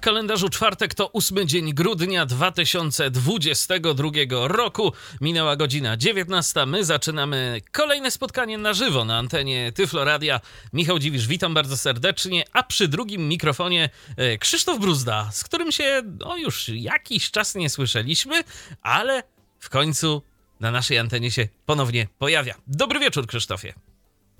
[0.00, 4.10] W kalendarzu czwartek to ósmy dzień grudnia 2022
[4.48, 4.92] roku.
[5.20, 6.66] Minęła godzina 19.
[6.66, 10.40] My zaczynamy kolejne spotkanie na żywo na antenie Tyflo Radia.
[10.72, 16.02] Michał Dziwisz, witam bardzo serdecznie, a przy drugim mikrofonie e, Krzysztof Bruzda, z którym się
[16.20, 18.44] no, już jakiś czas nie słyszeliśmy,
[18.82, 19.22] ale
[19.58, 20.22] w końcu
[20.60, 22.54] na naszej antenie się ponownie pojawia.
[22.66, 23.74] Dobry wieczór, Krzysztofie.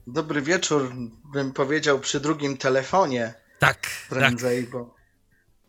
[0.07, 0.93] Dobry wieczór,
[1.33, 3.35] bym powiedział przy drugim telefonie.
[3.59, 3.91] Tak.
[4.09, 4.73] Prędzej, tak.
[4.73, 5.00] bo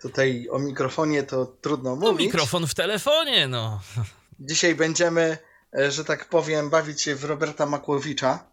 [0.01, 2.25] Tutaj o mikrofonie to trudno no, mówić.
[2.25, 3.81] mikrofon w telefonie, no.
[4.39, 5.37] Dzisiaj będziemy,
[5.77, 8.51] e, że tak powiem, bawić się w Roberta Makłowicza.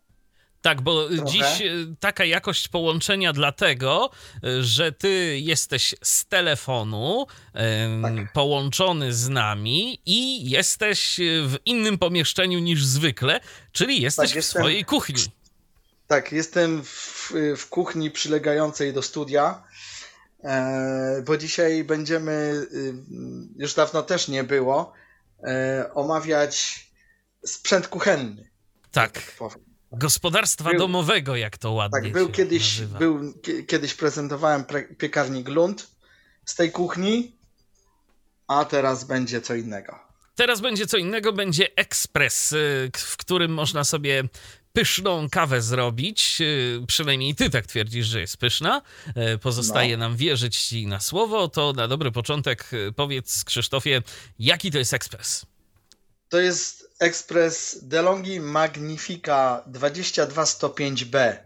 [0.63, 1.25] Tak, bo Trochę.
[1.25, 1.71] dziś e,
[2.01, 4.11] taka jakość połączenia dlatego,
[4.45, 7.27] e, że ty jesteś z telefonu
[8.03, 8.33] tak.
[8.33, 13.41] połączony z nami i jesteś w innym pomieszczeniu niż zwykle,
[13.73, 15.25] czyli jesteś tak, w jestem, swojej kuchni.
[16.07, 19.63] Tak, jestem w, w kuchni przylegającej do studia
[21.27, 22.95] bo dzisiaj będziemy, y,
[23.57, 24.93] już dawno też nie było,
[25.45, 26.87] e, omawiać
[27.45, 28.51] sprzęt kuchenny.
[28.91, 29.13] Tak.
[29.13, 29.49] tak
[29.93, 32.99] Gospodarstwa był, domowego, jak to ładnie Tak, był kiedyś, nazywa.
[32.99, 33.35] był,
[33.67, 34.65] kiedyś prezentowałem
[34.99, 35.91] piekarnik Lund
[36.45, 37.37] z tej kuchni,
[38.47, 39.99] a teraz będzie co innego.
[40.35, 44.25] Teraz będzie co innego, będzie ekspres, y, w którym można sobie
[44.79, 46.41] pyszną kawę zrobić.
[46.41, 48.83] Y, przynajmniej ty tak twierdzisz, że jest pyszna.
[49.35, 50.09] Y, pozostaje no.
[50.09, 51.49] nam wierzyć ci na słowo.
[51.49, 54.03] To na dobry początek powiedz, Krzysztofie,
[54.39, 55.47] jaki to jest ekspres?
[56.29, 61.37] To jest ekspres DeLonghi Magnifica 2205B.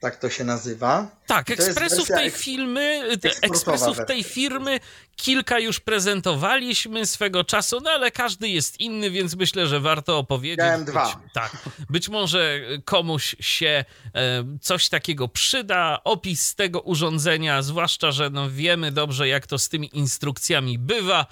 [0.00, 1.16] Tak to się nazywa.
[1.26, 3.02] Tak, ekspresów tej filmy,
[3.42, 4.80] ekspresów tej firmy
[5.20, 10.58] kilka już prezentowaliśmy swego czasu, no ale każdy jest inny, więc myślę, że warto opowiedzieć.
[10.58, 11.04] Miałem dwa.
[11.06, 11.56] Być, tak.
[11.90, 13.84] Być może komuś się
[14.14, 19.68] e, coś takiego przyda, opis tego urządzenia, zwłaszcza, że no wiemy dobrze, jak to z
[19.68, 21.20] tymi instrukcjami bywa.
[21.20, 21.26] E,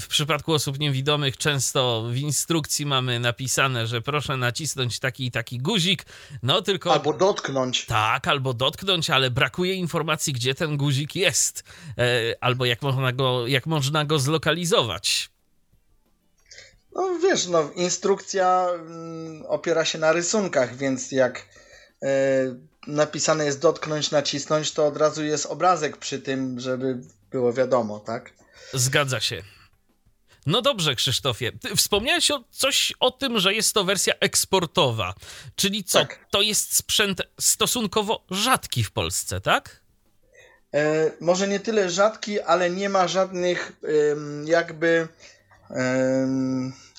[0.00, 5.58] w przypadku osób niewidomych często w instrukcji mamy napisane, że proszę nacisnąć taki i taki
[5.58, 6.04] guzik,
[6.42, 6.92] no tylko...
[6.92, 7.86] Albo dotknąć.
[7.86, 11.64] Tak, albo dotknąć, ale brakuje informacji, gdzie ten guzik jest,
[11.98, 15.30] e, albo jak można go, jak można go zlokalizować.
[16.94, 21.46] No wiesz, no, instrukcja mm, opiera się na rysunkach, więc jak
[22.02, 22.08] e,
[22.86, 26.98] napisane jest dotknąć, nacisnąć, to od razu jest obrazek przy tym, żeby
[27.30, 28.32] było wiadomo, tak?
[28.72, 29.42] Zgadza się.
[30.46, 31.52] No dobrze, Krzysztofie.
[31.52, 35.14] Ty wspomniałeś o, coś o tym, że jest to wersja eksportowa.
[35.56, 35.98] Czyli co?
[35.98, 36.26] Tak.
[36.30, 39.80] To jest sprzęt stosunkowo rzadki w Polsce, tak?
[40.74, 43.72] E, może nie tyle rzadki, ale nie ma żadnych
[44.44, 45.08] jakby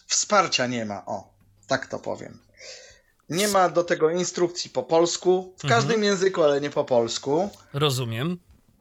[0.07, 1.05] wsparcia nie ma.
[1.05, 1.33] O,
[1.67, 2.39] tak to powiem.
[3.29, 6.03] Nie ma do tego instrukcji po polsku, w każdym mhm.
[6.03, 7.49] języku, ale nie po polsku.
[7.73, 8.37] Rozumiem.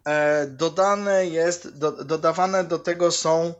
[0.06, 3.54] E, dodane jest, do, dodawane do tego są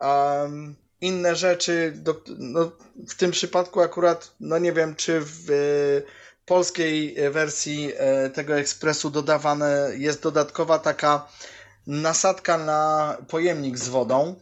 [0.00, 1.92] um, inne rzeczy.
[1.96, 2.70] Do, no,
[3.08, 5.46] w tym przypadku akurat, no nie wiem, czy w
[6.48, 11.28] polskiej wersji e, tego ekspresu dodawane jest dodatkowa taka
[11.86, 14.34] nasadka na pojemnik z wodą.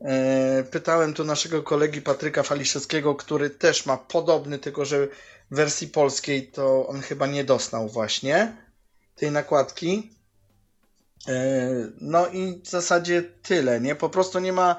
[0.00, 5.06] E, pytałem tu naszego kolegi Patryka Faliszewskiego, który też ma podobny, tylko że
[5.50, 8.56] w wersji polskiej to on chyba nie dostał właśnie
[9.16, 10.10] tej nakładki.
[11.28, 11.70] E,
[12.00, 13.94] no i w zasadzie tyle, nie?
[13.94, 14.76] Po prostu nie ma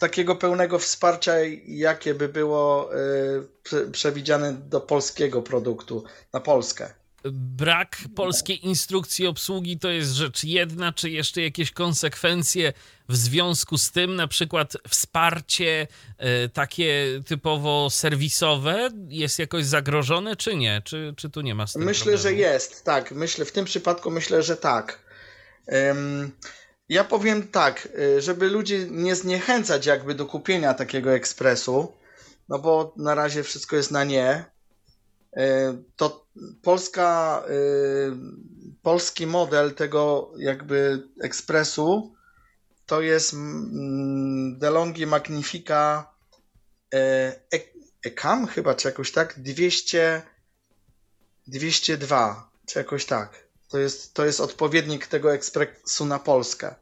[0.00, 1.32] takiego pełnego wsparcia,
[1.66, 2.90] jakie by było
[3.72, 6.90] y, przewidziane do polskiego produktu, na Polskę.
[7.32, 12.72] Brak polskiej instrukcji obsługi to jest rzecz jedna, czy jeszcze jakieś konsekwencje
[13.08, 15.86] w związku z tym, na przykład wsparcie
[16.44, 20.82] y, takie typowo serwisowe jest jakoś zagrożone, czy nie?
[20.84, 22.22] Czy, czy tu nie ma z Myślę, problemu?
[22.22, 23.12] że jest, tak.
[23.12, 24.98] Myślę, w tym przypadku myślę, że tak.
[25.66, 26.32] Um,
[26.90, 31.92] ja powiem tak, y, żeby ludzi nie zniechęcać jakby do kupienia takiego ekspresu,
[32.48, 34.44] no bo na razie wszystko jest na nie,
[35.36, 35.40] y,
[35.96, 36.26] to
[36.62, 38.12] polska, y,
[38.82, 42.14] polski model tego jakby ekspresu
[42.86, 46.10] to jest mm, DeLonghi Magnifica
[48.04, 50.22] Ecam chyba, czy jakoś tak, 200,
[51.46, 53.50] 202, czy jakoś tak.
[53.68, 56.74] To jest, to jest odpowiednik tego ekspresu na Polskę.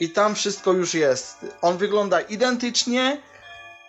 [0.00, 1.46] I tam wszystko już jest.
[1.62, 3.22] On wygląda identycznie.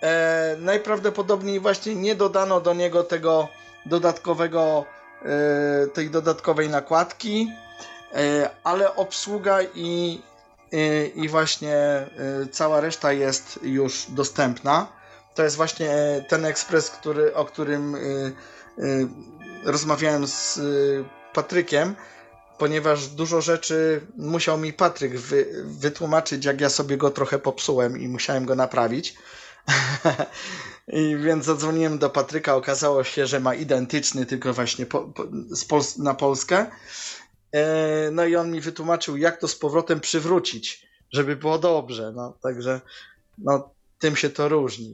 [0.01, 3.47] E, najprawdopodobniej właśnie nie dodano do niego tego
[3.85, 4.85] dodatkowego,
[5.21, 7.51] e, tej dodatkowej nakładki.
[8.63, 10.21] ale obsługa i,
[11.15, 11.75] i właśnie
[12.51, 14.87] cała reszta jest już dostępna.
[15.33, 15.89] To jest właśnie
[16.29, 17.97] ten ekspres, który, o którym
[19.65, 20.59] rozmawiałem z
[21.33, 21.95] Patrykiem,
[22.57, 28.07] ponieważ dużo rzeczy musiał mi Patryk wy, wytłumaczyć, jak ja sobie go trochę popsułem i
[28.07, 29.15] musiałem go naprawić.
[30.87, 35.13] I więc zadzwoniłem do Patryka, okazało się, że ma identyczny, tylko właśnie po,
[35.69, 36.65] po, na Polskę.
[37.51, 42.11] E, no i on mi wytłumaczył, jak to z powrotem przywrócić, żeby było dobrze.
[42.15, 42.81] No, także
[43.37, 43.69] no,
[43.99, 44.93] tym się to różni.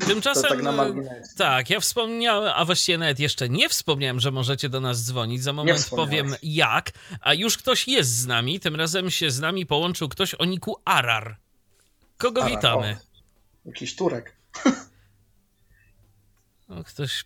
[0.00, 0.92] Tymczasem, tak,
[1.36, 5.42] tak, ja wspomniałem, a właściwie nawet jeszcze nie wspomniałem, że możecie do nas dzwonić.
[5.42, 6.90] Za moment powiem jak,
[7.20, 8.60] a już ktoś jest z nami.
[8.60, 11.36] Tym razem się z nami połączył ktoś o niku Arar.
[12.18, 12.96] Kogo Arar, witamy?
[13.64, 14.36] O, jakiś Turek.
[16.68, 17.24] No, ktoś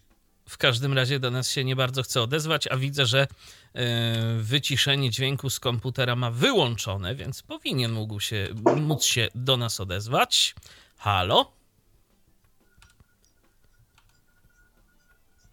[0.48, 3.26] w każdym razie do nas się nie bardzo chce odezwać, a widzę, że
[3.74, 3.82] yy,
[4.42, 10.54] wyciszenie dźwięku z komputera ma wyłączone, więc powinien mógł się, móc się do nas odezwać.
[10.96, 11.55] Halo?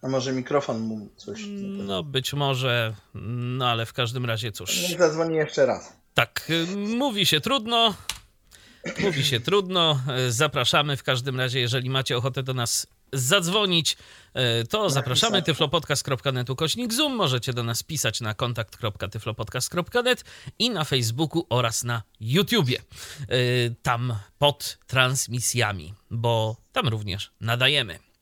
[0.04, 1.42] A może mikrofon mu coś.
[1.62, 4.90] No być może, no ale w każdym razie cóż.
[4.90, 5.94] Niech zadzwoni jeszcze raz.
[6.14, 7.94] Tak, y, mówi się trudno.
[9.00, 10.00] Mówi się trudno.
[10.28, 13.98] Y, zapraszamy w każdym razie, jeżeli macie ochotę do nas zadzwonić,
[14.62, 17.16] y, to zapraszamy tyflopodcast.net ukośnik Zoom.
[17.16, 20.24] Możecie do nas pisać na kontakt.tyflopodcast.net
[20.60, 22.82] i na Facebooku oraz na YouTubie.
[23.82, 28.13] Tam pod transmisjami, bo tam również nadajemy.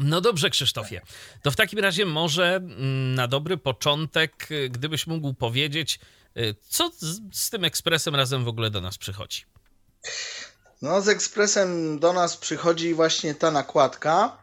[0.00, 1.00] No dobrze, Krzysztofie.
[1.42, 6.00] To w takim razie może mm, na dobry początek, y, gdybyś mógł powiedzieć,
[6.36, 9.44] y, co z, z tym ekspresem razem w ogóle do nas przychodzi?
[10.82, 14.36] No, z ekspresem do nas przychodzi właśnie ta nakładka.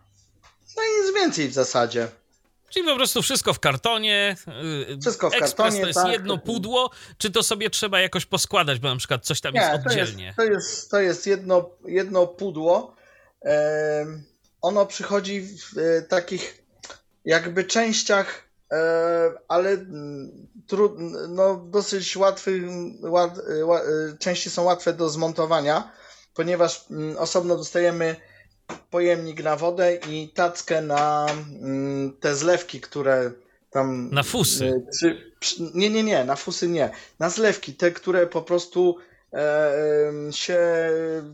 [0.77, 2.07] No i nic więcej w zasadzie.
[2.69, 4.36] Czyli po prostu wszystko w kartonie.
[4.92, 5.81] Y, wszystko w Ekspres kartonie.
[5.81, 6.12] to jest tak.
[6.12, 9.86] jedno pudło, czy to sobie trzeba jakoś poskładać, bo na przykład coś tam Nie, jest
[9.86, 10.33] oddzielnie?
[10.38, 12.95] To jest, to jest, to jest jedno, jedno pudło.
[13.42, 14.37] Ehm
[14.67, 16.63] ono przychodzi w e, takich
[17.25, 18.77] jakby częściach, e,
[19.47, 20.47] ale mm,
[21.29, 22.63] no, dosyć łatwych,
[23.01, 25.91] łat, e, części są łatwe do zmontowania,
[26.33, 28.15] ponieważ mm, osobno dostajemy
[28.89, 31.27] pojemnik na wodę i tackę na
[31.61, 33.31] mm, te zlewki, które
[33.69, 34.09] tam.
[34.11, 34.83] Na fusy.
[35.73, 36.89] nie, nie, nie, na fusy nie.
[37.19, 38.97] Na zlewki, te, które po prostu
[40.31, 40.59] się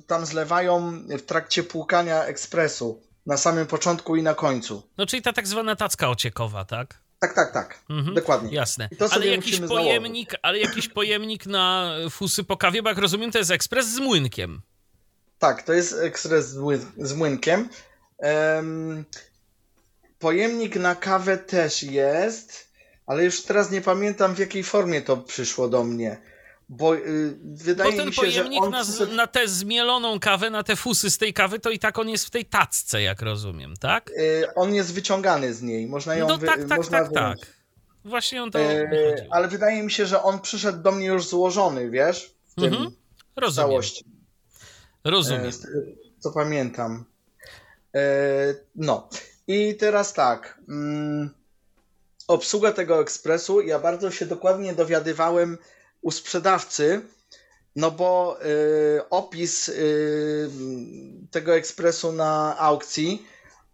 [0.07, 4.83] tam zlewają w trakcie płukania ekspresu na samym początku i na końcu.
[4.97, 7.03] No czyli ta tak zwana tacka ociekowa, tak?
[7.19, 7.79] Tak, tak, tak.
[7.89, 8.55] Mhm, Dokładnie.
[8.55, 8.89] Jasne.
[9.11, 13.51] ale jakiś pojemnik, ale jakiś pojemnik na fusy po kawie, bo jak rozumiem, to jest
[13.51, 14.61] ekspres z młynkiem.
[15.39, 17.69] Tak, to jest ekspres z, młyn z młynkiem.
[18.17, 19.05] Um,
[20.19, 22.73] pojemnik na kawę też jest,
[23.05, 26.17] ale już teraz nie pamiętam w jakiej formie to przyszło do mnie.
[26.69, 28.71] Bo yy, wydaje Bo ten mi się, pojemnik on...
[28.71, 28.83] na,
[29.15, 32.25] na tę zmieloną kawę, na te fusy z tej kawy, to i tak on jest
[32.25, 34.11] w tej tacce, jak rozumiem, tak?
[34.17, 36.47] Yy, on jest wyciągany z niej, można ją No wy...
[36.47, 37.37] tak, tak, można tak, tak.
[38.05, 41.89] Właśnie on to yy, Ale wydaje mi się, że on przyszedł do mnie już złożony,
[41.89, 42.33] wiesz?
[42.47, 42.91] W tym mhm.
[43.35, 43.69] Rozumiem.
[43.69, 44.05] całości.
[45.03, 45.51] Rozumiem.
[46.19, 47.05] co pamiętam.
[48.75, 49.09] no.
[49.47, 50.59] I teraz tak.
[50.69, 51.29] Mm,
[52.27, 53.61] obsługa tego ekspresu.
[53.61, 55.57] Ja bardzo się dokładnie dowiadywałem
[56.03, 57.01] u sprzedawcy,
[57.75, 60.49] no bo y, opis y,
[61.31, 63.25] tego ekspresu na aukcji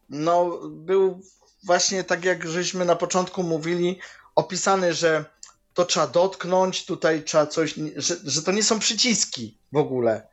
[0.09, 1.21] no, był
[1.63, 3.99] właśnie tak, jak żeśmy na początku mówili,
[4.35, 5.25] opisany, że
[5.73, 10.27] to trzeba dotknąć, tutaj trzeba coś, że, że to nie są przyciski w ogóle,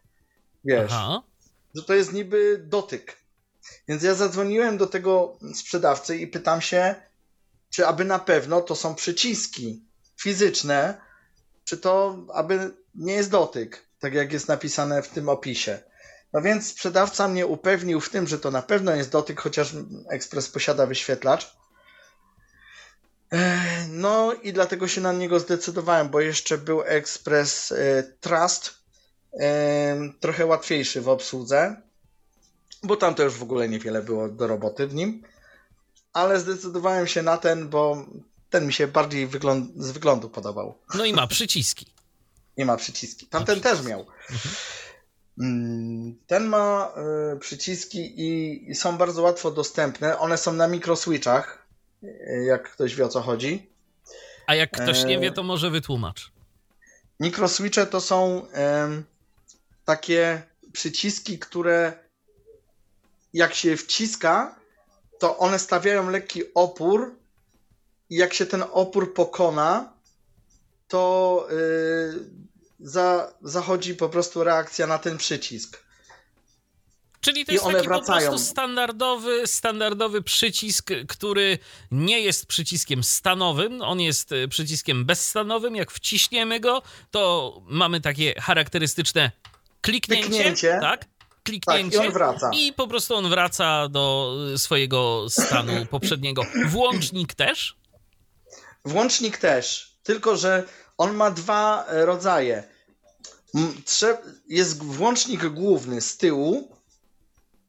[0.64, 1.22] wiesz, Aha.
[1.74, 3.16] że to jest niby dotyk.
[3.88, 6.94] Więc ja zadzwoniłem do tego sprzedawcy i pytam się,
[7.70, 9.82] czy aby na pewno to są przyciski
[10.20, 11.05] fizyczne,
[11.66, 15.78] czy to aby nie jest dotyk, tak jak jest napisane w tym opisie.
[16.32, 19.74] No więc sprzedawca mnie upewnił w tym, że to na pewno jest dotyk, chociaż
[20.10, 21.56] Express posiada wyświetlacz.
[23.88, 28.74] No i dlatego się na niego zdecydowałem, bo jeszcze był Express e, Trust,
[29.40, 31.82] e, trochę łatwiejszy w obsłudze,
[32.82, 35.22] bo tam to już w ogóle niewiele było do roboty w nim.
[36.12, 38.06] Ale zdecydowałem się na ten, bo
[38.56, 40.78] ten mi się bardziej wygląd z wyglądu podobał.
[40.94, 41.86] No i ma przyciski.
[42.56, 43.26] Nie ma przyciski.
[43.26, 44.06] Tamten też miał.
[45.38, 46.16] Mhm.
[46.26, 46.92] Ten ma
[47.34, 50.18] y, przyciski i, i, są bardzo łatwo dostępne.
[50.18, 51.66] One są na mikroswitchach,
[52.02, 53.70] y, jak ktoś wie o co chodzi.
[54.46, 56.32] A jak ktoś nie wie, to może wytłumacz.
[57.20, 59.02] Mikroswitche to są y,
[59.84, 61.92] takie przyciski, które
[63.32, 64.58] jak się wciska,
[65.18, 67.25] to one stawiają lekki opór
[68.10, 69.92] i jak się ten opór pokona,
[70.88, 72.30] to yy,
[72.80, 75.86] za, zachodzi po prostu reakcja na ten przycisk.
[77.20, 78.20] Czyli to I jest taki wracają.
[78.20, 81.58] po prostu standardowy, standardowy przycisk, który
[81.90, 85.76] nie jest przyciskiem stanowym, on jest y, przyciskiem bezstanowym.
[85.76, 89.30] Jak wciśniemy go, to mamy takie charakterystyczne
[89.80, 90.78] kliknięcie, kliknięcie.
[90.80, 91.04] tak?
[91.42, 92.50] Kliknięcie tak, i, on wraca.
[92.54, 96.42] I po prostu on wraca do y, swojego stanu poprzedniego.
[96.66, 97.76] Włącznik też?
[98.86, 100.64] Włącznik też, tylko że
[100.98, 102.64] on ma dwa e, rodzaje.
[104.48, 106.76] Jest włącznik główny z tyłu,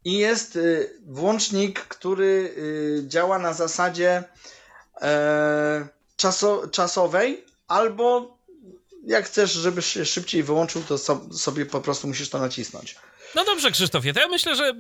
[0.07, 4.23] i jest y, włącznik, który y, działa na zasadzie
[5.01, 8.37] e, czaso, czasowej, albo
[9.05, 10.97] jak chcesz, żeby się szybciej wyłączył, to
[11.37, 12.95] sobie po prostu musisz to nacisnąć.
[13.35, 14.73] No dobrze, Krzysztofie, to ja myślę, że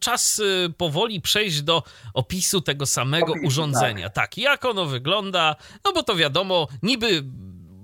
[0.00, 1.82] czas y, powoli przejść do
[2.14, 4.10] opisu tego samego Opis, urządzenia.
[4.10, 4.14] Tak.
[4.14, 7.24] tak, jak ono wygląda, no bo to wiadomo, niby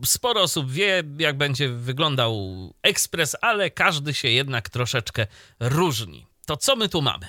[0.04, 2.34] sporo osób wie, jak będzie wyglądał
[2.82, 5.26] ekspres, ale każdy się jednak troszeczkę
[5.60, 6.26] różni.
[6.46, 7.28] To co my tu mamy?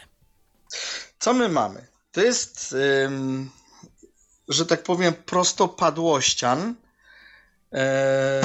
[1.20, 1.88] Co my mamy?
[2.12, 2.75] To jest,
[3.06, 3.50] ym,
[4.48, 6.75] że tak powiem, prostopadłościan.
[7.74, 8.42] E,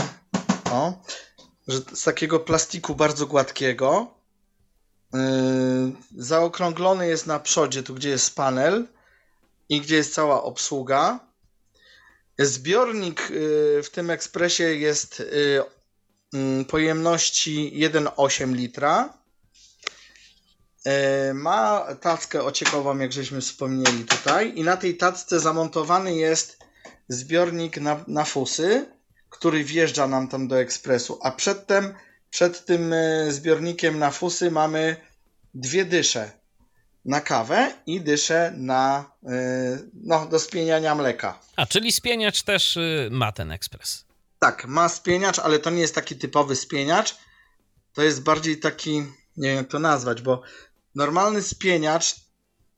[0.70, 1.02] o,
[1.68, 4.14] że z takiego plastiku bardzo gładkiego.
[5.12, 5.20] Yy,
[6.16, 8.86] zaokrąglony jest na przodzie, tu gdzie jest panel
[9.68, 11.20] i gdzie jest cała obsługa.
[12.38, 15.64] Zbiornik yy, w tym ekspresie jest yy,
[16.32, 19.22] mm, pojemności 1,8 litra.
[20.84, 26.58] E, ma tackę ociekową, jak żeśmy wspomnieli tutaj, i na tej tacce zamontowany jest
[27.08, 28.86] zbiornik na, na fusy,
[29.32, 31.94] który wjeżdża nam tam do ekspresu, a przedtem,
[32.30, 34.96] przed tym e, zbiornikiem na fusy mamy
[35.54, 36.30] dwie dysze
[37.04, 41.40] na kawę i dyszę na, e, no, do spieniania mleka.
[41.56, 44.04] A, czyli spieniacz też y, ma ten ekspres.
[44.38, 47.16] Tak, ma spieniacz, ale to nie jest taki typowy spieniacz.
[47.92, 48.98] To jest bardziej taki,
[49.36, 50.42] nie wiem jak to nazwać, bo
[50.94, 52.16] normalny spieniacz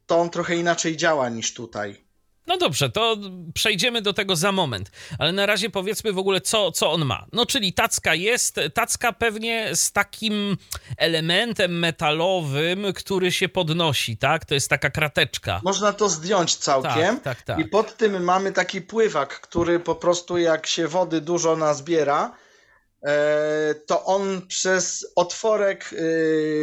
[0.06, 2.03] to on trochę inaczej działa niż tutaj.
[2.46, 3.16] No dobrze, to
[3.54, 7.26] przejdziemy do tego za moment, ale na razie powiedzmy w ogóle, co, co on ma.
[7.32, 10.56] No, czyli tacka jest, tacka pewnie z takim
[10.98, 14.44] elementem metalowym, który się podnosi, tak?
[14.44, 15.60] To jest taka krateczka.
[15.64, 17.20] Można to zdjąć całkiem.
[17.20, 17.58] Tak, tak, tak.
[17.58, 22.36] I pod tym mamy taki pływak, który po prostu jak się wody dużo nazbiera,
[23.04, 25.96] E, to on przez otworek e,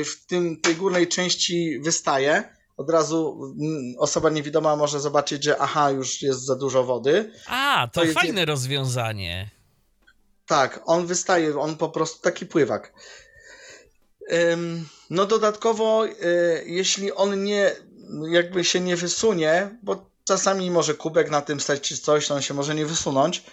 [0.03, 2.55] w tym, tej górnej części wystaje.
[2.78, 7.32] Od razu mm, osoba niewidoma może zobaczyć, że aha, już jest za dużo wody.
[7.48, 8.50] A, to, to fajne jest...
[8.50, 9.50] rozwiązanie.
[10.46, 12.94] Tak, on wystaje, on po prostu taki pływak.
[15.10, 16.12] No dodatkowo, e,
[16.66, 17.75] jeśli on nie,
[18.30, 22.42] jakby się nie wysunie, bo czasami może kubek na tym stać czy coś, to on
[22.42, 23.44] się może nie wysunąć,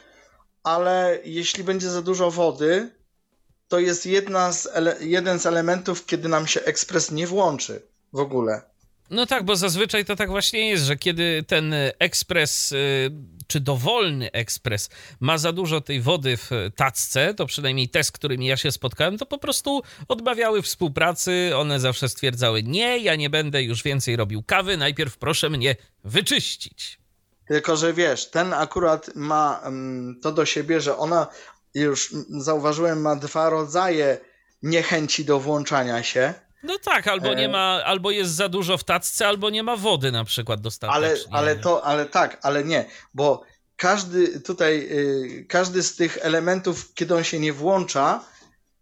[0.62, 2.90] ale jeśli będzie za dużo wody,
[3.68, 4.68] to jest jedna z
[5.00, 7.82] jeden z elementów, kiedy nam się ekspres nie włączy
[8.12, 8.62] w ogóle.
[9.10, 13.10] No tak, bo zazwyczaj to tak właśnie jest, że kiedy ten ekspres, y,
[13.46, 18.46] czy dowolny ekspres ma za dużo tej wody w tacce, to przynajmniej te, z którymi
[18.46, 21.50] ja się spotkałem, to po prostu odmawiały współpracy.
[21.56, 26.98] One zawsze stwierdzały: Nie, ja nie będę już więcej robił kawy, najpierw proszę mnie wyczyścić.
[27.48, 31.26] Tylko, że wiesz, ten akurat ma um, to do siebie, że ona
[31.74, 34.18] już zauważyłem, ma dwa rodzaje
[34.62, 36.34] niechęci do włączania się.
[36.62, 39.76] No tak, albo nie e, ma, albo jest za dużo w tacce, albo nie ma
[39.76, 40.96] wody na przykład dostatecznie.
[40.96, 42.84] Ale, ale to, ale tak, ale nie,
[43.14, 43.44] bo
[43.78, 48.24] każdy tutaj, y, każdy z tych elementów, kiedy on się nie włącza,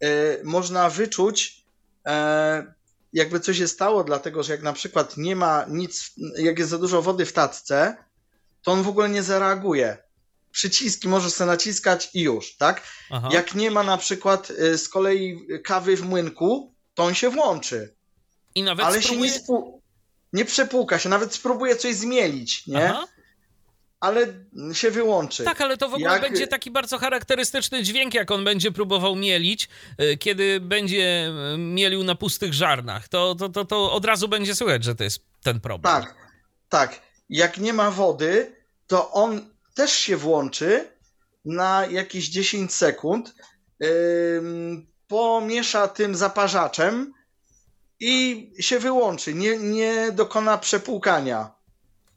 [0.04, 1.64] y, można wyczuć,
[2.06, 2.75] e,
[3.12, 6.78] jakby coś się stało, dlatego że jak na przykład nie ma nic, jak jest za
[6.78, 7.97] dużo wody w tacce,
[8.62, 9.97] to on w ogóle nie zareaguje.
[10.50, 12.83] Przyciski możesz sobie naciskać i już, tak?
[13.11, 13.28] Aha.
[13.33, 17.94] Jak nie ma na przykład y, z kolei kawy w młynku, to on się włączy.
[18.54, 19.30] I nawet Ale spróbuje...
[19.30, 19.72] się nie,
[20.32, 22.90] nie przepłuka się, nawet spróbuje coś zmielić, nie?
[22.90, 23.06] Aha.
[24.00, 24.26] ale
[24.72, 25.44] się wyłączy.
[25.44, 26.22] Tak, ale to w ogóle jak...
[26.22, 29.68] będzie taki bardzo charakterystyczny dźwięk, jak on będzie próbował mielić,
[30.00, 33.08] y, kiedy będzie y, mielił na pustych żarnach.
[33.08, 36.02] To, to, to, to od razu będzie słychać, że to jest ten problem.
[36.02, 36.14] Tak,
[36.68, 40.88] tak jak nie ma wody, to on też się włączy
[41.44, 43.34] na jakieś 10 sekund,
[43.80, 43.88] yy,
[45.08, 47.14] pomiesza tym zaparzaczem
[48.00, 49.34] i się wyłączy.
[49.34, 51.50] Nie, nie dokona przepłukania.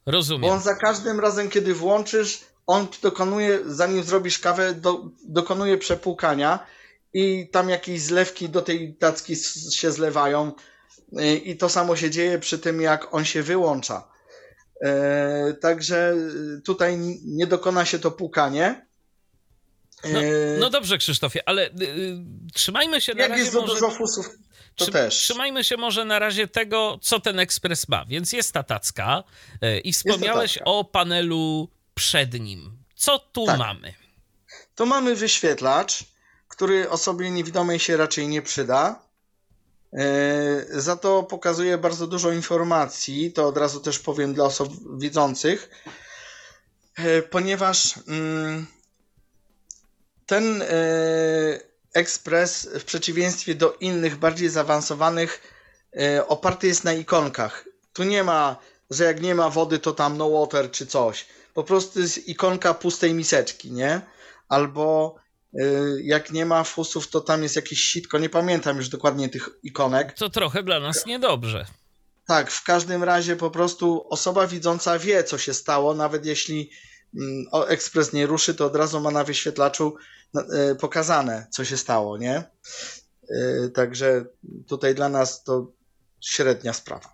[0.06, 0.42] Rozumiem.
[0.42, 6.60] Bo on za każdym razem, kiedy włączysz, on dokonuje, zanim zrobisz kawę, do, dokonuje przepłukania
[7.14, 9.36] i tam jakieś zlewki do tej tacki
[9.72, 10.52] się zlewają.
[11.12, 14.10] Yy, I to samo się dzieje przy tym, jak on się wyłącza.
[14.82, 16.16] E, także
[16.66, 18.86] tutaj nie dokona się to pukanie.
[20.04, 20.20] No,
[20.60, 22.18] no dobrze, Krzysztofie, ale y, y,
[22.54, 23.44] trzymajmy się na Jak razie.
[23.44, 23.74] Jak jest może...
[23.74, 24.30] dużo fusów,
[24.76, 25.16] to Trzy, też.
[25.16, 28.06] Trzymajmy się może na razie tego, co ten ekspres ma.
[28.06, 29.24] Więc jest ta tacka
[29.64, 32.84] y, i wspomniałeś o panelu przed nim.
[32.96, 33.60] Co tu tak.
[33.60, 33.94] mamy?
[34.76, 36.04] To mamy wyświetlacz,
[36.48, 39.10] który osobie niewidomej się raczej nie przyda.
[39.94, 45.70] E, za to pokazuje bardzo dużo informacji, to od razu też powiem dla osób widzących,
[46.96, 48.68] e, ponieważ mm,
[50.30, 50.66] ten e,
[51.94, 55.60] ekspres w przeciwieństwie do innych, bardziej zaawansowanych,
[56.28, 57.66] oparty jest na ikonkach.
[57.94, 58.56] Tu nie ma,
[58.90, 61.26] że jak nie ma wody, to tam no water czy coś.
[61.54, 64.02] Po prostu jest ikonka pustej miseczki, nie?
[64.50, 65.16] Albo
[65.54, 69.50] Y, jak nie ma fusów, to tam jest jakieś sitko, nie pamiętam już dokładnie tych
[69.64, 70.14] ikonek.
[70.14, 71.66] To trochę dla nas niedobrze.
[72.28, 76.70] Tak, w każdym razie po prostu osoba widząca wie, co się stało, nawet jeśli
[77.16, 79.96] mm, ekspres nie ruszy, to od razu ma na wyświetlaczu
[80.80, 82.44] pokazane, co się stało, nie?
[83.32, 84.26] Y, także
[84.68, 85.72] tutaj dla nas to
[86.22, 87.14] średnia sprawa.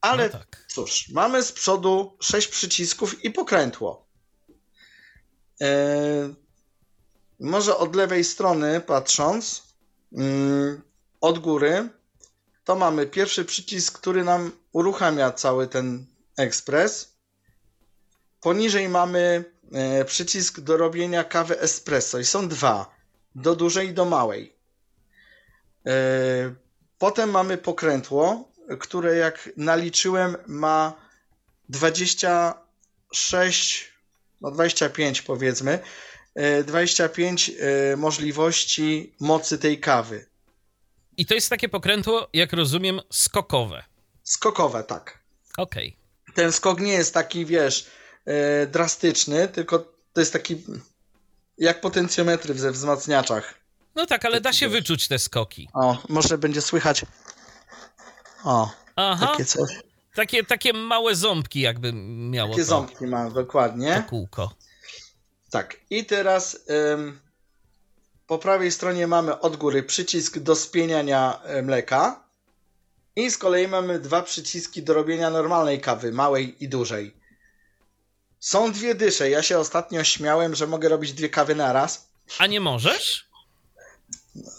[0.00, 0.64] Ale no tak.
[0.68, 4.06] cóż, mamy z przodu sześć przycisków i pokrętło.
[7.40, 9.62] Może od lewej strony patrząc,
[10.12, 10.82] mm,
[11.20, 11.88] od góry,
[12.64, 17.16] to mamy pierwszy przycisk, który nam uruchamia cały ten ekspres.
[18.40, 19.59] Poniżej mamy e,
[20.06, 22.94] przycisk do robienia kawy espresso i są dwa,
[23.34, 24.52] do dużej i do małej.
[25.86, 25.90] E,
[26.98, 28.48] potem mamy pokrętło,
[28.80, 30.92] które jak naliczyłem ma
[31.68, 33.92] 26,
[34.40, 35.78] no 25 powiedzmy,
[36.64, 37.52] 25 e,
[37.96, 40.26] możliwości mocy tej kawy.
[41.16, 43.84] I to jest takie pokrętło, jak rozumiem, skokowe.
[44.24, 45.18] Skokowe, tak.
[45.56, 45.96] Okej.
[46.22, 46.34] Okay.
[46.34, 47.99] Ten skok nie jest taki, wiesz, e,
[48.70, 49.78] drastyczny, tylko
[50.12, 50.62] to jest taki
[51.58, 53.54] jak potencjometry ze wzmacniaczach.
[53.94, 55.68] No tak, ale da się wyczuć te skoki.
[55.74, 57.04] O, może będzie słychać.
[58.44, 59.26] O, Aha.
[59.26, 59.70] takie coś.
[60.14, 62.68] Takie, takie małe ząbki jakby miało Takie to.
[62.68, 63.94] ząbki ma, dokładnie.
[64.04, 64.54] To kółko.
[65.50, 66.58] Tak, i teraz
[66.92, 67.20] ym,
[68.26, 72.24] po prawej stronie mamy od góry przycisk do spieniania e, mleka
[73.16, 77.19] i z kolei mamy dwa przyciski do robienia normalnej kawy, małej i dużej.
[78.40, 79.30] Są dwie dysze.
[79.30, 82.10] Ja się ostatnio śmiałem, że mogę robić dwie kawy na raz.
[82.38, 83.26] A nie możesz?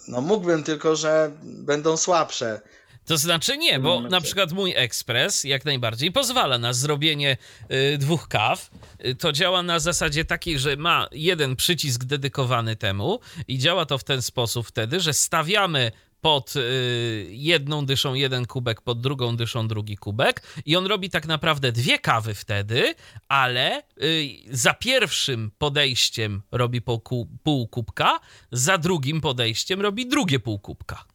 [0.07, 2.61] No mógłbym, tylko że będą słabsze.
[3.05, 7.37] To znaczy nie, bo na przykład mój ekspres jak najbardziej pozwala na zrobienie
[7.71, 8.69] y, dwóch kaw.
[9.05, 13.97] Y, to działa na zasadzie takiej, że ma jeden przycisk dedykowany temu i działa to
[13.97, 15.91] w ten sposób wtedy, że stawiamy
[16.21, 21.25] pod y, jedną dyszą jeden kubek, pod drugą dyszą drugi kubek i on robi tak
[21.25, 22.95] naprawdę dwie kawy wtedy,
[23.27, 28.19] ale y, za pierwszym podejściem robi pół, pół kubka,
[28.51, 31.05] za drugim podejściem robi drugie pół kubka.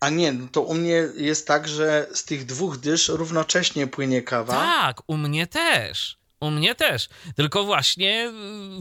[0.00, 4.22] A nie, no to u mnie jest tak, że z tych dwóch dysz równocześnie płynie
[4.22, 4.52] kawa.
[4.52, 6.16] Tak, u mnie też.
[6.40, 7.08] U mnie też.
[7.36, 8.32] Tylko właśnie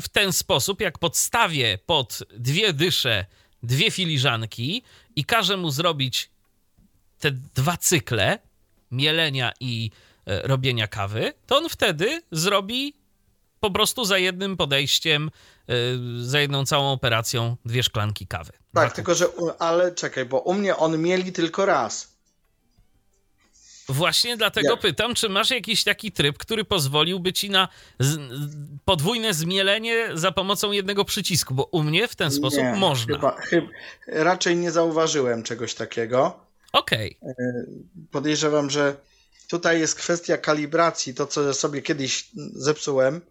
[0.02, 3.26] w ten sposób, jak podstawię pod dwie dysze
[3.64, 4.84] dwie filiżanki
[5.16, 6.30] i każę mu zrobić
[7.20, 8.40] te dwa cykle
[8.92, 9.92] mielenia i
[10.26, 13.04] e, robienia kawy, to on wtedy zrobi
[13.64, 15.32] po prostu za jednym podejściem,
[15.70, 18.52] y, za jedną całą operacją dwie szklanki kawy.
[18.74, 19.26] Tak, tylko że,
[19.60, 22.13] ale czekaj, bo u mnie on mieli tylko raz.
[23.90, 24.80] Właśnie dlatego Jak?
[24.80, 27.68] pytam, czy masz jakiś taki tryb, który pozwoliłby ci na
[28.00, 28.18] z,
[28.86, 33.16] podwójne zmielenie za pomocą jednego przycisku, bo u mnie w ten sposób nie, można.
[33.16, 33.68] Chyba, chyba,
[34.08, 36.40] raczej nie zauważyłem czegoś takiego.
[36.74, 37.18] Okej.
[37.22, 37.36] Okay.
[38.12, 38.96] Podejrzewam, że
[39.48, 43.22] tutaj jest kwestia kalibracji, to co sobie kiedyś zepsułem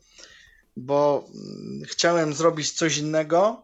[0.76, 3.62] bo mm, chciałem zrobić coś innego,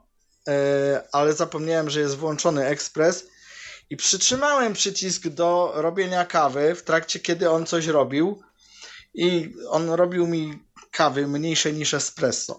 [0.48, 3.26] e, ale zapomniałem, że jest włączony ekspres
[3.90, 8.42] i przytrzymałem przycisk do robienia kawy w trakcie, kiedy on coś robił
[9.14, 10.58] i on robił mi
[10.90, 12.58] kawy mniejsze niż espresso.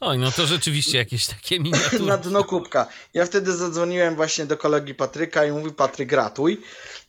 [0.00, 2.04] Oj, no to rzeczywiście jakieś takie miniatury.
[2.04, 2.86] Na dno kubka.
[3.14, 6.60] Ja wtedy zadzwoniłem właśnie do kolegi Patryka i mówi Patryk gratuj.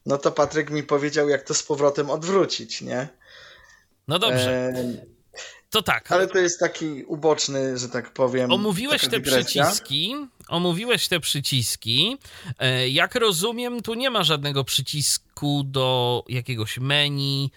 [0.06, 3.08] No to Patryk mi powiedział jak to z powrotem odwrócić, nie?
[4.08, 4.52] No dobrze.
[4.52, 5.17] E
[5.70, 6.12] to tak.
[6.12, 8.52] Ale to jest taki uboczny, że tak powiem.
[8.52, 10.16] Omówiłeś te przyciski.
[10.48, 12.18] Omówiłeś te przyciski.
[12.60, 17.52] E, jak rozumiem, tu nie ma żadnego przycisku do jakiegoś menu,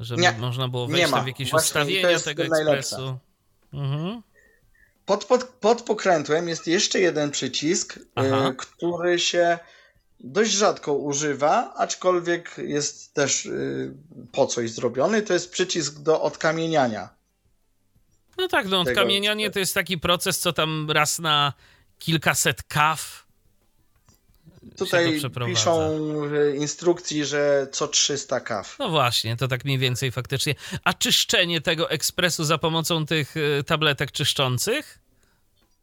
[0.00, 3.18] żeby nie, można było wejść w jakieś Właśnie ustawienia tego ekspresu.
[3.72, 4.22] Mhm.
[5.06, 8.02] Pod, pod, pod pokrętłem jest jeszcze jeden przycisk, y,
[8.56, 9.58] który się
[10.20, 13.94] dość rzadko używa, aczkolwiek jest też y,
[14.32, 15.22] po coś zrobiony.
[15.22, 17.08] To jest przycisk do odkamieniania.
[18.38, 21.52] No tak, no odkamienianie to jest taki proces, co tam raz na
[21.98, 23.24] kilkaset kaw
[24.76, 28.76] Tutaj piszą w instrukcji, że co 300 kaw.
[28.78, 30.54] No właśnie, to tak mniej więcej faktycznie.
[30.84, 34.98] A czyszczenie tego ekspresu za pomocą tych e, tabletek czyszczących?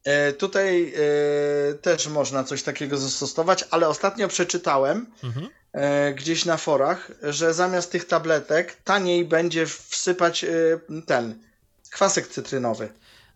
[0.04, 5.48] E, tutaj e, też można coś takiego zastosować, ale ostatnio przeczytałem mhm.
[5.74, 10.50] e, gdzieś na forach, że zamiast tych tabletek taniej będzie wsypać e,
[11.06, 11.51] ten
[11.92, 12.90] kwasek cytrynowy.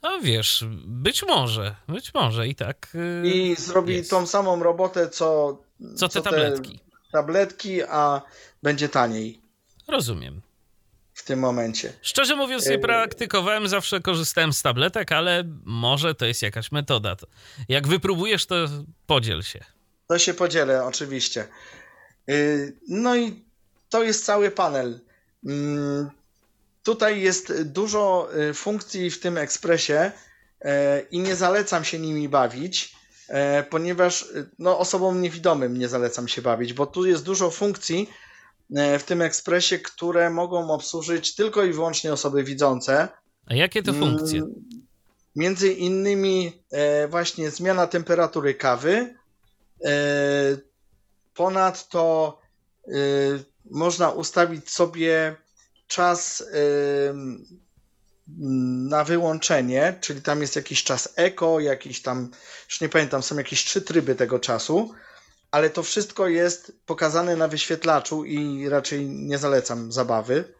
[0.03, 2.87] No wiesz, być może, być może i tak.
[3.23, 4.09] Yy, I zrobi jest.
[4.09, 5.57] tą samą robotę, co,
[5.95, 6.79] co te co tabletki.
[6.79, 8.21] Te tabletki, a
[8.63, 9.41] będzie taniej.
[9.87, 10.41] Rozumiem.
[11.13, 11.93] W tym momencie.
[12.01, 17.15] Szczerze mówiąc, nie yy, praktykowałem, zawsze korzystałem z tabletek, ale może to jest jakaś metoda.
[17.69, 18.55] Jak wypróbujesz, to
[19.07, 19.59] podziel się.
[20.07, 21.47] To się podzielę, oczywiście.
[22.27, 23.45] Yy, no i
[23.89, 24.99] to jest cały panel.
[26.85, 30.69] Tutaj jest dużo y, funkcji w tym ekspresie y,
[31.11, 32.95] i nie zalecam się nimi bawić,
[33.29, 34.25] y, ponieważ
[34.59, 38.09] no, osobom niewidomym nie zalecam się bawić, bo tu jest dużo funkcji
[38.99, 43.07] w tym ekspresie, które mogą obsłużyć tylko i wyłącznie osoby widzące.
[43.45, 44.39] A jakie to funkcje?
[44.39, 44.53] Mm,
[45.35, 46.63] między innymi
[47.09, 49.15] właśnie zmiana temperatury kawy.
[51.33, 52.39] Ponadto
[53.71, 55.35] można ustawić sobie
[55.87, 56.43] czas
[58.89, 62.31] na wyłączenie, czyli tam jest jakiś czas eko, jakiś tam,
[62.69, 64.93] już nie pamiętam, są jakieś trzy tryby tego czasu,
[65.51, 70.53] ale to wszystko jest pokazane na wyświetlaczu i raczej nie zalecam zabawy.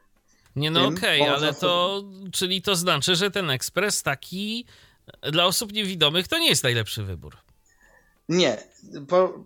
[0.56, 4.66] Nie no okej, okay, ale to, czyli to znaczy, że ten ekspres taki
[5.32, 7.38] dla osób niewidomych to nie jest najlepszy wybór.
[8.30, 9.46] Nie, bo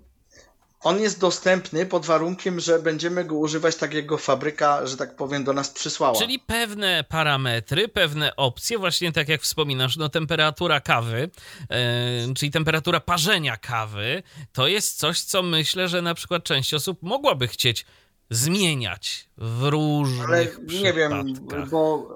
[0.81, 5.15] on jest dostępny pod warunkiem, że będziemy go używać tak, jak go fabryka, że tak
[5.15, 6.19] powiem, do nas przysłała.
[6.19, 11.29] Czyli pewne parametry, pewne opcje, właśnie tak jak wspominasz, no temperatura kawy,
[11.69, 17.03] yy, czyli temperatura parzenia kawy, to jest coś, co myślę, że na przykład część osób
[17.03, 17.85] mogłaby chcieć
[18.29, 20.47] zmieniać w różnych Ale
[20.81, 21.33] nie wiem,
[21.71, 22.09] bo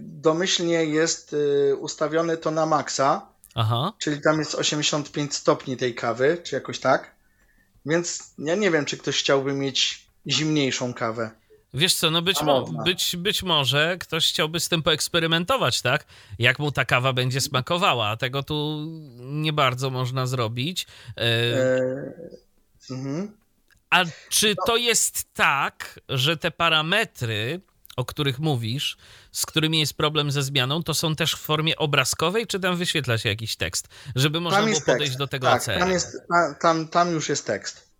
[0.00, 3.92] domyślnie jest y, ustawione to na maksa, Aha.
[3.98, 7.19] czyli tam jest 85 stopni tej kawy, czy jakoś tak.
[7.86, 11.30] Więc ja nie wiem, czy ktoś chciałby mieć zimniejszą kawę.
[11.74, 16.04] Wiesz co, no być, mo być, być może ktoś chciałby z tym poeksperymentować, tak?
[16.38, 18.86] Jak mu ta kawa będzie smakowała, a tego tu
[19.18, 20.86] nie bardzo można zrobić.
[21.16, 21.20] E...
[21.20, 22.12] E...
[22.90, 23.32] Mhm.
[23.90, 27.60] A czy to jest tak, że te parametry,
[28.00, 28.96] o których mówisz,
[29.32, 33.18] z którymi jest problem ze zmianą, to są też w formie obrazkowej, czy tam wyświetla
[33.18, 35.18] się jakiś tekst, żeby można było podejść tekst.
[35.18, 36.16] do tego tak, Tam, jest,
[36.60, 37.90] tam, tam już jest tekst.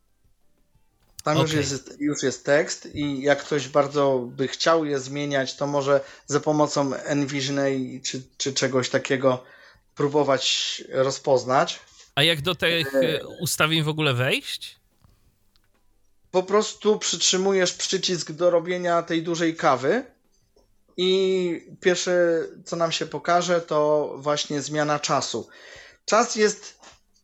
[1.24, 1.56] Tam okay.
[1.56, 6.00] już, jest, już jest tekst i jak ktoś bardzo by chciał je zmieniać, to może
[6.26, 7.58] za pomocą Envision
[8.02, 9.44] czy, czy czegoś takiego
[9.94, 11.80] próbować rozpoznać.
[12.14, 14.79] A jak do tych e, ustawień w ogóle wejść?
[16.30, 20.04] Po prostu przytrzymujesz przycisk do robienia tej dużej kawy
[20.96, 25.48] i pierwsze, co nam się pokaże, to właśnie zmiana czasu.
[26.04, 26.78] Czas jest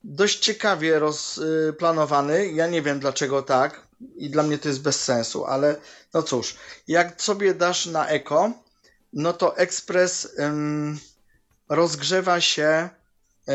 [0.05, 2.53] dość ciekawie rozplanowany.
[2.53, 5.77] Ja nie wiem dlaczego tak i dla mnie to jest bez sensu, ale
[6.15, 6.57] no cóż,
[6.89, 8.53] jak sobie dasz na eko,
[9.13, 10.99] no to ekspres ym,
[11.69, 12.89] rozgrzewa się,
[13.49, 13.53] y,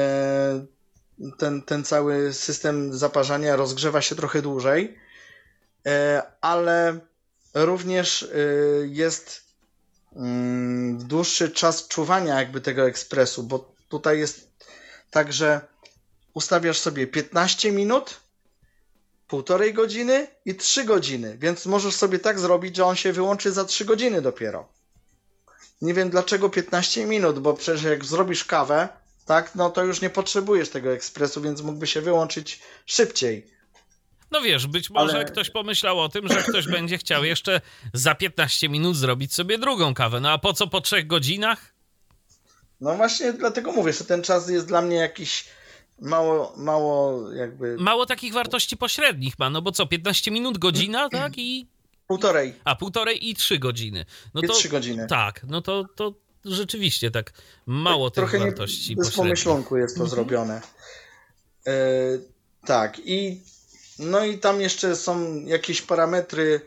[1.38, 4.98] ten, ten cały system zaparzania rozgrzewa się trochę dłużej,
[6.41, 7.00] ale
[7.54, 9.52] również y, jest
[10.15, 14.48] Mm, dłuższy czas czuwania jakby tego ekspresu, bo tutaj jest
[15.12, 15.62] tak, że
[16.34, 18.20] ustawiasz sobie 15 minut,
[19.28, 23.65] półtorej godziny i 3 godziny, więc możesz sobie tak zrobić, że on się wyłączy za
[23.65, 24.67] 3 godziny dopiero.
[25.82, 28.89] Nie wiem dlaczego 15 minut, bo przecież jak zrobisz kawę,
[29.26, 33.52] tak, no to już nie potrzebujesz tego ekspresu, więc mógłby się wyłączyć szybciej.
[34.32, 35.26] No wiesz, być może Ale...
[35.26, 37.62] ktoś pomyślał o tym, że ktoś będzie chciał jeszcze
[37.94, 40.20] za 15 minut zrobić sobie drugą kawę.
[40.20, 41.74] No a po co po trzech godzinach?
[42.82, 45.46] No właśnie dlatego mówię, że ten czas jest dla mnie jakiś
[46.00, 47.78] mało, mało jakby...
[47.80, 51.34] Mało takich wartości pośrednich ma, no bo co, 15 minut, godzina, tak?
[51.38, 51.67] I...
[52.08, 52.54] Półtorej.
[52.63, 54.06] A, półtorej i trzy godziny.
[54.34, 55.08] No I to, trzy godziny.
[55.08, 56.13] Tak, no to, to
[56.46, 57.34] rzeczywiście tak
[57.65, 60.10] mało tak, tych wartości nie, Bez pomyślonku jest to mhm.
[60.10, 60.62] zrobione.
[61.65, 61.72] Yy,
[62.65, 63.41] tak, i
[63.99, 66.62] no i tam jeszcze są jakieś parametry,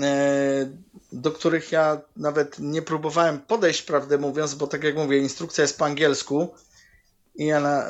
[0.00, 0.70] e,
[1.12, 5.78] do których ja nawet nie próbowałem podejść, prawdę mówiąc, bo tak jak mówię, instrukcja jest
[5.78, 6.54] po angielsku
[7.34, 7.84] i ja na,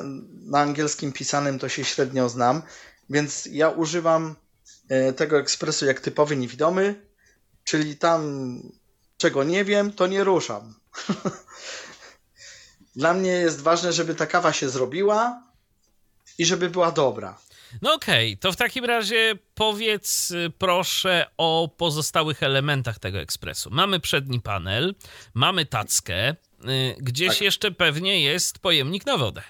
[0.45, 2.62] na angielskim pisanym to się średnio znam,
[3.11, 4.37] więc ja używam
[4.88, 7.07] e, tego ekspresu jak typowy niewidomy,
[7.64, 8.62] czyli tam
[9.16, 10.75] czego nie wiem, to nie ruszam.
[12.97, 15.42] Dla mnie jest ważne, żeby ta kawa się zrobiła
[16.38, 17.38] i żeby była dobra.
[17.83, 18.41] No okej, okay.
[18.41, 23.71] to w takim razie powiedz y, proszę o pozostałych elementach tego ekspresu.
[23.73, 24.95] Mamy przedni panel,
[25.35, 26.35] mamy tackę, y,
[26.99, 27.41] gdzieś tak.
[27.41, 29.43] jeszcze pewnie jest pojemnik na wodę.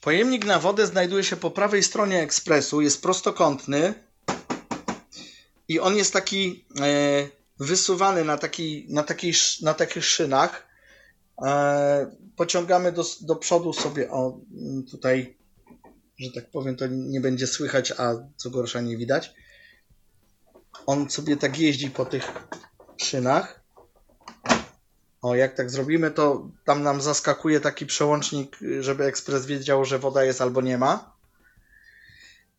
[0.00, 3.94] Pojemnik na wodę znajduje się po prawej stronie ekspresu, jest prostokątny
[5.68, 7.28] i on jest taki e,
[7.60, 10.66] wysuwany na, taki, na, taki, na takich szynach.
[11.42, 14.40] E, pociągamy do, do przodu sobie, o
[14.90, 15.36] tutaj
[16.18, 19.34] że tak powiem, to nie będzie słychać, a co gorsza nie widać.
[20.86, 22.32] On sobie tak jeździ po tych
[22.96, 23.62] szynach.
[25.22, 30.24] O, jak tak zrobimy, to tam nam zaskakuje taki przełącznik, żeby ekspres wiedział, że woda
[30.24, 31.16] jest albo nie ma.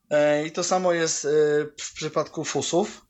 [0.10, 1.30] E, I to samo jest e,
[1.82, 3.06] w przypadku fusów.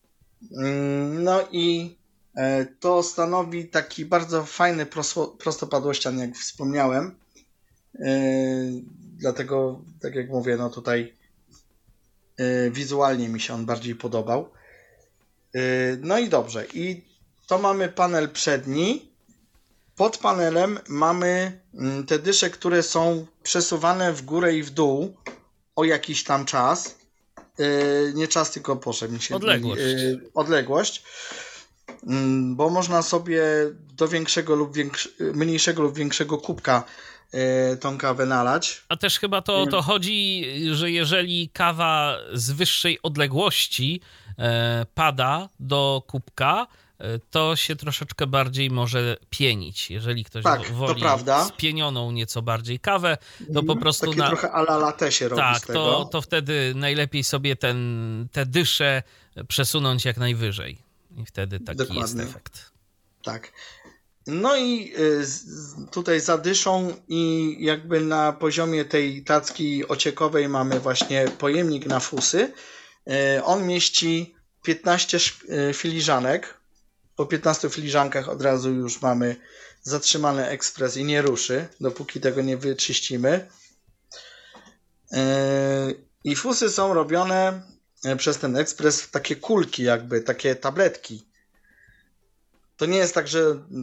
[0.58, 1.98] Mm, no i
[2.36, 4.86] e, to stanowi taki bardzo fajny
[5.40, 7.16] prostopadłościan, jak wspomniałem.
[9.24, 11.14] Dlatego, tak jak mówię, no tutaj
[12.38, 14.50] yy, wizualnie mi się on bardziej podobał.
[15.54, 15.62] Yy,
[16.02, 16.66] no i dobrze.
[16.74, 17.04] I
[17.48, 19.12] to mamy panel przedni.
[19.96, 25.18] Pod panelem mamy yy, te dysze, które są przesuwane w górę i w dół
[25.76, 26.96] o jakiś tam czas.
[27.60, 29.36] Y, nie czas, tylko proszę mi się.
[29.36, 29.82] Odległość.
[29.82, 31.04] Y, odległość.
[32.08, 36.84] Mm, bo można sobie do większego lub większ, mniejszego lub większego kubka
[37.82, 38.84] tą kawę nalać.
[38.90, 44.02] A też chyba to, to chodzi, że jeżeli kawa z wyższej odległości
[44.38, 46.68] e, pada do kubka,
[47.00, 49.92] e, to się troszeczkę bardziej może pienić.
[49.92, 51.04] Jeżeli ktoś tak, woli
[51.48, 53.80] spienioną nieco bardziej kawę, to po mhm.
[53.80, 54.28] prostu Takie na...
[54.28, 59.04] trochę ala latte się robi Tak, to, to wtedy najlepiej sobie ten, te dysze
[59.48, 60.78] przesunąć jak najwyżej.
[61.18, 62.02] I wtedy taki Dokładnie.
[62.02, 62.72] jest efekt.
[63.24, 63.52] Tak.
[64.28, 65.26] No i y,
[65.92, 72.52] tutaj zadyszą i jakby na poziomie tej tacki ociekowej mamy właśnie pojemnik na fusy.
[73.38, 75.18] Y, on mieści 15
[75.70, 76.58] y, filiżanek.
[77.16, 79.36] Po 15 filiżankach od razu już mamy
[79.82, 83.48] zatrzymany ekspres i nie ruszy, dopóki tego nie wyczyścimy.
[86.24, 87.62] I fusy są robione
[88.18, 91.26] przez ten ekspres w takie kulki, jakby takie tabletki
[92.78, 93.40] to nie jest tak, że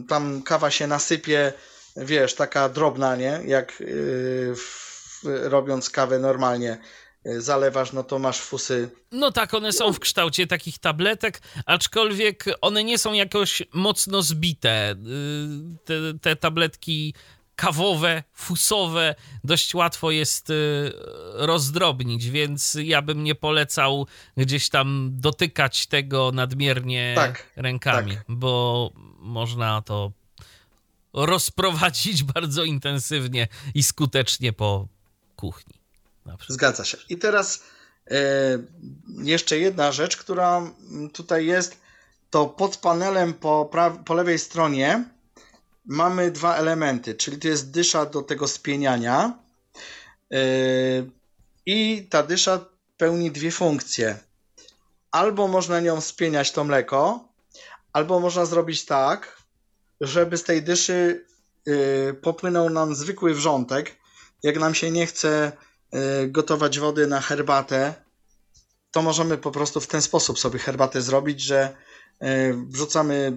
[0.07, 1.53] tam kawa się nasypie,
[1.97, 3.41] wiesz, taka drobna, nie?
[3.45, 6.77] Jak yy, w, robiąc kawę normalnie
[7.25, 8.89] yy, zalewasz, no to masz fusy.
[9.11, 14.95] No tak, one są w kształcie takich tabletek, aczkolwiek one nie są jakoś mocno zbite.
[15.03, 17.13] Yy, te, te tabletki
[17.61, 20.91] kawowe, fusowe dość łatwo jest y,
[21.33, 28.25] rozdrobnić, więc ja bym nie polecał gdzieś tam dotykać tego nadmiernie tak, rękami, tak.
[28.27, 30.11] bo można to
[31.13, 34.87] rozprowadzić bardzo intensywnie i skutecznie po
[35.35, 35.73] kuchni.
[36.47, 36.97] Zgadza się.
[37.09, 37.63] I teraz
[38.11, 38.17] e,
[39.23, 40.71] jeszcze jedna rzecz, która
[41.13, 41.81] tutaj jest,
[42.29, 43.71] to pod panelem po,
[44.05, 45.05] po lewej stronie
[45.85, 49.39] mamy dwa elementy, czyli to jest dysza do tego spieniania
[50.29, 50.39] yy,
[51.65, 52.65] i ta dysza
[52.97, 54.19] pełni dwie funkcje.
[55.11, 57.27] Albo można nią spieniać to mleko,
[57.93, 59.41] albo można zrobić tak,
[60.01, 61.25] żeby z tej dyszy
[61.65, 63.97] yy, popłynął nam zwykły wrzątek.
[64.43, 65.51] Jak nam się nie chce
[65.91, 67.93] yy, gotować wody na herbatę,
[68.91, 71.75] to możemy po prostu w ten sposób sobie herbatę zrobić, że
[72.67, 73.33] wrzucamy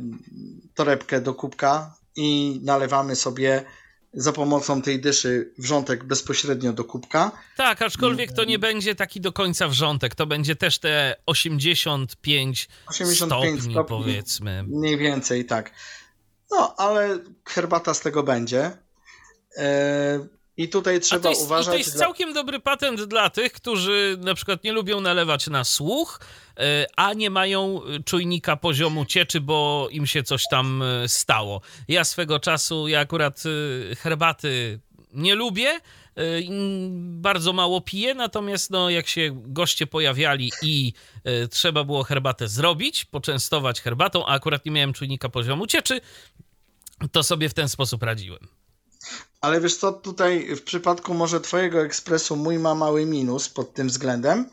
[0.74, 3.64] torebkę do kubka, i nalewamy sobie
[4.12, 7.32] za pomocą tej dyszy wrzątek bezpośrednio do kubka.
[7.56, 13.16] Tak, aczkolwiek to nie będzie taki do końca wrzątek, to będzie też te 85, 85
[13.16, 14.62] stopni, stopni powiedzmy.
[14.62, 15.70] Mniej więcej, tak.
[16.50, 18.70] No, ale herbata z tego będzie.
[20.58, 21.72] E, I tutaj trzeba jest, uważać.
[21.72, 26.20] to jest całkiem dobry patent dla tych, którzy na przykład nie lubią nalewać na słuch,
[26.56, 31.60] E, a nie mają czujnika poziomu cieczy, bo im się coś tam e, stało.
[31.88, 33.42] Ja swego czasu, ja akurat
[33.92, 34.80] e, herbaty
[35.12, 35.80] nie lubię,
[36.96, 40.92] bardzo mało piję, natomiast no, jak się goście pojawiali i
[41.50, 46.00] trzeba było herbatę zrobić, poczęstować herbatą, a akurat nie miałem czujnika poziomu cieczy,
[47.12, 48.48] to sobie w ten sposób radziłem.
[49.44, 53.88] Ale wiesz co, tutaj w przypadku może twojego ekspresu mój ma mały minus pod tym
[53.88, 54.50] względem,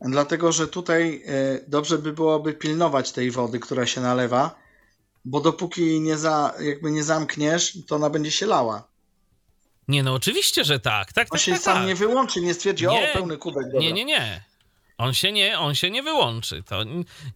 [0.00, 4.54] Dlatego, że tutaj e, dobrze by byłoby pilnować tej wody, która się nalewa,
[5.24, 8.88] bo dopóki nie za, jakby nie zamkniesz, to ona będzie się lała.
[9.88, 11.12] Nie, no oczywiście, że tak.
[11.12, 11.86] tak, On tak się tak, sam tak.
[11.86, 13.64] nie wyłączy, nie stwierdzi, nie, o, pełny kubek.
[13.64, 13.80] Dobra.
[13.80, 14.44] Nie, nie, nie.
[14.98, 16.62] On się nie, on się nie wyłączy.
[16.62, 16.84] To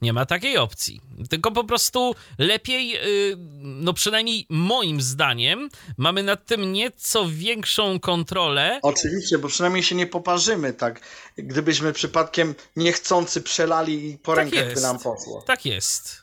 [0.03, 1.01] nie ma takiej opcji.
[1.31, 8.81] Tylko po prostu lepiej, y, no przynajmniej moim zdaniem, mamy nad tym nieco większą kontrolę.
[8.83, 11.01] Oczywiście, bo przynajmniej się nie poparzymy, tak.
[11.37, 15.43] Gdybyśmy przypadkiem niechcący przelali i po tak rękach by nam poszło.
[15.47, 16.23] Tak jest.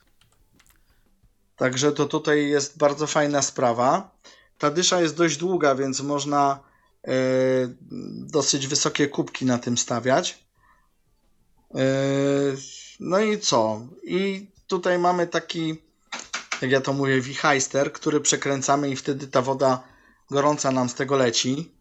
[1.56, 4.16] Także to tutaj jest bardzo fajna sprawa.
[4.58, 6.60] Ta dysza jest dość długa, więc można
[7.08, 7.12] y,
[8.12, 10.45] dosyć wysokie kubki na tym stawiać.
[11.74, 12.58] Yy,
[13.00, 13.82] no i co?
[14.04, 15.76] I tutaj mamy taki,
[16.62, 19.84] jak ja to mówię, wichajster, który przekręcamy i wtedy ta woda
[20.32, 21.72] gorąca nam z tego leci.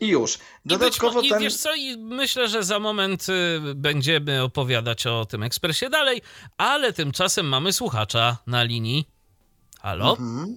[0.00, 0.38] I już.
[0.64, 1.40] Dodatkowo I, być, ten...
[1.40, 6.22] I wiesz co, i myślę, że za moment y, będziemy opowiadać o tym ekspresie dalej,
[6.58, 9.08] ale tymczasem mamy słuchacza na linii.
[9.80, 10.10] Halo?
[10.10, 10.56] Mhm.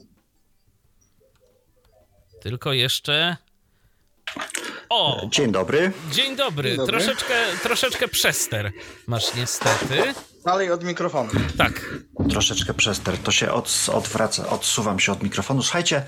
[2.41, 3.38] Tylko jeszcze
[4.93, 5.27] o!
[5.29, 5.91] Dzień dobry.
[6.12, 6.69] Dzień dobry.
[6.69, 6.93] Dzień dobry.
[6.93, 8.71] Troszeczkę, troszeczkę przester
[9.08, 10.13] masz niestety.
[10.45, 11.29] Dalej od mikrofonu.
[11.58, 11.86] Tak.
[12.29, 13.17] Troszeczkę przester.
[13.17, 15.63] To się od, odwraca, odsuwam się od mikrofonu.
[15.63, 16.06] Słuchajcie,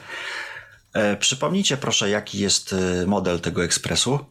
[0.93, 4.25] e, przypomnijcie proszę, jaki jest e, model tego ekspresu.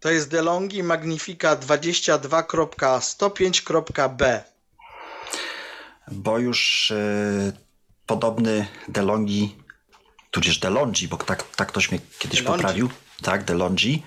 [0.00, 4.44] To jest DeLonghi Magnifica 22.105.b.
[6.12, 7.52] Bo już e,
[8.06, 9.56] podobny DeLonghi,
[10.30, 12.62] tudzież DeLonghi, bo tak, tak ktoś mnie kiedyś DeLonghi.
[12.62, 12.88] poprawił
[13.22, 14.02] tak, DeLonghi,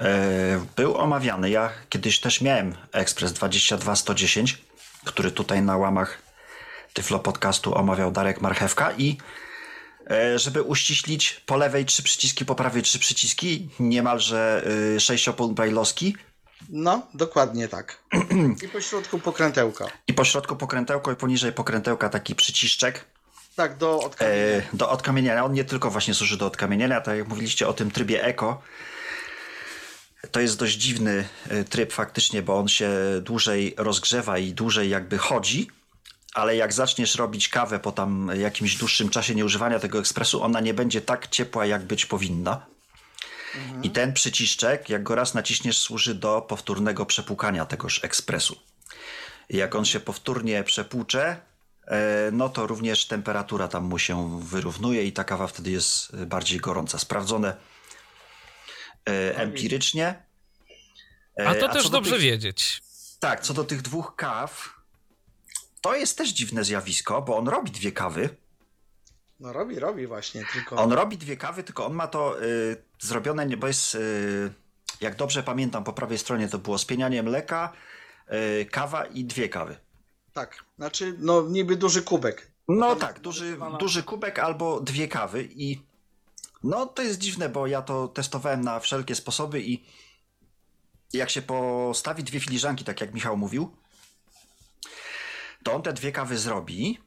[0.00, 1.50] e, był omawiany.
[1.50, 4.58] Ja kiedyś też miałem Express 22110,
[5.04, 6.18] który tutaj na łamach
[6.92, 9.18] Tyflo Podcastu omawiał Darek Marchewka i
[10.10, 14.66] e, żeby uściślić po lewej trzy przyciski, po prawej trzy przyciski, niemalże
[14.96, 16.16] e, sześciopól brajlowski.
[16.68, 17.98] No, dokładnie tak.
[18.64, 19.86] I po środku pokrętełka.
[20.06, 23.04] I po środku pokrętełko i poniżej pokrętełka taki przyciszczek
[23.56, 24.56] tak, do odkamienienia.
[24.56, 25.44] E, do odkamieniania.
[25.44, 28.62] On nie tylko właśnie służy do odkamieniania, tak jak mówiliście o tym trybie eko.
[30.30, 32.90] To jest dość dziwny e, tryb faktycznie, bo on się
[33.20, 35.70] dłużej rozgrzewa i dłużej jakby chodzi,
[36.34, 40.74] ale jak zaczniesz robić kawę po tam jakimś dłuższym czasie nieużywania tego ekspresu, ona nie
[40.74, 42.66] będzie tak ciepła, jak być powinna.
[43.56, 43.82] Mhm.
[43.82, 48.56] I ten przyciszczek, jak go raz naciśniesz, służy do powtórnego przepłukania tegoż ekspresu.
[49.50, 51.36] Jak on się powtórnie przepłucze,
[52.32, 56.98] no to również temperatura tam mu się wyrównuje i ta kawa wtedy jest bardziej gorąca.
[56.98, 57.56] Sprawdzone
[59.08, 60.22] e, empirycznie.
[61.40, 62.82] E, A to A też dobrze tych, wiedzieć.
[63.20, 64.76] Tak, co do tych dwóch kaw,
[65.80, 68.28] to jest też dziwne zjawisko, bo on robi dwie kawy.
[69.40, 70.76] No robi, robi właśnie, tylko...
[70.76, 74.52] On robi dwie kawy, tylko on ma to y, zrobione, bo jest, y,
[75.00, 77.72] jak dobrze pamiętam, po prawej stronie to było spienianie mleka,
[78.60, 79.76] y, kawa i dwie kawy.
[80.36, 82.52] Tak, znaczy, no niby duży kubek.
[82.68, 85.82] No tak, duży, duży kubek albo dwie kawy i
[86.64, 89.84] no to jest dziwne, bo ja to testowałem na wszelkie sposoby i
[91.12, 93.76] jak się postawi dwie filiżanki, tak jak Michał mówił,
[95.64, 96.98] to on te dwie kawy zrobi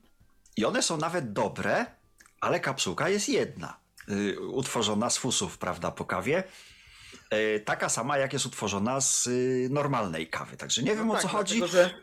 [0.57, 1.85] i one są nawet dobre,
[2.41, 3.77] ale kapsułka jest jedna.
[4.07, 6.43] Yy, utworzona z fusów, prawda, po kawie.
[7.31, 10.57] Yy, taka sama, jak jest utworzona z yy, normalnej kawy.
[10.57, 11.67] Także nie no wiem tak, o co chodzi.
[11.67, 11.93] Że...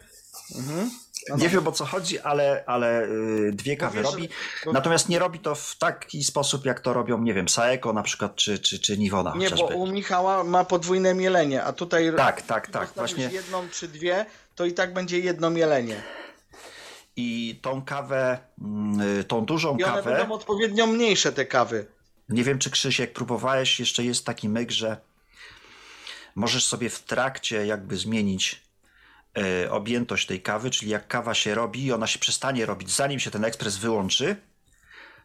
[0.55, 0.91] Mhm.
[1.29, 4.29] No, nie wiem o co chodzi, ale, ale yy, dwie kawy wiesz, robi.
[4.65, 4.73] To...
[4.73, 8.37] Natomiast nie robi to w taki sposób, jak to robią, nie wiem, Saeko na przykład,
[8.37, 9.35] czy, czy, czy Niwona.
[9.37, 9.75] Nie, chociażby.
[9.75, 12.13] bo u Michała ma podwójne mielenie, a tutaj.
[12.17, 12.93] Tak, tak, tak.
[12.95, 13.29] Właśnie.
[13.33, 16.03] jedną czy dwie, to i tak będzie jedno mielenie.
[17.17, 18.39] I tą kawę,
[19.17, 20.17] yy, tą dużą I one kawę.
[20.17, 21.87] będą odpowiednio mniejsze te kawy.
[22.29, 24.97] Nie wiem, czy Krzysiek próbowałeś, jeszcze jest taki myk, że
[26.35, 28.66] możesz sobie w trakcie jakby zmienić
[29.71, 33.31] objętość tej kawy, czyli jak kawa się robi i ona się przestanie robić, zanim się
[33.31, 34.37] ten ekspres wyłączy,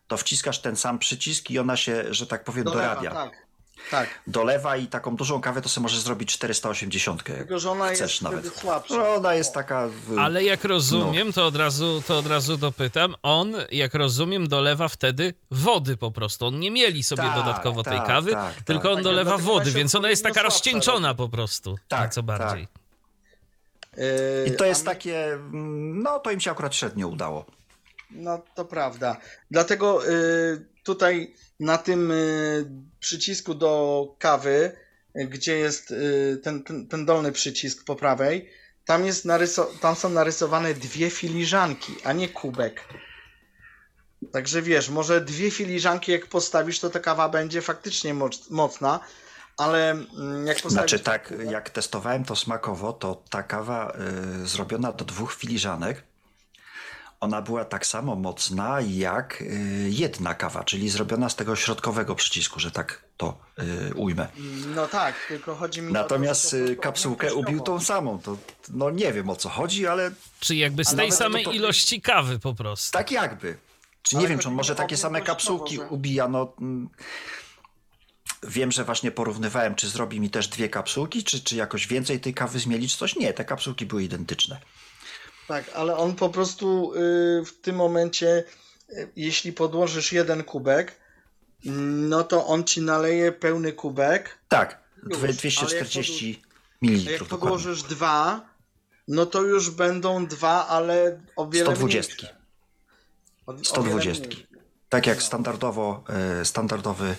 [0.08, 3.12] to wciskasz ten sam przycisk i ona się, że tak powiem, Dolewa, dorabia.
[3.12, 3.52] Tak.
[3.92, 4.10] Tak.
[4.28, 7.24] Dolewa i taką dużą kawę to sobie możesz zrobić 480.
[7.24, 8.56] Tylko, że ona chcesz jest nawet.
[8.56, 8.98] słabsza.
[8.98, 9.88] No, ona jest taka.
[9.88, 10.20] W...
[10.20, 11.34] Ale jak rozumiem, no.
[11.34, 13.16] to, od razu, to od razu dopytam.
[13.24, 16.46] On, jak rozumiem, dolewa wtedy wody po prostu.
[16.46, 19.04] On nie mieli sobie tak, dodatkowo tej tak, kawy, tak, tylko on tak.
[19.04, 21.78] dolewa wody, więc ona jest taka rozcieńczona po prostu.
[21.88, 22.68] Tak, co bardziej.
[23.92, 24.04] Tak.
[24.48, 25.40] I to jest takie,
[25.94, 27.46] no to im się akurat średnio udało.
[28.12, 29.18] No to prawda.
[29.52, 32.66] Dlatego y, tutaj na tym y,
[33.00, 34.72] przycisku do kawy,
[35.16, 35.94] gdzie jest
[36.44, 38.50] ten, ten, ten dolny przycisk po prawej,
[38.86, 42.84] tam, jest naryso- tam są narysowane dwie filiżanki, a nie kubek.
[44.32, 48.14] Także wiesz, może dwie filiżanki jak postawisz, to ta kawa będzie faktycznie
[48.50, 49.00] mocna,
[49.62, 50.74] ale mm, jak postawić...
[50.74, 53.94] Znaczy tak, jak testowałem to smakowo, to ta kawa
[54.44, 56.04] y, zrobiona do dwóch filiżanek,
[57.20, 59.46] ona była tak samo mocna jak y,
[59.90, 63.38] jedna kawa, czyli zrobiona z tego środkowego przycisku, że tak to
[63.90, 64.28] y, ujmę.
[64.76, 68.20] No tak, tylko chodzi mi Natomiast o to, że y, kapsułkę ubił tą samą.
[68.20, 68.38] To,
[68.70, 72.02] no nie wiem o co chodzi, ale Czy jakby z tej samej to- to- ilości
[72.02, 72.92] kawy po prostu.
[72.92, 73.58] tak jakby.
[74.04, 76.54] Czy Ale nie wiem, czy on może takie same kapsułki że- ubija, no...
[76.62, 76.90] mm,
[78.48, 82.34] Wiem, że właśnie porównywałem, czy zrobi mi też dwie kapsułki, czy, czy jakoś więcej tej
[82.34, 83.16] kawy zmieli, czy coś.
[83.16, 84.60] Nie, te kapsułki były identyczne.
[85.48, 88.44] Tak, ale on po prostu y, w tym momencie,
[88.90, 90.96] y, jeśli podłożysz jeden kubek,
[91.66, 94.38] mm, no to on ci naleje pełny kubek.
[94.48, 94.80] Tak,
[95.10, 97.28] Już, dwie- ale 240 jak A ml jak dokładnie.
[97.40, 98.42] podłożysz dwa,
[99.08, 102.14] no to już będą dwa, ale o wiele 120.
[102.14, 102.38] mniejsze.
[103.46, 104.26] O- o wiele 120.
[104.28, 104.44] mniejsze.
[104.90, 106.04] Tak jak standardowo,
[106.42, 107.16] e, standardowy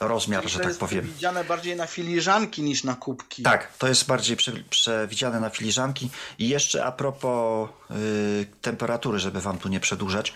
[0.00, 1.04] rozmiar, że to tak jest powiem.
[1.04, 3.42] widziane bardziej na filiżanki niż na kubki.
[3.42, 6.10] Tak, to jest bardziej prze, przewidziane na filiżanki.
[6.38, 10.34] I jeszcze a propos y, temperatury, żeby wam tu nie przedłużać,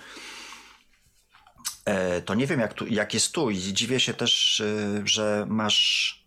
[1.85, 5.47] e, to nie wiem jak, tu, jak jest tu i dziwię się też, y, że
[5.49, 6.25] masz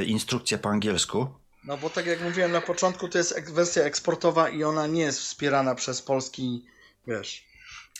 [0.00, 1.26] y, instrukcję po angielsku.
[1.64, 5.20] No bo tak jak mówiłem na początku, to jest wersja eksportowa i ona nie jest
[5.20, 6.64] wspierana przez polski,
[7.06, 7.49] wiesz.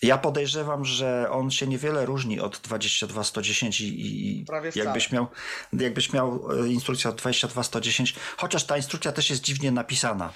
[0.03, 4.45] Ja podejrzewam, że on się niewiele różni od 22110 i,
[4.75, 5.27] jakbyś miał,
[5.73, 10.33] jakbyś miał e, instrukcję od 22110, chociaż ta instrukcja też jest dziwnie napisana.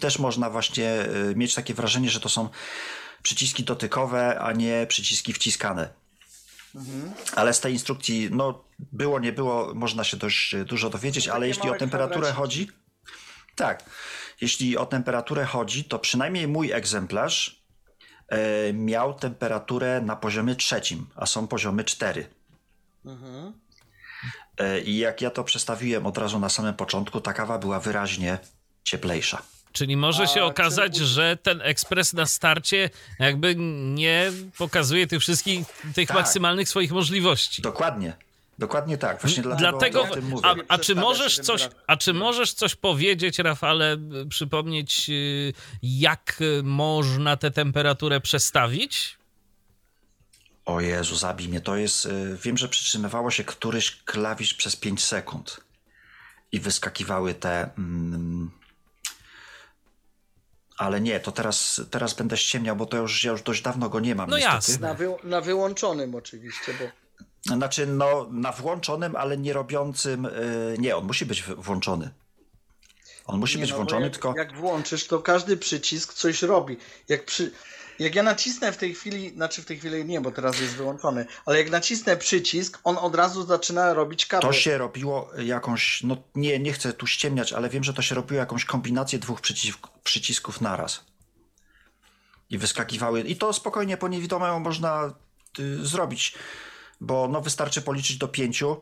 [0.00, 2.48] Też można właśnie e, mieć takie wrażenie, że to są
[3.22, 5.88] przyciski dotykowe, a nie przyciski wciskane.
[6.74, 7.12] Mhm.
[7.36, 11.48] Ale z tej instrukcji, no było, nie było, można się dość e, dużo dowiedzieć, ale
[11.48, 12.68] jeśli o temperaturę chodzi,
[13.56, 13.84] tak,
[14.40, 17.61] jeśli o temperaturę chodzi, to przynajmniej mój egzemplarz
[18.72, 22.26] miał temperaturę na poziomie trzecim, a są poziomy cztery.
[23.04, 23.52] Mhm.
[24.58, 28.38] E, I jak ja to przestawiłem od razu na samym początku, ta kawa była wyraźnie
[28.84, 29.42] cieplejsza.
[29.72, 33.54] Czyli może się okazać, że ten ekspres na starcie jakby
[33.94, 36.16] nie pokazuje tych wszystkich, tych Tak.
[36.16, 37.62] maksymalnych swoich możliwości.
[37.62, 38.12] Dokładnie.
[38.58, 39.20] Dokładnie tak.
[39.20, 40.48] Właśnie dlatego, Dlatego, o tym mówię.
[40.48, 46.36] a, a, czy możesz coś, a czy możesz coś powiedzieć, Rafale, y, przypomnieć, y, jak
[46.40, 49.18] y, można tę temperaturę przestawić?
[50.64, 51.60] O Jezu, zabij mnie.
[51.60, 52.08] To jest.
[52.42, 55.60] Wiem, że przytrzymywało się któryś klawisz przez 5 sekund
[56.52, 57.70] i wyskakiwały te.
[57.78, 58.50] Mm,
[60.78, 64.00] ale nie, to teraz, teraz będę ściemniał, bo to już, ja już dość dawno go
[64.00, 64.30] nie mam.
[64.30, 64.56] No niestety.
[64.56, 64.88] jasne.
[64.88, 67.01] Na, wy, na wyłączonym oczywiście, bo
[67.46, 70.26] Znaczy, no, na włączonym, ale nie robiącym.
[70.26, 72.10] y, nie, on musi być włączony.
[73.26, 74.34] On musi Nie, być no, włączony, jak, tylko.
[74.36, 76.76] Jak włączysz, to każdy przycisk coś robi.
[77.08, 77.52] Jak, przy,
[77.98, 81.26] jak ja nacisnę w tej chwili, znaczy w tej chwili nie, bo teraz jest wyłączony,
[81.46, 84.50] ale jak nacisnę przycisk, on od razu zaczyna robić kabel.
[84.50, 88.14] To się robiło jakąś, no nie, nie chcę tu ściemniać, ale wiem, że to się
[88.14, 91.04] robiło jakąś kombinację dwóch przycisk, przycisków naraz.
[92.50, 93.20] I wyskakiwały.
[93.20, 95.14] I to spokojnie po niewidomemu można
[95.58, 96.34] y, zrobić,
[97.02, 98.80] bo no wystarczy policzyć do pięciu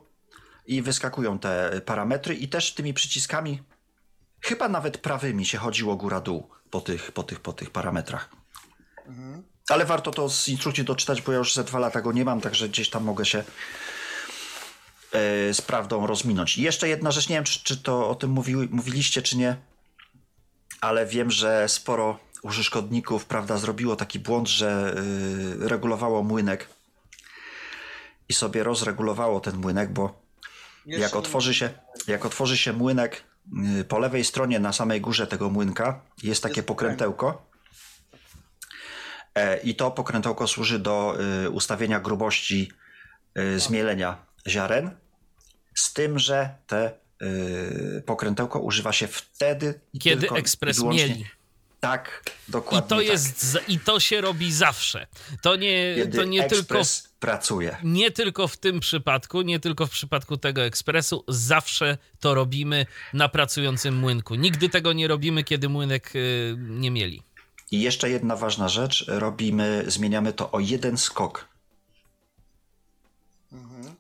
[0.66, 3.62] i wyskakują te parametry i też tymi przyciskami,
[4.41, 8.29] chyba nawet prawymi się chodziło góra-dół po tych, po tych, po tych parametrach.
[9.68, 12.41] Ale warto to z instrukcji doczytać, bo ja już ze dwa lata go nie mam,
[12.41, 13.45] także gdzieś tam mogę się e,
[15.55, 16.59] z prawdą rozminąć.
[16.59, 19.57] I jeszcze jedna rzecz, nie wiem, czy, czy to o tym mówi, mówiliście, czy nie,
[20.81, 24.95] ale wiem, że sporo użytkowników, prawda, zrobiło taki błąd, że
[25.62, 26.80] y, regulowało młynek
[28.31, 30.22] i sobie rozregulowało ten młynek, bo
[30.87, 31.70] jak otworzy się,
[32.07, 33.24] jak otworzy się młynek
[33.81, 37.51] y, po lewej stronie na samej górze tego młynka jest takie pokrętełko.
[39.35, 41.16] E, I to pokrętełko służy do
[41.47, 42.72] y, ustawienia grubości
[43.39, 44.91] y, zmielenia ziaren.
[45.74, 47.01] Z tym, że te
[48.07, 51.26] pokrętełko używa się wtedy, Kiedy ekspres mieli.
[51.81, 52.89] Tak, I dokładnie.
[52.89, 53.05] to tak.
[53.07, 55.07] jest, i to się robi zawsze.
[55.43, 57.76] To nie, Kiedy to nie tylko ekspres pracuje.
[57.83, 63.28] nie tylko w tym przypadku, nie tylko w przypadku tego ekspresu, zawsze to robimy na
[63.28, 64.35] pracującym młynku.
[64.35, 67.22] Nigdy tego nie robimy, kiedy młynek y, nie mieli.
[67.70, 71.49] I jeszcze jedna ważna rzecz, robimy, zmieniamy to o jeden skok.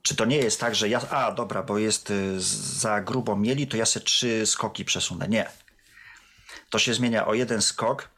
[0.02, 2.40] Czy to nie jest tak, że ja, a dobra, bo jest y,
[2.80, 5.28] za grubo mieli, to ja se trzy skoki przesunę.
[5.28, 5.50] Nie.
[6.70, 8.08] To się zmienia o jeden skok.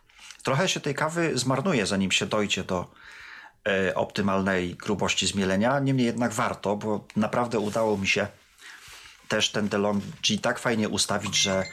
[0.42, 2.90] Trochę się tej kawy zmarnuje, zanim się dojdzie do
[3.68, 5.80] e, optymalnej grubości zmielenia.
[5.80, 8.26] Niemniej jednak warto, bo naprawdę udało mi się
[9.28, 11.64] też ten DeLonghi tak fajnie ustawić, że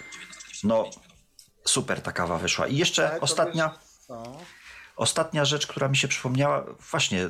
[0.64, 0.90] no
[1.66, 2.68] super ta kawa wyszła.
[2.68, 3.72] I jeszcze Tak, ostatnia...
[4.96, 7.30] Ostatnia rzecz, która mi się przypomniała, właśnie,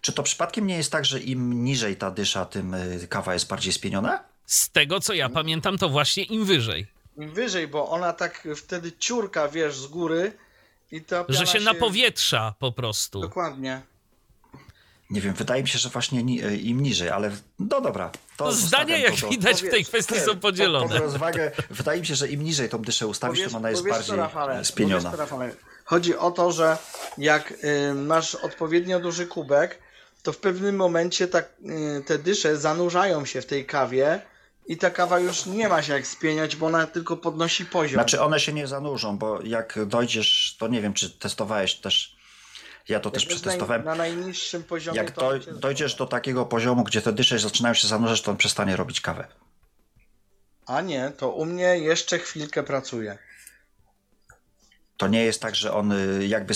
[0.00, 3.48] czy to przypadkiem nie jest tak, że im niżej ta dysza, tym y, kawa jest
[3.48, 4.24] bardziej spieniona?
[4.46, 6.86] Z tego co ja pamiętam, to właśnie im wyżej.
[7.18, 10.32] Im wyżej, bo ona tak wtedy ciurka, wiesz, z góry
[10.90, 13.20] I ta Że piana się napowietrza po prostu.
[13.20, 13.80] Dokładnie.
[15.10, 18.10] Nie wiem, wydaje mi się, że właśnie ni e, im niżej, ale no dobra.
[18.36, 20.88] To Zdania, zostawiam jak to widać, w tej Powiedz- kwestii Nie, są pod- podzielone.
[20.88, 23.88] Pod rozwagę, wydaje mi się, że im niżej tą dyszę ustawisz, Powiesz- to ona jest
[23.88, 25.10] bardziej to, Rafale, e, spieniona.
[25.10, 25.50] to, Rafale.
[25.84, 26.78] Chodzi o to, że
[27.18, 29.78] jak y, masz odpowiednio duży kubek,
[30.22, 31.48] to w pewnym momencie tak,
[32.00, 34.22] y, te dysze zanurzają się w tej kawie
[34.68, 37.94] i ta kawa już nie ma się jak spieniać, bo ona tylko podnosi poziom.
[37.94, 42.16] Znaczy one się nie zanurzą, bo jak dojdziesz, to nie wiem, czy testowałeś też,
[42.88, 43.84] ja to Jak też przetestowałem.
[43.84, 47.74] Na, na najniższym poziomie Jak to doj, dojdziesz do takiego poziomu, gdzie te dysze zaczynają
[47.74, 49.26] się zanurzać, to on przestanie robić kawę.
[50.66, 53.18] A nie, to u mnie jeszcze chwilkę pracuje.
[54.96, 56.54] To nie jest tak, że on y, jakby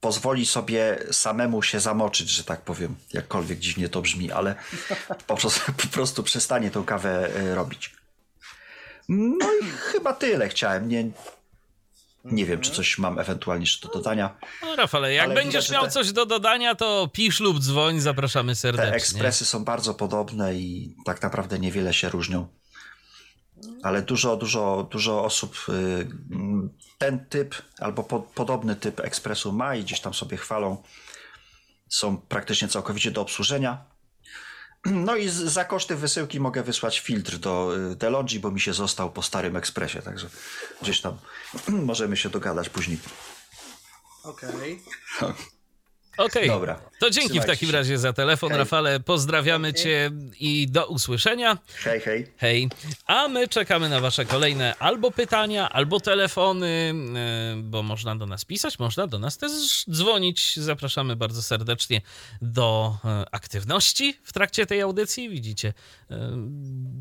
[0.00, 2.94] pozwoli sobie samemu się zamoczyć, że tak powiem.
[3.12, 4.54] Jakkolwiek dziwnie to brzmi, ale
[5.26, 7.94] po prostu, po prostu przestanie tą kawę y, robić.
[9.08, 10.88] No i chyba tyle chciałem.
[10.88, 11.10] Nie,
[12.24, 14.36] nie wiem, czy coś mam ewentualnie jeszcze do dodania.
[14.62, 18.00] No, Rafale, jak Ale będziesz widać, miał te- coś do dodania, to pisz lub dzwoń,
[18.00, 18.94] zapraszamy Te serdecznie.
[18.96, 22.48] ekspresy są bardzo podobne i tak naprawdę niewiele się różnią.
[23.82, 26.08] Ale dużo, dużo, dużo osób y,
[26.98, 30.82] ten typ albo po, podobny typ ekspresu ma i gdzieś tam sobie chwalą.
[31.88, 33.84] Są praktycznie całkowicie do obsłużenia.
[34.86, 39.12] No i za koszty wysyłki mogę wysłać filtr do y, Delonghi, bo mi się został
[39.12, 40.28] po starym ekspresie, także
[40.82, 41.18] gdzieś tam
[41.68, 42.98] możemy się dogadać później.
[44.24, 44.82] Okej.
[46.18, 46.80] Okej, Dobra.
[47.00, 47.74] to dzięki w takim się.
[47.74, 48.58] razie za telefon, Hej.
[48.58, 49.00] Rafale.
[49.00, 50.10] Pozdrawiamy cię
[50.40, 51.58] i do usłyszenia.
[51.74, 52.26] Hej, hej.
[52.36, 52.68] Hej.
[53.06, 56.94] A my czekamy na Wasze kolejne albo pytania, albo telefony,
[57.56, 60.56] yy, bo można do nas pisać, można do nas też dzwonić.
[60.56, 62.00] Zapraszamy bardzo serdecznie
[62.42, 65.28] do e, aktywności w trakcie tej audycji.
[65.28, 65.72] Widzicie,
[66.10, 66.36] e,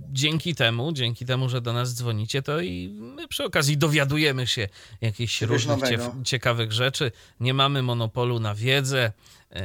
[0.10, 4.68] dzięki temu, dzięki temu, że do nas dzwonicie, to i my przy okazji dowiadujemy się
[5.02, 5.80] jakichś różnych
[6.24, 7.12] ciekawych rzeczy.
[7.40, 9.07] Nie mamy monopolu na wiedzę.
[9.52, 9.62] Yy,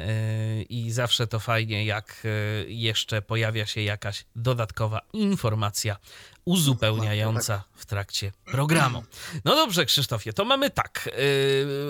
[0.62, 5.97] I zawsze to fajnie, jak yy, jeszcze pojawia się jakaś dodatkowa informacja
[6.45, 9.05] uzupełniająca w trakcie programu.
[9.45, 11.11] No dobrze, Krzysztofie, to mamy tak.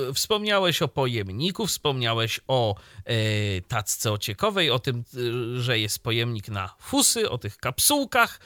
[0.07, 2.75] Yy, wspomniałeś o pojemniku, wspomniałeś o
[3.69, 5.05] tacce ociekowej, o tym,
[5.57, 8.41] że jest pojemnik na fusy, o tych kapsułkach.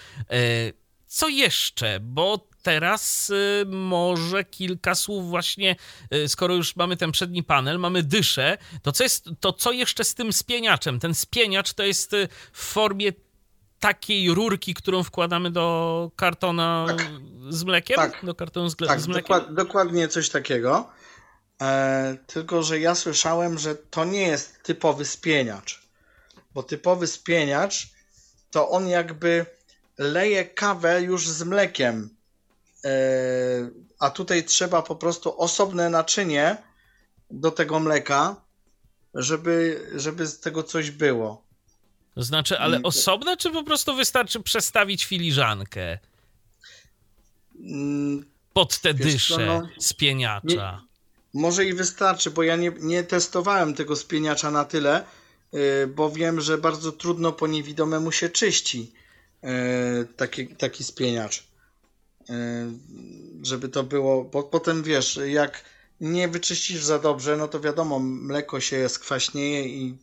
[1.07, 2.01] Co jeszcze?
[2.01, 5.77] Bo teraz y, może kilka słów właśnie,
[6.15, 10.05] y, skoro już mamy ten przedni panel, mamy dyszę, to co, jest, to co jeszcze
[10.05, 11.01] z tym spieniaczem?
[11.01, 13.13] Ten spieniacz to jest y, w formie
[13.81, 17.07] takiej rurki, którą wkładamy do kartona Tak.
[17.49, 17.97] z mlekiem?
[17.97, 18.25] Tak.
[18.25, 19.23] Do kartonu z, Tak, z mlekiem?
[19.37, 20.89] dokład, dokładnie coś takiego.
[21.63, 25.83] E, tylko, że ja słyszałem, że to nie jest typowy spieniacz.
[26.55, 27.89] Bo typowy spieniacz
[28.51, 29.47] to on jakby
[29.99, 32.16] leje kawę już z mlekiem.
[32.87, 32.91] E,
[33.99, 36.57] a tutaj trzeba po prostu osobne naczynie
[37.31, 38.37] do tego mleka,
[39.15, 41.47] żeby, żeby z tego coś było.
[42.15, 45.99] To znaczy, ale osobne, czy po prostu wystarczy przestawić filiżankę
[47.61, 50.83] Mm, pod te Wiesz dysze no, spieniacza?
[51.35, 55.05] Może i wystarczy, bo ja nie, nie testowałem tego spieniacza na tyle,
[55.53, 58.93] yy, bo wiem, że bardzo trudno po niewidomemu się czyści
[59.43, 59.51] yy,
[60.17, 61.46] taki, taki spieniacz.
[62.29, 62.37] Yy,
[63.43, 65.65] żeby to było, bo potem wiesz, jak
[66.01, 69.99] nie wyczyścisz za dobrze, no to wiadomo, mleko się skwaśnieje i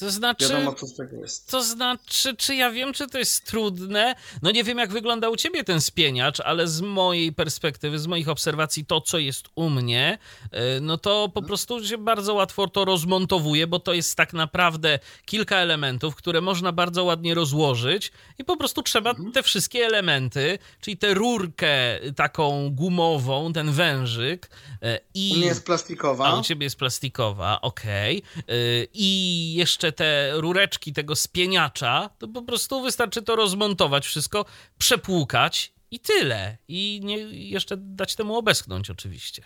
[0.00, 0.48] To znaczy...
[0.48, 1.50] wiadomo, co z tego jest.
[1.50, 4.14] To znaczy, czy ja wiem, czy to jest trudne?
[4.42, 8.28] No nie wiem, jak wygląda u ciebie ten spieniacz, ale z mojej perspektywy, z moich
[8.28, 10.18] obserwacji, to, co jest u mnie,
[10.52, 14.98] yy, no to po prostu się bardzo łatwo to rozmontowuje, bo to jest tak naprawdę
[15.24, 20.96] kilka elementów, które można bardzo ładnie rozłożyć i po prostu trzeba te wszystkie elementy, czyli
[20.96, 24.50] tę rurkę taką gumową, ten wężyk
[24.82, 25.32] yy, i...
[25.32, 26.26] U mnie jest plastikowa.
[26.26, 28.22] A u ciebie jest plastikowa, okej.
[28.36, 34.44] Yy, I jeszcze te rureczki tego spieniacza, to po prostu wystarczy to rozmontować wszystko,
[34.78, 36.58] przepłukać i tyle.
[36.68, 37.18] I nie,
[37.48, 39.44] jeszcze dać temu obeschnąć oczywiście.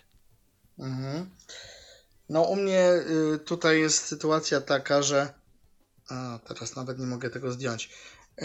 [0.79, 1.31] Mhm.
[2.29, 2.93] No u mnie
[3.35, 5.35] y, tutaj jest sytuacja taka, że
[6.09, 7.91] a teraz nawet nie mogę tego zdjąć.
[8.39, 8.45] Y,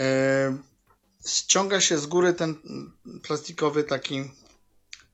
[1.26, 2.54] ściąga się z góry ten
[3.22, 4.30] plastikowy taki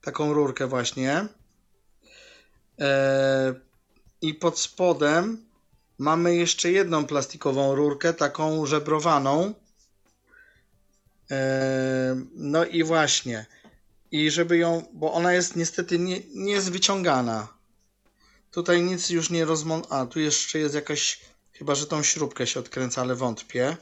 [0.03, 1.29] taką rurkę właśnie.
[2.81, 2.85] Y,
[4.21, 5.48] I pod spodem
[5.99, 9.55] mamy jeszcze jedną plastikową rurkę, taką żebrowaną.
[11.31, 11.35] Y,
[12.35, 13.47] no i właśnie.
[14.11, 17.49] I żeby ją, bo ona jest niestety nie, nie jest wyciągana.
[18.51, 19.83] Tutaj nic już nie rozmon...
[19.91, 21.21] A, tu jeszcze jest jakaś,
[21.53, 23.77] chyba że tą śrubkę się odkręca, ale wątpię.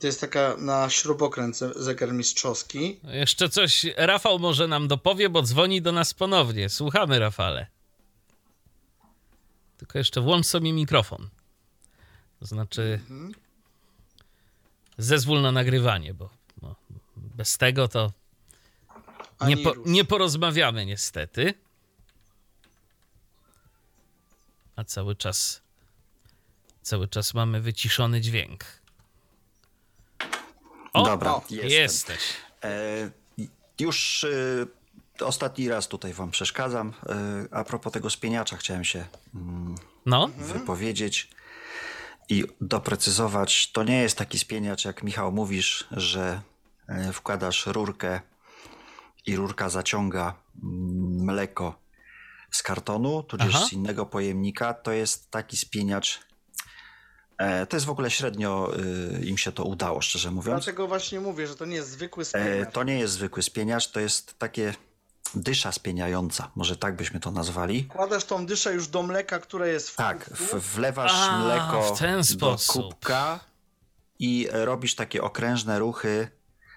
[0.00, 3.00] To jest taka na śrubokręt ze- zegarmistrzowski.
[3.04, 6.68] Jeszcze coś Rafał może nam dopowie, bo dzwoni do nas ponownie.
[6.68, 7.66] Słuchamy, Rafale.
[9.76, 11.28] Tylko jeszcze włącz sobie mikrofon.
[12.40, 13.00] To znaczy
[14.98, 16.30] zezwól na nagrywanie, bo,
[16.62, 16.74] bo
[17.16, 18.12] bez tego to
[19.46, 21.54] nie, po, nie porozmawiamy niestety.
[24.76, 25.62] A cały czas
[26.82, 28.64] cały czas mamy wyciszony dźwięk.
[30.92, 31.44] O, Dobra, o.
[31.50, 32.20] Jesteś.
[32.64, 33.10] E,
[33.80, 34.28] już e,
[35.20, 36.92] ostatni raz tutaj wam przeszkadzam.
[37.08, 39.04] E, a propos tego spieniacza chciałem się
[39.34, 39.74] mm,
[40.06, 41.30] No, wypowiedzieć
[42.28, 43.72] i doprecyzować.
[43.72, 46.40] To nie jest taki spieniacz, jak Michał mówisz, że
[46.88, 48.20] e, wkładasz rurkę
[49.26, 51.78] i rurka zaciąga mm, mleko
[52.50, 53.66] z kartonu, tudzież Aha.
[53.68, 54.74] z innego pojemnika.
[54.74, 56.20] To jest taki spieniacz.
[57.38, 58.72] e, To jest w ogóle średnio
[59.24, 60.64] im się to udało, szczerze mówiąc.
[60.64, 62.72] Dlatego właśnie mówię, że to nie jest zwykły spieniacz.
[62.72, 64.74] to nie jest zwykły spieniacz, to jest takie
[65.36, 66.50] dysza spieniająca.
[66.54, 67.84] Może tak byśmy to nazwali.
[67.84, 70.58] Wkładasz tą dyszę już do mleka, które jest w Tak, kubku.
[70.74, 73.40] wlewasz A, mleko w ten do kubka
[74.18, 76.28] i robisz takie okrężne ruchy.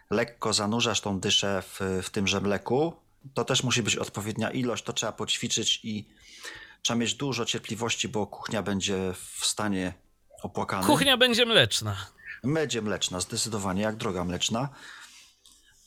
[0.10, 2.94] Lekko zanurzasz tą dyszę w, w tymże mleku.
[3.34, 6.08] To też musi być odpowiednia ilość, to trzeba poćwiczyć i
[6.82, 9.94] trzeba mieć dużo cierpliwości, bo kuchnia będzie w stanie
[10.42, 10.88] opłakanym.
[10.88, 11.96] kuchnia będzie mleczna.
[12.44, 14.70] Będzie mleczna, zdecydowanie, jak droga mleczna.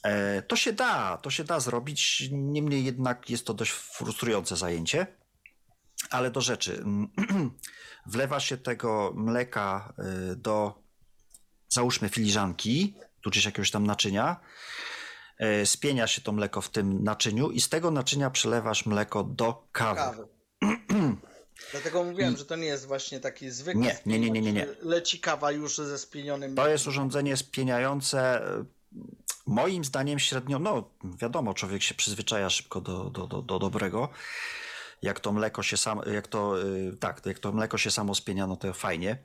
[0.03, 5.07] E, to się da, to się da zrobić, niemniej jednak jest to dość frustrujące zajęcie.
[6.11, 6.85] Ale do rzeczy.
[8.07, 9.95] Wlewa się tego mleka
[10.33, 10.83] y, do,
[11.69, 14.41] załóżmy, filiżanki, tudzież jakiegoś tam naczynia.
[15.39, 19.69] E, Spienia się to mleko w tym naczyniu i z tego naczynia przelewasz mleko do
[19.73, 20.01] kawy.
[20.01, 20.27] kawy.
[21.73, 25.21] Dlatego mówiłem, że to nie jest właśnie taki zwykły Nie, nie, nie, nie, nie, Leci
[25.21, 28.43] kawa już ze spienionym To jest urządzenie spieniające.
[29.51, 34.09] Moim zdaniem średnio, no wiadomo, człowiek się przyzwyczaja szybko do, do, do, do dobrego.
[35.03, 38.47] Jak to mleko się sam, jak to, y, tak, jak to mleko się samo spienia,
[38.47, 39.19] no to fajnie.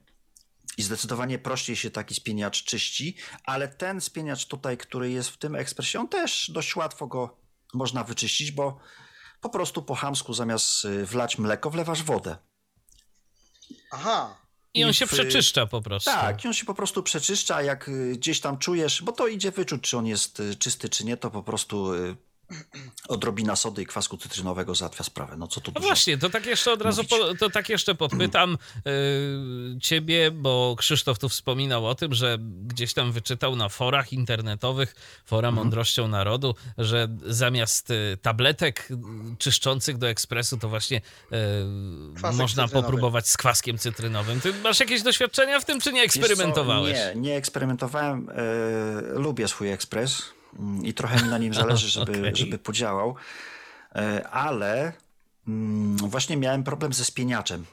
[0.77, 5.55] I zdecydowanie prościej się taki spieniacz czyści, ale ten spieniacz tutaj, który jest w tym
[5.55, 7.37] ekspresie, on też dość łatwo go
[7.73, 8.79] można wyczyścić, bo
[9.41, 12.37] po prostu po chamsku zamiast y, wlać mleko, wlewasz wodę.
[13.91, 14.44] Aha,
[14.75, 16.09] I on się w- przeczyszcza po prostu.
[16.11, 19.51] Tak, i on się po prostu przeczyszcza, jak y, gdzieś tam czujesz, bo to idzie
[19.51, 22.15] wyczuć, czy on jest y, czysty, czy nie, to po prostu y,
[23.07, 25.37] odrobina sody i kwasku cytrynowego załatwia sprawę.
[25.37, 25.87] No co tu No dużo.
[25.87, 28.91] właśnie, to tak jeszcze od razu, po, to tak jeszcze podpytam yy,
[29.87, 32.37] ciebie, bo Krzysztof tu wspominał o tym, że
[32.67, 35.55] gdzieś tam wyczytał na forach internetowych, fora Mhm.
[35.65, 38.87] Mądrością Narodu, że zamiast y, tabletek
[39.37, 41.01] czyszczących do ekspresu, to właśnie y,
[42.15, 42.85] Kwasek można cytrynowy.
[42.87, 44.41] popróbować z kwaskiem cytrynowym.
[44.41, 46.93] Ty masz jakieś doświadczenia w tym, czy nie eksperymentowałeś?
[46.93, 48.29] Nie, nie eksperymentowałem.
[48.29, 50.23] E, lubię swój ekspres
[50.83, 52.35] i trochę mi na nim zależy, żeby, Okej.
[52.35, 53.15] żeby podziałał.
[53.95, 54.93] E, ale
[55.47, 57.65] mm, właśnie miałem problem ze spieniaczem.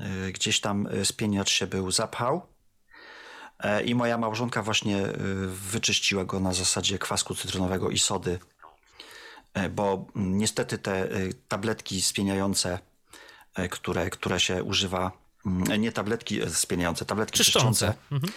[0.00, 2.46] E, gdzieś tam e, spieniacz się był zapchał.
[3.84, 5.02] I moja małżonka właśnie
[5.46, 8.38] wyczyściła go na zasadzie kwasku cytrynowego i sody,
[9.70, 11.08] bo mm, niestety te
[11.48, 12.78] tabletki spieniające,
[13.70, 15.12] które, które się używa,
[15.46, 17.86] mm, nie tabletki spieniające, tabletki Czyszczące.
[17.86, 18.32] czyszczące, Mhm.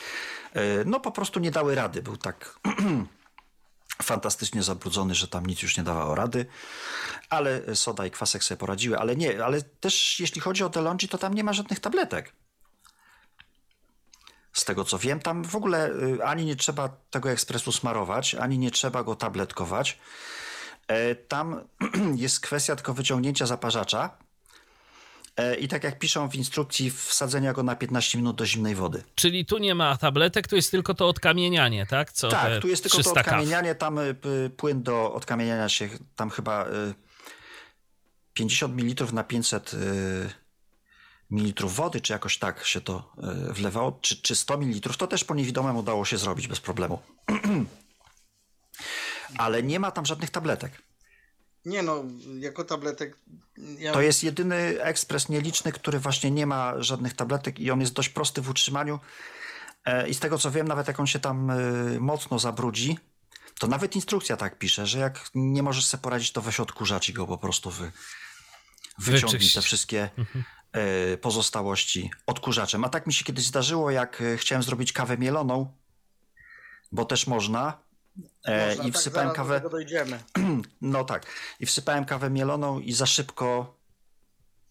[0.85, 2.01] No po prostu nie dały rady.
[2.01, 2.59] Był tak
[4.03, 6.45] fantastycznie zabrudzony, że tam nic już nie dawało rady,
[7.29, 11.17] ale soda i kwasek sobie poradziły, ale nie, ale też jeśli chodzi o DeLonghi, to
[11.17, 12.33] tam nie ma żadnych tabletek.
[14.53, 18.57] Z tego co wiem, tam w ogóle y, ani nie trzeba tego ekspresu smarować, ani
[18.57, 19.99] nie trzeba go tabletkować.
[20.87, 21.67] E, Tam
[22.15, 24.17] jest kwestia tylko wyciągnięcia zaparzacza
[25.59, 29.03] i tak jak piszą w instrukcji, wsadzenia go na 15 minut do zimnej wody.
[29.15, 32.11] Czyli tu nie ma tabletek, tu jest tylko to odkamienianie, tak?
[32.11, 33.33] Co Tak, tu jest tylko to 300 kaw.
[33.33, 36.93] odkamienianie, tam p- płyn do odkamieniania się, tam chyba y,
[38.33, 39.77] 50 ml na 500 y,
[41.29, 43.11] ml wody, czy jakoś tak się to
[43.49, 46.99] wlewało, czy, czy 100 ml, to też po niewidomym udało się zrobić bez problemu.
[49.37, 50.81] Ale nie ma tam żadnych tabletek.
[51.65, 52.03] Nie no,
[52.39, 53.17] jako tabletek...
[53.57, 53.93] Ja...
[53.93, 58.09] To jest jedyny ekspres nieliczny, który właśnie nie ma żadnych tabletek i on jest dość
[58.09, 58.99] prosty w utrzymaniu.
[59.85, 61.55] E, I z tego co wiem, nawet jak on się tam e,
[61.99, 62.97] mocno zabrudzi,
[63.59, 67.13] to nawet instrukcja tak pisze, że jak nie możesz sobie poradzić, to weź odkurzacz i
[67.13, 67.91] go po prostu wy,
[68.97, 69.53] wyciągnij Wyczyść.
[69.53, 70.09] te wszystkie
[70.71, 72.85] e, pozostałości odkurzaczem.
[72.85, 75.73] A tak mi się kiedyś zdarzyło, jak chciałem zrobić kawę mieloną,
[76.91, 77.84] bo też można.
[78.45, 79.61] E, Można, I tak, wsypałem kawę.
[80.81, 81.25] No tak.
[81.59, 83.77] I wsypałem kawę mieloną i za szybko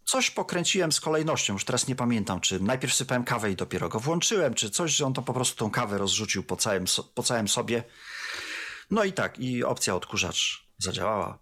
[0.04, 1.52] coś pokręciłem z kolejnością.
[1.52, 5.06] Już teraz nie pamiętam, czy najpierw wsypałem kawę i dopiero go włączyłem, czy coś, że
[5.06, 6.84] on to po prostu tą kawę rozrzucił po całym,
[7.14, 7.84] po całym sobie.
[8.90, 11.38] No i tak, i opcja odkurzacz zadziałała.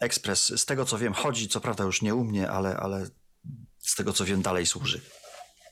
[0.00, 3.06] Ekspres, z tego co wiem, chodzi, co prawda już nie u mnie, ale, ale
[3.78, 5.00] z tego co wiem dalej służy.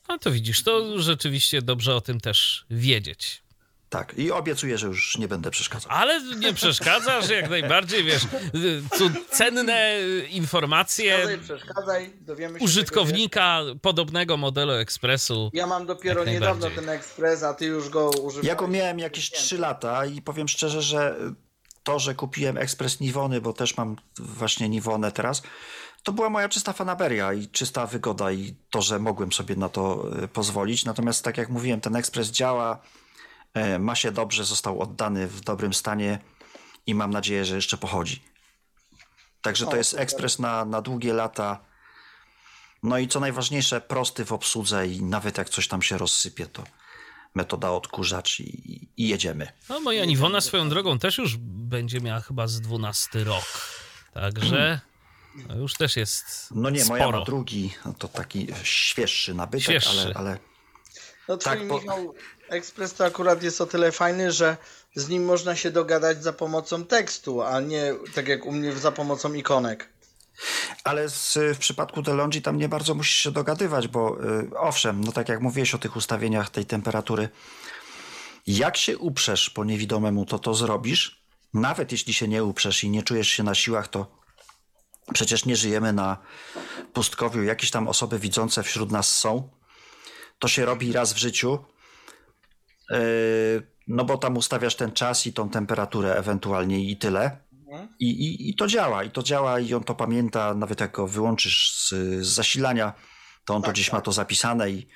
[0.09, 3.43] No to widzisz, to rzeczywiście dobrze o tym też wiedzieć.
[3.91, 5.93] Tak, i obiecuję, że już nie będę przeszkadzał.
[5.93, 8.23] Ale nie przeszkadzasz, jak najbardziej, wiesz,
[8.99, 9.99] tu cenne
[10.31, 15.51] informacje Przeszkadzaj, przeszkadzaj, dowiemy się użytkownika podobnego modelu ekspresu.
[15.53, 18.47] Ja mam dopiero niedawno ten ekspres, a ty już go używałeś.
[18.47, 21.17] Ja go miałem jakieś 3 lata i powiem szczerze, że
[21.83, 25.43] to, że kupiłem ekspres Niwony, bo też mam właśnie Niwonę teraz,
[26.03, 30.07] to była moja czysta fanaberia i czysta wygoda i to, że mogłem sobie na to
[30.23, 30.85] e, pozwolić.
[30.85, 32.83] Natomiast tak jak mówiłem, ten ekspres działa,
[33.79, 36.19] ma się dobrze, został oddany w dobrym stanie
[36.87, 38.23] i mam nadzieję, że jeszcze pochodzi.
[39.43, 41.65] Także to jest ekspres na, na długie lata.
[42.83, 46.65] No i co najważniejsze, prosty w obsłudze i nawet jak coś tam się rozsypie, to
[47.35, 49.53] metoda odkurzacz i, i jedziemy.
[49.69, 53.45] No moja Niwona swoją drogą też już będzie miała chyba z 12 rok.
[54.15, 54.81] Także
[55.49, 57.19] no już też jest No nie, moja sporo.
[57.19, 60.01] ma drugi, no to taki świeższy nabytek, Świeższy.
[60.01, 60.39] ale, ale
[61.29, 62.15] No Tak, bo- Michał
[62.51, 64.57] Ekspres to akurat jest o tyle fajny, że
[64.95, 68.93] z nim można się dogadać za pomocą tekstu, a nie tak jak u mnie za
[68.93, 69.89] pomocą ikonek.
[70.85, 75.13] Ale z, w przypadku DeLonghi tam nie bardzo musisz się dogadywać, bo y, owszem, no
[75.13, 77.29] tak jak mówiłeś o tych ustawieniach tej temperatury,
[78.47, 81.21] jak się uprzesz po niewidomemu, to to zrobisz.
[81.55, 84.21] Nawet jeśli się nie uprzesz i nie czujesz się na siłach, to
[85.15, 86.17] przecież nie żyjemy na
[86.93, 87.43] pustkowiu.
[87.43, 89.51] Jakieś tam osoby widzące wśród nas są.
[90.39, 91.59] To się robi raz w życiu.
[92.91, 92.99] Yy,
[93.89, 97.37] no bo tam ustawiasz ten czas i tą temperaturę ewentualnie i tyle.
[97.99, 101.07] I, i, I to działa, i to działa, i on to pamięta, nawet jak go
[101.07, 101.89] wyłączysz z,
[102.27, 102.93] z zasilania,
[103.45, 103.93] to on to Tak, gdzieś tak.
[103.93, 104.89] ma to zapisane i,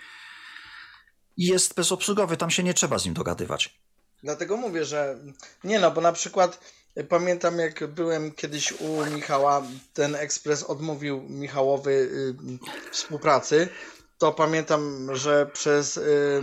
[1.37, 3.81] i jest bezobsługowy, tam się nie trzeba z nim dogadywać.
[4.23, 5.19] Dlatego mówię, że
[5.65, 6.75] nie no, bo na przykład
[7.09, 12.35] pamiętam jak byłem kiedyś u Michała, ten ekspres odmówił Michałowy y,
[12.91, 13.69] współpracy,
[14.19, 16.43] to pamiętam, że przez y,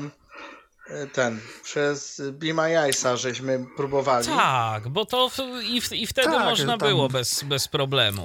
[1.13, 4.27] ten, przez Be My Eyes'a żeśmy próbowali.
[4.27, 8.23] Tak, bo to w, i, w, i wtedy Tak, można tam- było bez, bez problemu.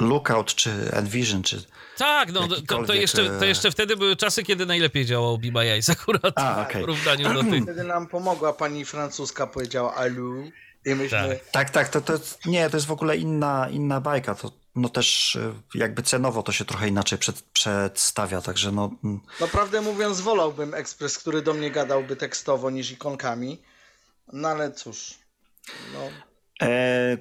[0.00, 1.64] Lookout czy Envision, czy...
[1.98, 5.60] Tak, no to, to, jeszcze, to e, jeszcze wtedy były czasy, kiedy najlepiej działał My
[5.60, 6.82] Eyes akurat A, okej.
[6.82, 7.62] w porównaniu do tych.
[7.62, 10.50] Wtedy nam pomogła pani francuska, powiedziała alu
[10.86, 11.40] i myśmy...
[11.52, 12.12] Tak, tak, to, to
[12.46, 16.52] nie, to jest w ogóle inna, inna bajka, to no też y, jakby cenowo to
[16.52, 18.90] się trochę inaczej przed, przedstawia, także no...
[19.04, 23.62] mm, Naprawdę mówiąc, wolałbym ekspres, który do mnie gadałby tekstowo niż ikonkami.
[24.32, 25.14] No ale cóż.
[25.94, 26.00] No,
[26.62, 27.16] E,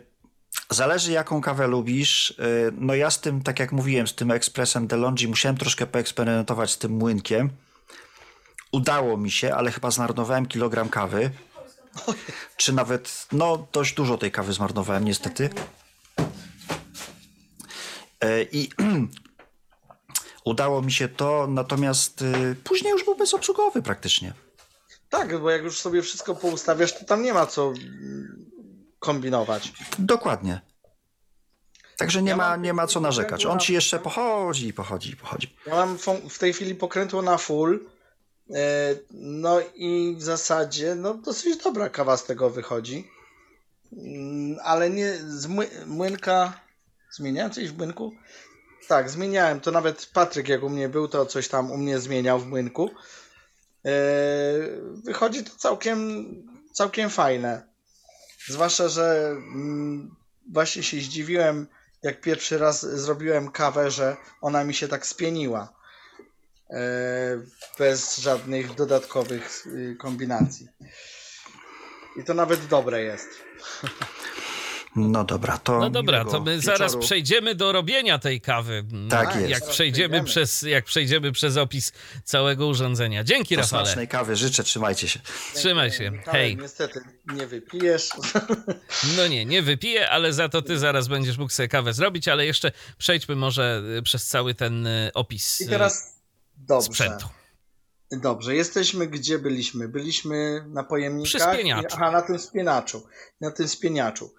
[0.69, 2.31] zależy jaką kawę lubisz.
[2.31, 2.43] E,
[2.73, 6.77] no ja z tym, tak jak mówiłem, z tym ekspresem DeLonghi musiałem troszkę poeksperymentować z
[6.77, 7.49] tym młynkiem.
[8.71, 11.31] Udało mi się, ale chyba zmarnowałem kilogram kawy.
[12.57, 15.49] Czy nawet, no dość dużo tej kawy zmarnowałem niestety.
[18.23, 18.69] E, I
[20.45, 24.33] udało mi się to, natomiast e, później już był bezobsługowy praktycznie.
[25.09, 27.73] tak, bo jak już sobie wszystko poustawiasz, to tam nie ma co
[28.99, 29.73] kombinować.
[29.99, 30.61] Dokładnie.
[31.97, 33.45] Także nie, Ja ma, nie ma co narzekać.
[33.45, 35.55] On ci jeszcze pochodzi, i pochodzi, i pochodzi.
[35.65, 35.97] Ja mam
[36.29, 37.85] w tej chwili pokrętło na full.
[38.53, 43.07] e, No i w zasadzie no dosyć dobra kawa z tego wychodzi.
[43.93, 46.59] Mm, Ale nie z mły- młynka.
[47.11, 48.13] Zmieniałem coś w młynku?
[48.87, 49.59] Tak, zmieniałem.
[49.59, 52.89] To nawet Patryk, jak u mnie był, to coś tam u mnie zmieniał w młynku.
[53.85, 53.91] E,
[55.03, 56.25] Wychodzi to całkiem,
[56.73, 57.67] całkiem fajne.
[58.47, 60.15] Zwłaszcza, że mm,
[60.51, 61.67] właśnie się zdziwiłem,
[62.03, 65.73] jak pierwszy raz zrobiłem kawę, że ona mi się tak spieniła.
[66.69, 66.79] E,
[67.79, 70.67] Bez żadnych dodatkowych y, kombinacji.
[72.17, 73.29] I to nawet dobre jest.
[74.95, 75.79] No dobra, to.
[75.79, 76.77] No dobra, to my wieczoru.
[76.77, 78.83] zaraz przejdziemy do robienia tej kawy.
[79.09, 79.49] Tak No, jest.
[79.51, 81.91] Jak przejdziemy, przez, jak przejdziemy przez opis
[82.23, 83.23] całego urządzenia.
[83.23, 83.85] Dzięki, Do Rafale.
[83.85, 85.19] smacznej kawy życzę, trzymajcie się.
[85.55, 86.11] Trzymaj się.
[86.25, 86.57] Hej.
[86.57, 87.01] Niestety
[87.33, 88.09] nie wypijesz.
[89.17, 92.45] No nie, nie wypiję, ale za to ty zaraz będziesz mógł sobie kawę zrobić, ale
[92.45, 96.13] jeszcze przejdźmy może y, przez cały ten y, opis I y, teraz
[96.57, 96.87] dobrze.
[96.87, 97.27] sprzętu.
[98.11, 99.87] Dobrze, jesteśmy gdzie byliśmy?
[99.87, 101.29] Byliśmy na pojemnikach.
[101.29, 101.87] Przy spieniaczu.
[101.93, 103.07] Aha, na tym spieniaczu.
[103.41, 104.33] Na tym spieniaczu.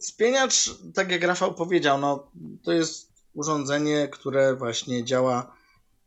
[0.00, 2.32] Spieniacz, tak jak Rafał powiedział, no,
[2.62, 5.56] to jest urządzenie, które właśnie działa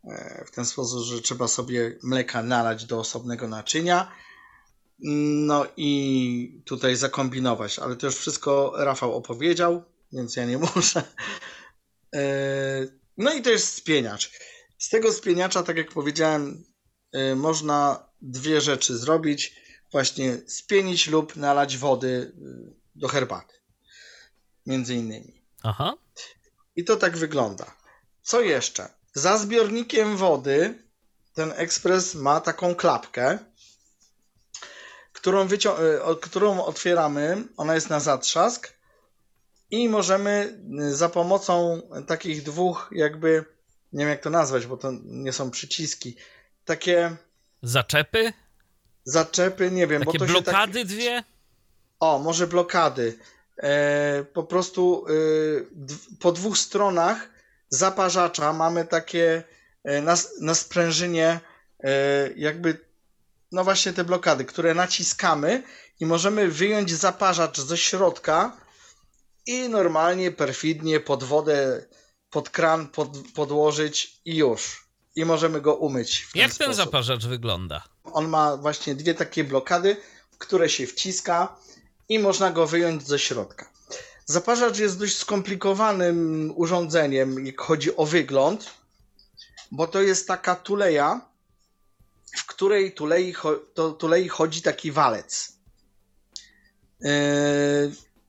[0.03, 4.11] e, w ten sposób, że trzeba sobie mleka nalać do osobnego naczynia.
[4.99, 11.03] No i tutaj zakombinować, ale to już wszystko Rafał opowiedział, więc ja nie muszę.
[12.15, 14.31] E, No i to jest spieniacz.
[14.77, 16.63] Z tego spieniacza, tak jak powiedziałem,
[17.15, 19.61] y, można dwie rzeczy zrobić.
[19.91, 22.31] Właśnie spienić lub nalać wody
[22.95, 23.60] do herbaty.
[24.65, 25.41] Między innymi.
[25.63, 25.93] Aha.
[26.75, 27.75] I to tak wygląda.
[28.21, 28.89] Co jeszcze?
[29.13, 30.83] za zbiornikiem wody
[31.33, 33.39] ten ekspres ma taką klapkę,
[35.13, 35.75] którą, wycią-
[36.21, 37.43] którą otwieramy.
[37.57, 38.73] Ona jest na zatrzask
[39.71, 40.59] i możemy
[40.91, 43.45] za pomocą takich dwóch, jakby,
[43.93, 46.15] nie wiem jak to nazwać, bo to nie są przyciski,
[46.65, 47.15] takie.
[47.61, 48.33] Zaczepy?
[49.03, 50.87] Zaczepy, nie wiem, takie bo to blokady się tak...
[50.87, 51.23] dwie?
[51.99, 53.19] O, może blokady.
[53.61, 55.13] E, po prostu e,
[56.19, 57.29] po dwóch stronach
[57.69, 59.43] zaparzacza mamy takie
[59.83, 61.39] e, na, na sprężynie
[62.35, 62.77] jakby
[63.51, 65.63] no właśnie te blokady, które naciskamy
[65.99, 68.57] i możemy wyjąć zaparzacz ze środka
[69.47, 71.85] i normalnie, perfidnie pod wodę,
[72.29, 74.87] pod kran pod, podłożyć i już.
[75.15, 76.27] I możemy go umyć.
[76.35, 76.75] Jak ten sposób.
[76.75, 77.83] zaparzacz wygląda?
[78.03, 79.97] On ma właśnie dwie takie blokady,
[80.37, 81.55] które się wciska
[82.11, 83.69] i można go wyjąć ze środka.
[84.25, 88.69] Zaparzacz jest dość skomplikowanym urządzeniem, jak chodzi o wygląd,
[89.71, 91.21] bo to jest taka tuleja,
[92.37, 93.35] w której tulei,
[93.73, 95.53] to tulei chodzi taki walec.
[97.01, 97.11] Yy,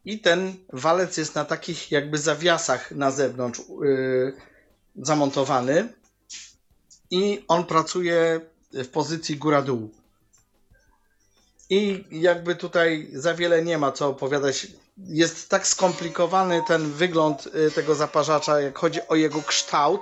[0.05, 4.37] I ten walec jest na takich jakby zawiasach na zewnątrz yy,
[4.97, 5.95] zamontowany
[7.11, 8.41] i on pracuje
[8.73, 10.02] w pozycji góra-dół.
[11.73, 14.67] I jakby tutaj za wiele nie ma co opowiadać.
[14.99, 20.01] Jest tak skomplikowany ten wygląd tego zaparzacza, jak chodzi o jego kształt,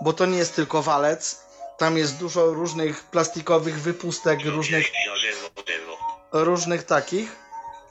[0.00, 1.40] bo to nie jest tylko walec.
[1.78, 4.86] Tam jest dużo różnych plastikowych wypustek, różnych,
[6.32, 7.36] różnych takich.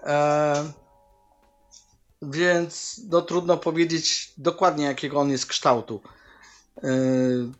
[0.04, 0.72] E,
[2.22, 6.02] więc no, trudno powiedzieć dokładnie, jakiego on jest kształtu.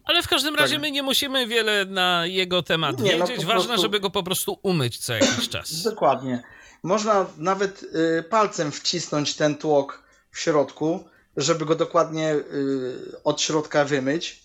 [0.04, 0.82] Ale w każdym razie tak.
[0.82, 3.42] my nie musimy wiele na jego temat nie, wiedzieć.
[3.42, 3.82] No Ważne, prostu...
[3.82, 5.84] żeby go po prostu umyć co jakiś czas.
[5.84, 6.44] Dokładnie.
[6.84, 11.04] Można nawet y, palcem wcisnąć ten tłok w środku,
[11.38, 14.44] żeby go dokładnie y, od środka wymyć.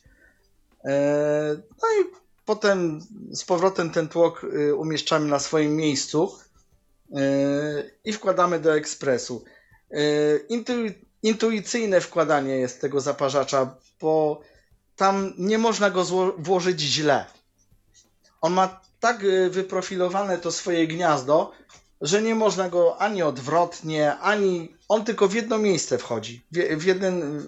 [0.85, 2.05] E, no i
[2.45, 3.01] potem
[3.31, 6.39] z powrotem ten tłok y, umieszczamy na swoim miejscu
[8.05, 9.45] i wkładamy do ekspresu.
[11.23, 14.41] Intuicyjne wkładanie jest tego zaparzacza, bo
[14.97, 16.05] tam nie można go
[16.39, 17.25] włożyć źle.
[18.41, 21.53] On ma tak wyprofilowane to swoje gniazdo,
[22.01, 24.77] że nie można go ani odwrotnie, ani.
[24.89, 26.43] On tylko w jedno miejsce wchodzi.
[26.53, 27.47] W, jeden,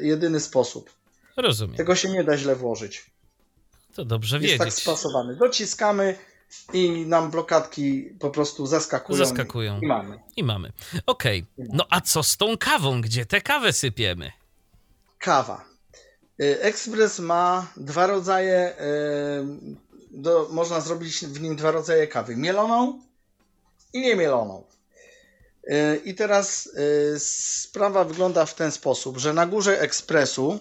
[0.00, 0.90] jedyny sposób.
[1.36, 1.76] Rozumiem.
[1.76, 3.10] Tego się nie da źle włożyć.
[3.94, 4.58] To dobrze Jest wiedzieć.
[4.58, 5.36] tak spasowany.
[5.36, 6.18] Dociskamy
[6.72, 9.18] i nam blokadki po prostu zaskakują.
[9.18, 9.80] Zaskakują.
[9.80, 10.18] I mamy.
[10.36, 10.72] I mamy.
[11.06, 11.46] Okej.
[11.58, 11.68] Okay.
[11.72, 13.00] No a co z tą kawą?
[13.00, 14.32] Gdzie tę kawę sypiemy?
[15.18, 15.64] Kawa.
[16.38, 18.74] Ekspres ma dwa rodzaje.
[20.10, 23.02] Do, można zrobić w nim dwa rodzaje kawy: mieloną
[23.92, 24.64] i niemieloną.
[26.04, 26.70] I teraz
[27.18, 30.60] sprawa wygląda w ten sposób, że na górze ekspresu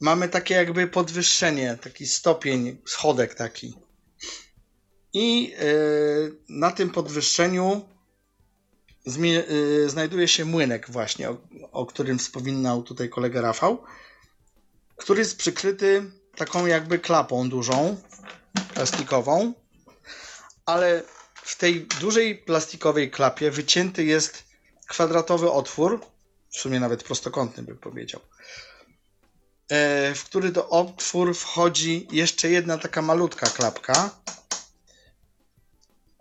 [0.00, 3.74] mamy takie jakby podwyższenie, taki stopień, schodek taki.
[5.12, 5.54] I
[6.48, 7.80] na tym podwyższeniu
[9.86, 11.36] znajduje się młynek właśnie, o,
[11.72, 13.78] o którym wspominał tutaj kolega Rafał
[14.98, 17.96] który jest przykryty taką jakby klapą dużą,
[18.74, 19.52] plastikową,
[20.66, 21.02] ale
[21.34, 24.44] w tej dużej plastikowej klapie wycięty jest
[24.86, 26.00] kwadratowy otwór,
[26.50, 28.20] w sumie nawet prostokątny bym powiedział,
[29.68, 34.10] e, w który do otwór wchodzi jeszcze jedna taka malutka klapka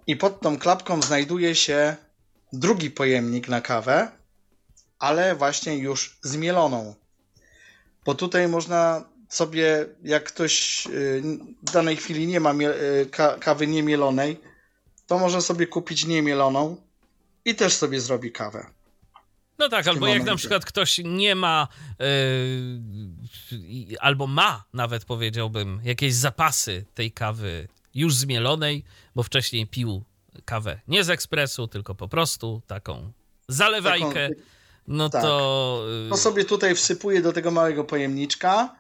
[0.08, 1.96] i pod tą klapką znajduje się
[2.54, 4.12] drugi pojemnik na kawę,
[5.00, 6.96] ale właśnie już zmieloną
[8.08, 11.22] bo tutaj można sobie, jak ktoś y,
[11.68, 14.40] w danej chwili nie ma y, kawy niemielonej,
[15.08, 16.78] to może sobie kupić niemieloną
[17.46, 18.66] i też sobie zrobi kawę.
[19.60, 21.68] No tak, albo jak na przykład ktoś nie ma,
[22.00, 28.84] yy, albo ma nawet powiedziałbym, jakieś zapasy tej kawy już zmielonej,
[29.16, 30.04] bo wcześniej pił
[30.46, 33.12] kawę nie z ekspresu, tylko po prostu taką
[33.48, 34.30] zalewajkę.
[34.30, 34.57] Taką
[34.88, 35.22] no tak.
[35.22, 35.84] to.
[36.10, 38.76] To sobie tutaj wsypuję do tego małego pojemniczka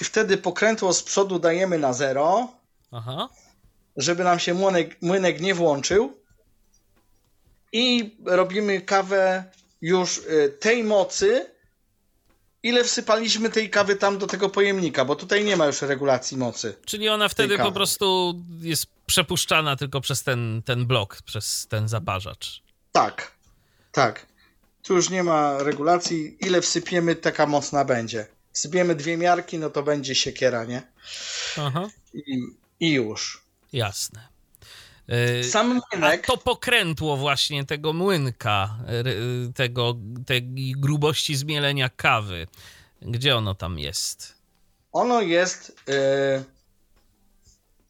[0.00, 2.48] i wtedy pokrętło z przodu dajemy na zero.
[2.92, 3.28] Aha.
[3.96, 6.18] Żeby nam się młynek, młynek nie włączył.
[7.72, 9.44] I robimy kawę
[9.80, 11.46] już y, tej mocy,
[12.62, 16.74] ile wsypaliśmy tej kawy tam do tego pojemnika, bo tutaj nie ma już regulacji mocy.
[16.84, 22.62] Czyli ona wtedy po prostu jest przepuszczana tylko przez ten, ten blok, przez ten zaparzacz.
[22.92, 23.32] Tak,
[23.92, 24.27] tak.
[24.88, 26.36] Tu już nie ma regulacji.
[26.40, 28.26] Ile wsypiemy, taka mocna będzie.
[28.52, 30.82] Wsypiemy dwie miarki, no to będzie siekiera, nie?
[31.58, 31.88] Aha.
[32.14, 32.40] I,
[32.80, 33.42] i już.
[33.72, 34.28] Jasne.
[35.08, 36.24] Yy, Sam młynek.
[36.24, 38.78] A to pokrętło właśnie tego młynka,
[39.54, 40.42] tego, tej
[40.76, 42.46] grubości zmielenia kawy.
[43.02, 44.38] Gdzie ono tam jest?
[44.92, 46.44] ono jest e,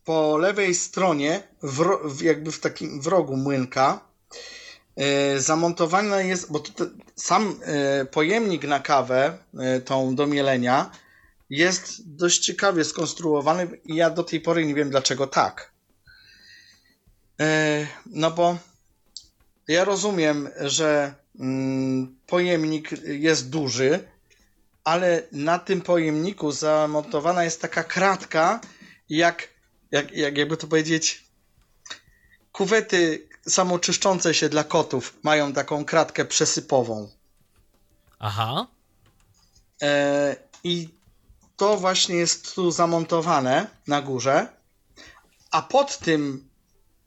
[0.05, 4.01] po lewej stronie, w, jakby w takim wrogu młynka,
[4.99, 6.84] e, zamontowane jest, bo to,
[7.14, 9.38] sam e, pojemnik na kawę,
[9.84, 10.90] tą do mielenia,
[11.51, 15.72] jest dość ciekawie skonstruowany i ja do tej pory nie wiem dlaczego tak.
[18.07, 18.59] No bo
[19.68, 24.09] ja rozumiem, że mm, pojemnik jest duży,
[24.84, 28.61] ale na tym pojemniku zamontowana jest taka kratka,
[29.09, 29.49] jak,
[29.90, 31.24] jak, jak jakby to powiedzieć,
[32.53, 37.09] kuwety samoczyszczące się dla kotów mają taką kratkę przesypową.
[38.18, 38.66] Aha.
[39.82, 40.88] E, I
[41.57, 44.46] to właśnie jest tu zamontowane na górze,
[45.51, 46.49] a pod tym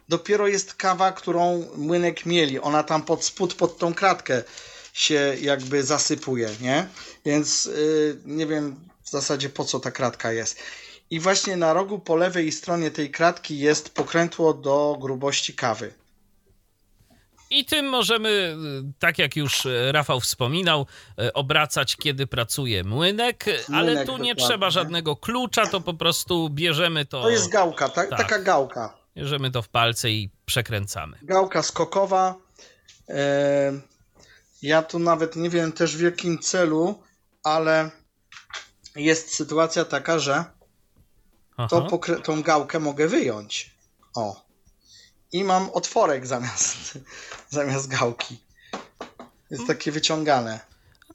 [0.10, 2.60] dopiero jest kawa, którą młynek mieli.
[2.60, 4.44] Ona tam pod spód, pod tą kratkę
[4.94, 6.88] się jakby zasypuje, nie?
[7.26, 10.58] Więc yy, nie wiem w zasadzie po co ta kratka jest.
[11.10, 15.94] I właśnie na rogu po lewej stronie tej kratki jest pokrętło do grubości kawy.
[17.52, 18.58] I tym możemy,
[18.99, 20.86] tak jak już Rafał wspominał,
[21.20, 27.06] e, obracać, kiedy pracuje młynek, ale tu nie trzeba żadnego klucza, to po prostu bierzemy
[27.06, 27.22] to.
[27.22, 28.10] To jest gałka, tak?
[28.10, 28.20] tak.
[28.20, 28.97] taka gałka.
[29.18, 31.18] Bierzemy to w palce i przekręcamy.
[31.22, 32.36] Gałka skokowa.
[33.10, 33.72] E,
[34.62, 37.04] ja tu nawet nie wiem też w jakim celu,
[37.43, 37.89] ale
[38.95, 40.45] jest sytuacja taka, że
[41.70, 43.76] to tą gałkę mogę wyjąć.
[44.16, 44.51] O.
[45.32, 47.00] I mam otworek zamiast,
[47.50, 48.38] zamiast gałki.
[49.52, 50.60] Jest takie wyciągane.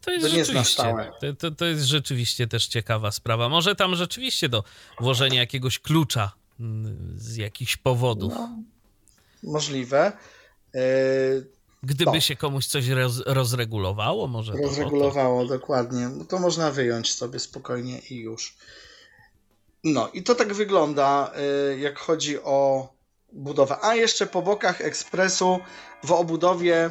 [0.00, 3.48] To jest, to, rzeczywiście, to, to, to, jest rzeczywiście też ciekawa sprawa.
[3.48, 4.64] Może tam rzeczywiście do
[5.00, 8.32] włożenia jakiegoś klucza mm, z jakichś powodów.
[8.34, 8.58] No,
[9.42, 10.12] możliwe.
[10.74, 10.80] Yy,
[11.82, 12.20] Gdyby no.
[12.20, 14.52] się komuś coś roz, rozregulowało, może.
[14.52, 15.48] Rozregulowało, to...
[15.48, 16.08] dokładnie.
[16.08, 18.56] No to można wyjąć sobie spokojnie i już.
[19.84, 21.32] No i to tak wygląda,
[21.72, 22.88] y, jak chodzi o
[23.32, 23.76] budowę.
[23.82, 25.58] A jeszcze po bokach ekspresu
[26.04, 26.90] w obudowie,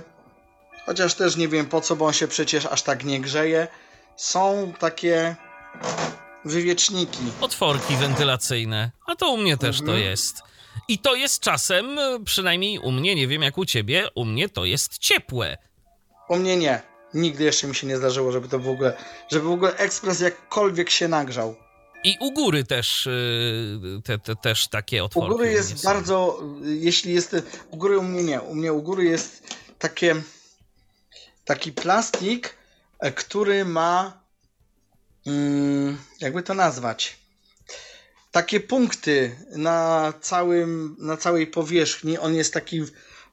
[0.85, 3.67] chociaż też nie wiem po co, bo on się przecież aż tak nie grzeje,
[4.15, 5.35] są takie
[6.45, 7.23] wywieczniki.
[7.41, 8.91] Otworki wentylacyjne.
[9.07, 9.97] A to u mnie też mhm.
[9.97, 10.41] to jest.
[10.87, 14.65] I to jest czasem, przynajmniej u mnie, nie wiem jak u ciebie, u mnie to
[14.65, 15.57] jest ciepłe.
[16.29, 16.81] U mnie nie.
[17.13, 18.97] Nigdy jeszcze mi się nie zdarzyło, żeby to w ogóle,
[19.31, 21.55] żeby w ogóle ekspres jakkolwiek się nagrzał.
[22.05, 25.33] I u góry też, y, te, te, też takie otwory.
[25.33, 27.35] U góry jest bardzo, jeśli jest,
[27.69, 30.21] u góry u mnie nie, u mnie u góry jest takie,
[31.45, 32.55] taki plastik,
[32.99, 34.21] e, który ma,
[35.25, 37.19] mm, jakby to nazwać,
[38.31, 42.17] takie punkty na, całym, na całej powierzchni.
[42.17, 42.83] On jest taki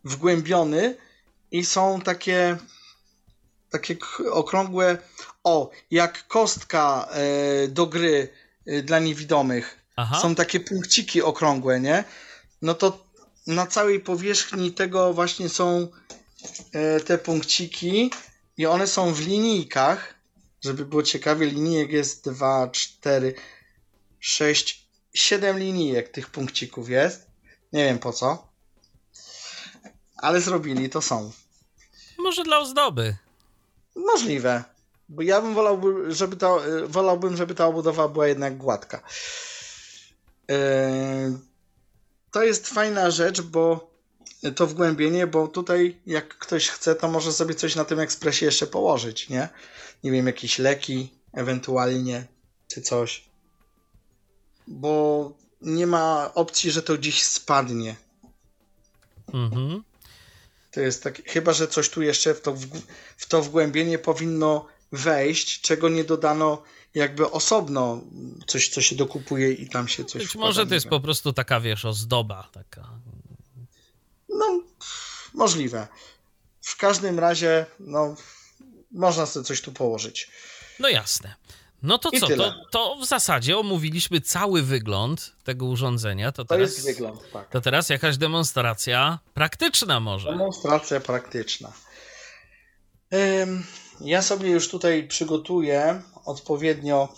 [0.04, 0.96] wgłębiony
[1.50, 2.58] i są takie
[3.70, 3.96] takie
[4.30, 4.98] okrągłe,
[5.44, 8.28] o, jak kostka e, do gry
[8.82, 9.78] dla niewidomych.
[9.96, 10.20] Aha.
[10.22, 12.04] Są takie punkciki okrągłe, nie?
[12.62, 13.06] No to
[13.46, 15.88] na całej powierzchni tego właśnie są
[16.72, 18.10] e, te punkciki
[18.56, 20.14] i one są w linijkach.
[20.64, 23.34] Żeby było ciekawie, linijek jest 2, 4,
[24.20, 27.26] 6, siedem linijek tych punkcików jest.
[27.72, 28.48] Nie wiem po co.
[30.16, 31.32] Ale zrobili, to są.
[32.18, 33.16] Może dla ozdoby.
[33.96, 34.64] Możliwe.
[35.12, 36.54] Bo ja bym wolał, żeby ta,
[36.86, 39.02] wolałbym, żeby ta obudowa była jednak gładka.
[40.48, 40.56] Yy,
[42.30, 43.92] to jest fajna rzecz, bo
[44.56, 48.66] to wgłębienie, bo tutaj jak ktoś chce, to może sobie coś na tym ekspresie jeszcze
[48.66, 49.48] położyć, nie?
[50.04, 52.26] Nie wiem, jakieś leki ewentualnie,
[52.68, 53.32] czy coś
[54.66, 57.96] bo nie ma opcji, że to gdzieś spadnie.
[59.32, 59.82] Mhm.
[60.70, 62.56] To jest tak, chyba że coś tu jeszcze w to,
[63.16, 66.62] w to wgłębienie powinno wejść, czego nie dodano
[66.94, 68.00] jakby osobno,
[68.46, 71.60] coś, co się dokupuje i tam się coś Być może to jest po prostu taka,
[71.60, 72.88] wiesz, ozdoba taka.
[74.28, 74.60] No,
[75.34, 75.88] możliwe.
[76.60, 78.14] W każdym razie, no,
[78.92, 80.30] można sobie coś tu położyć.
[80.78, 81.34] No jasne.
[81.82, 86.32] No to I co, to, to, w zasadzie omówiliśmy cały wygląd tego urządzenia.
[86.32, 87.50] To, to teraz, jest wygląd, tak.
[87.50, 90.30] To teraz jakaś demonstracja praktyczna może.
[90.30, 91.72] Demonstracja praktyczna.
[94.04, 97.08] Ja sobie już tutaj przygotuję odpowiednio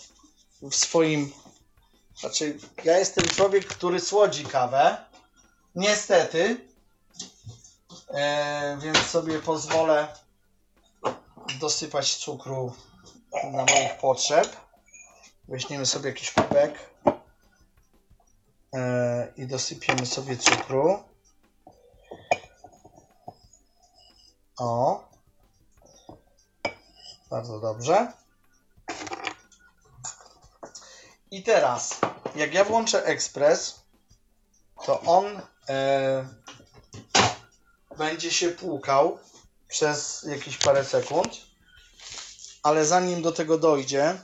[0.61, 1.31] w swoim.
[2.19, 4.97] Znaczy, ja jestem człowiek, który słodzi kawę.
[5.75, 6.67] Niestety.
[8.79, 10.07] Więc sobie pozwolę
[11.59, 12.73] dosypać cukru
[13.43, 14.57] na moich potrzeb.
[15.47, 16.89] Weźmiemy sobie jakiś kubek
[18.73, 21.03] e, i dosypiemy sobie cukru.
[24.57, 25.14] O.
[27.29, 28.13] Bardzo dobrze.
[31.31, 31.99] I teraz,
[32.35, 33.79] jak ja włączę ekspres,
[34.85, 36.27] to on e,
[37.97, 39.19] będzie się płukał
[39.67, 41.37] przez jakieś parę sekund,
[42.63, 44.21] ale zanim do tego dojdzie,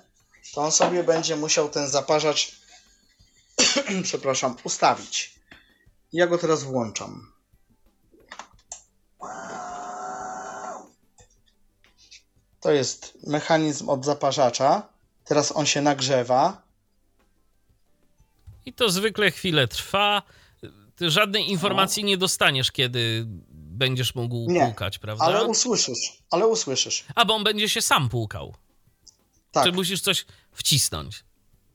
[0.54, 2.56] to on sobie będzie musiał ten zaparzacz,
[4.04, 5.40] przepraszam, ustawić.
[6.14, 7.34] Ja go teraz włączam.
[12.62, 14.88] To jest mechanizm od zaparzacza.
[15.26, 16.62] Teraz on się nagrzewa.
[18.66, 20.22] I to zwykle chwilę trwa.
[20.96, 25.26] Ty żadnej informacji nie dostaniesz, kiedy będziesz mógł Nie, płukać, prawda?
[25.26, 27.06] Ale usłyszysz, ale usłyszysz.
[27.16, 28.54] A bo on będzie się sam płukał.
[29.52, 29.66] Tak.
[29.66, 31.24] Czy musisz coś wcisnąć?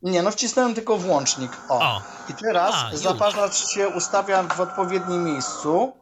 [0.03, 1.53] Nie, no wcisnąłem tylko włącznik.
[1.69, 1.79] O.
[1.81, 2.03] O.
[2.31, 3.01] I teraz A, już.
[3.01, 5.93] zaparzacz się ustawia w odpowiednim miejscu.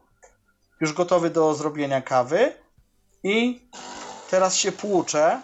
[0.81, 2.53] Już gotowy do zrobienia kawy.
[3.23, 3.61] I
[4.29, 5.41] teraz się płucze.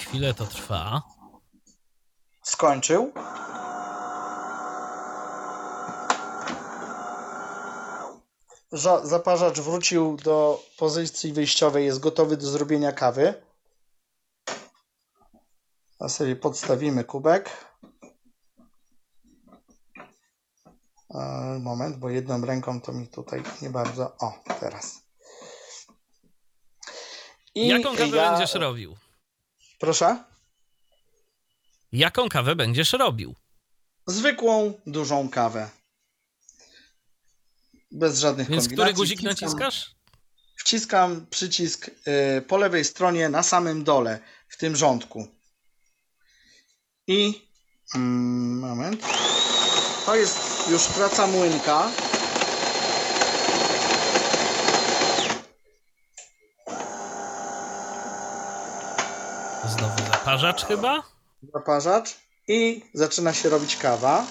[0.00, 1.02] Chwilę to trwa.
[2.42, 3.12] Skończył.
[8.65, 8.65] Za-
[9.02, 13.42] Zaparzacz wrócił do pozycji wyjściowej, jest gotowy do zrobienia kawy.
[15.98, 17.50] A sobie podstawimy kubek.
[21.14, 24.16] E, Moment, bo jedną ręką to mi tutaj nie bardzo.
[24.18, 25.02] O, teraz.
[27.54, 28.96] I Jaką kawę ja- będziesz robił?
[29.80, 30.24] Proszę?
[31.92, 33.34] Jaką kawę będziesz robił?
[34.06, 35.70] Zwykłą, dużą kawę.
[37.96, 38.76] Bez żadnych Więc kombinacji.
[38.76, 39.90] który guzik Wciskam- naciskasz?
[40.56, 44.18] Wciskam przycisk y, po lewej stronie na samym dole,
[44.48, 45.28] w tym rządku.
[47.06, 47.42] I
[47.94, 49.02] mm, moment.
[50.06, 51.90] To jest już praca młynka.
[59.68, 61.02] Znowu zaparzacz chyba?
[61.54, 62.16] zaparzacz
[62.48, 64.24] i zaczyna się robić kawa.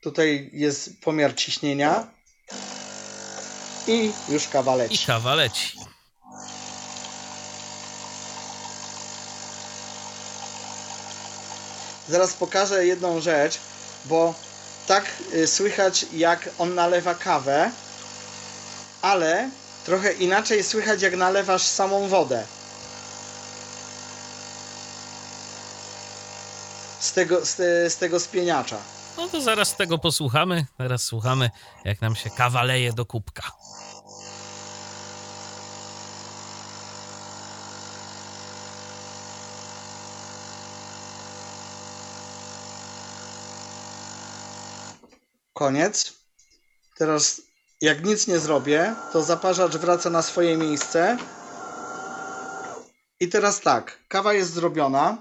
[0.00, 2.06] Tutaj jest pomiar ciśnienia
[3.86, 5.06] i już kawa I leci.
[5.06, 5.78] kawa leci.
[12.08, 13.58] Zaraz pokażę jedną rzecz,
[14.04, 14.34] bo
[14.86, 17.70] tak y, słychać jak on nalewa kawę,
[19.02, 19.50] ale
[19.84, 22.46] trochę inaczej słychać jak nalewasz samą wodę.
[27.00, 27.56] Z tego, z,
[27.92, 28.76] z tego spieniacza.
[29.16, 30.66] No to zaraz tego posłuchamy.
[30.78, 31.50] Teraz słuchamy,
[31.84, 33.52] jak nam się kawa leje do kubka.
[45.52, 46.12] Koniec.
[46.98, 47.40] Teraz
[47.80, 51.16] jak nic nie zrobię, to zaparzacz wraca na swoje miejsce.
[53.20, 55.16] I teraz tak, kawa jest zrobiona.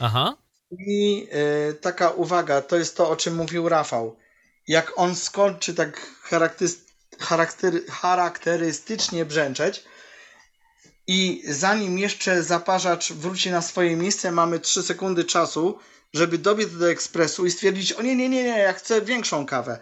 [0.00, 0.36] Aha.
[0.70, 4.16] I e, taka uwaga, to jest to, o czym mówił Rafał.
[4.68, 6.06] Jak on skończy tak
[7.20, 9.84] charaktery- charakterystycznie brzęczeć
[11.06, 15.78] i zanim jeszcze zaparzacz wróci na swoje miejsce, mamy 3 sekundy czasu,
[16.14, 19.78] żeby dobiec do ekspresu i stwierdzić, o nie, nie, nie, nie, ja chcę większą kawę.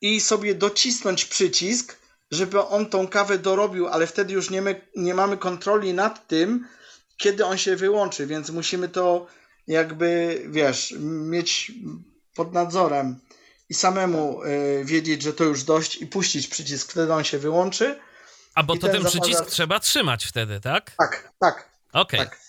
[0.00, 1.96] I sobie docisnąć przycisk,
[2.30, 6.68] żeby on tą kawę dorobił, ale wtedy już nie, my, nie mamy kontroli nad tym,
[7.16, 9.26] kiedy on się wyłączy, więc musimy to
[9.68, 11.72] jakby, wiesz, mieć
[12.34, 13.20] pod nadzorem
[13.68, 18.00] i samemu y, wiedzieć, że to już dość i puścić przycisk, wtedy on się wyłączy.
[18.54, 20.94] A bo to ten ten przycisk zaparzacz- trzeba trzymać wtedy, tak?
[20.98, 22.20] Tak, tak, Okej.
[22.20, 22.40] tak.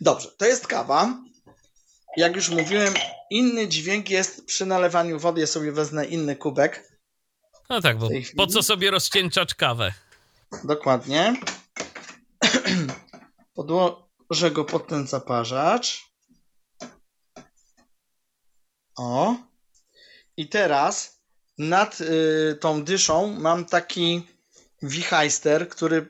[0.00, 1.18] Dobrze, to jest kawa.
[2.16, 2.94] Jak już mówiłem,
[3.30, 5.40] inny dźwięk jest przy nalewaniu wody.
[5.40, 6.92] Ja sobie wezmę inny kubek.
[7.70, 9.92] No tak, bo po co sobie rozcieńczać kawę?
[10.64, 11.34] Dokładnie.
[14.28, 16.06] Podłożę go pod ten zaparzacz.
[18.96, 19.36] O.
[20.36, 21.20] I teraz
[21.58, 24.28] nad y, tą dyszą mam taki
[24.82, 26.08] wichajster, który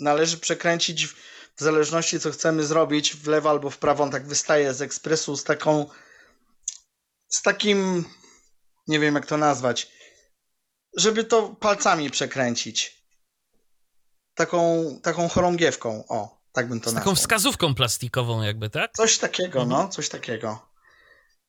[0.00, 1.14] należy przekręcić w,
[1.56, 4.04] w zależności co chcemy zrobić w lewo albo w prawo.
[4.04, 5.86] On tak wystaje z ekspresu z taką
[7.28, 8.04] z takim
[8.88, 9.96] nie wiem jak to nazwać
[10.96, 13.02] żeby to palcami przekręcić
[14.34, 16.04] taką, taką chorągiewką.
[16.08, 17.04] O, tak bym to Z nazwał.
[17.04, 18.92] taką wskazówką plastikową jakby, tak?
[18.96, 19.82] Coś takiego, no, mhm.
[19.82, 20.58] no, coś takiego.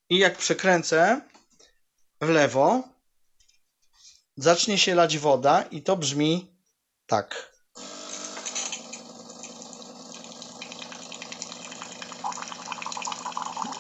[0.10, 1.22] I jak przekręcę
[2.22, 2.84] w lewo,
[4.38, 6.52] zacznie się lać woda i to brzmi
[7.06, 7.52] tak.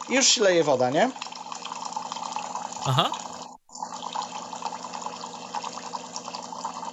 [0.10, 1.12] I już się leje woda, nie?
[2.86, 3.12] Aha.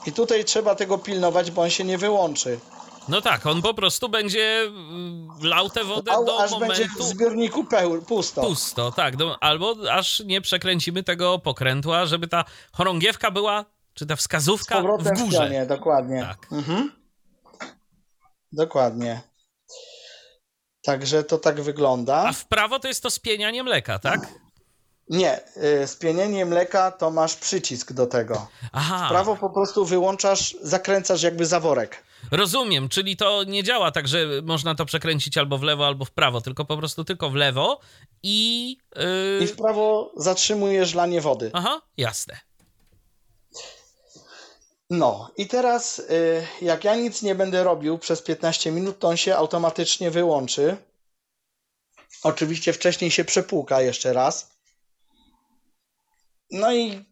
[0.06, 2.61] I tutaj trzeba tego pilnować, bo on się nie wyłączy.
[3.09, 6.89] No tak, on po prostu będzie mm, lał tę wodę A, do aż będzie w
[6.89, 8.40] momentu zbiorniku peł, pusto.
[8.43, 13.64] pusto, tak, do, albo aż nie przekręcimy tego pokrętła, żeby ta chorągiewka była,
[13.94, 15.39] czy ta wskazówka w w górze.
[15.39, 16.20] pionie, dokładnie.
[16.20, 16.52] Tak.
[16.52, 16.93] Mhm.
[18.52, 19.20] Dokładnie.
[20.85, 22.16] Także to tak wygląda.
[22.16, 24.20] A w prawo to jest to spienianie mleka, tak?
[25.10, 25.40] Nie,
[25.82, 28.47] y, spienienie mleka to masz przycisk do tego.
[28.72, 32.05] Aha, W prawo po prostu wyłączasz, zakręcasz jakby zaworek.
[32.30, 36.10] Rozumiem, czyli to nie działa tak, że można to przekręcić albo w lewo, albo w
[36.10, 37.80] prawo, tylko po prostu tylko w lewo
[38.22, 38.70] i...
[38.96, 39.46] I Yy...
[39.46, 41.51] w prawo zatrzymujesz lanie wody.
[41.52, 42.40] Aha, jasne.
[44.90, 49.16] No i teraz y, jak ja nic nie będę robił przez 15 minut, to on
[49.16, 50.76] się automatycznie wyłączy.
[52.22, 54.56] Oczywiście wcześniej się przepłuka jeszcze raz.
[56.51, 57.05] No i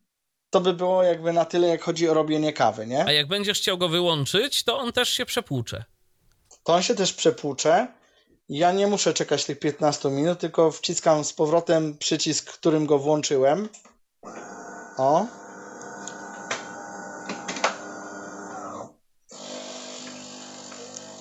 [0.52, 3.04] to by było jakby na tyle, jak chodzi o robienie kawy, nie?
[3.04, 5.84] A jak będziesz chciał go wyłączyć, to on też się przepłucze.
[6.64, 7.88] To on się też przepłucze.
[8.48, 13.68] Ja nie muszę czekać tych 15 minut, tylko wciskam z powrotem przycisk, którym go włączyłem.
[14.98, 15.26] O.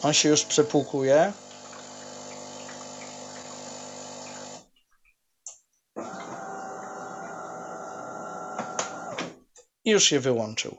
[0.03, 1.33] On się już przepłukuje.
[9.85, 10.77] I już się wyłączył.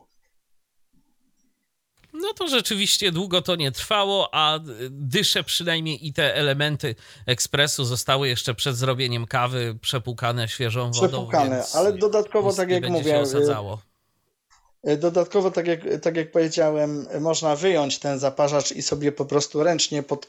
[2.13, 4.61] No to rzeczywiście długo to nie trwało, a
[4.91, 6.95] dysze przynajmniej i te elementy
[7.27, 11.09] ekspresu zostały jeszcze przed zrobieniem kawy przepłukane świeżą wodą.
[11.09, 13.83] Przepłukane, ale dodatkowo, tak jak mówię, y, osadzało.
[14.99, 20.03] Dodatkowo, tak jak, tak jak powiedziałem, można wyjąć ten zaparzacz i sobie po prostu ręcznie
[20.03, 20.27] pod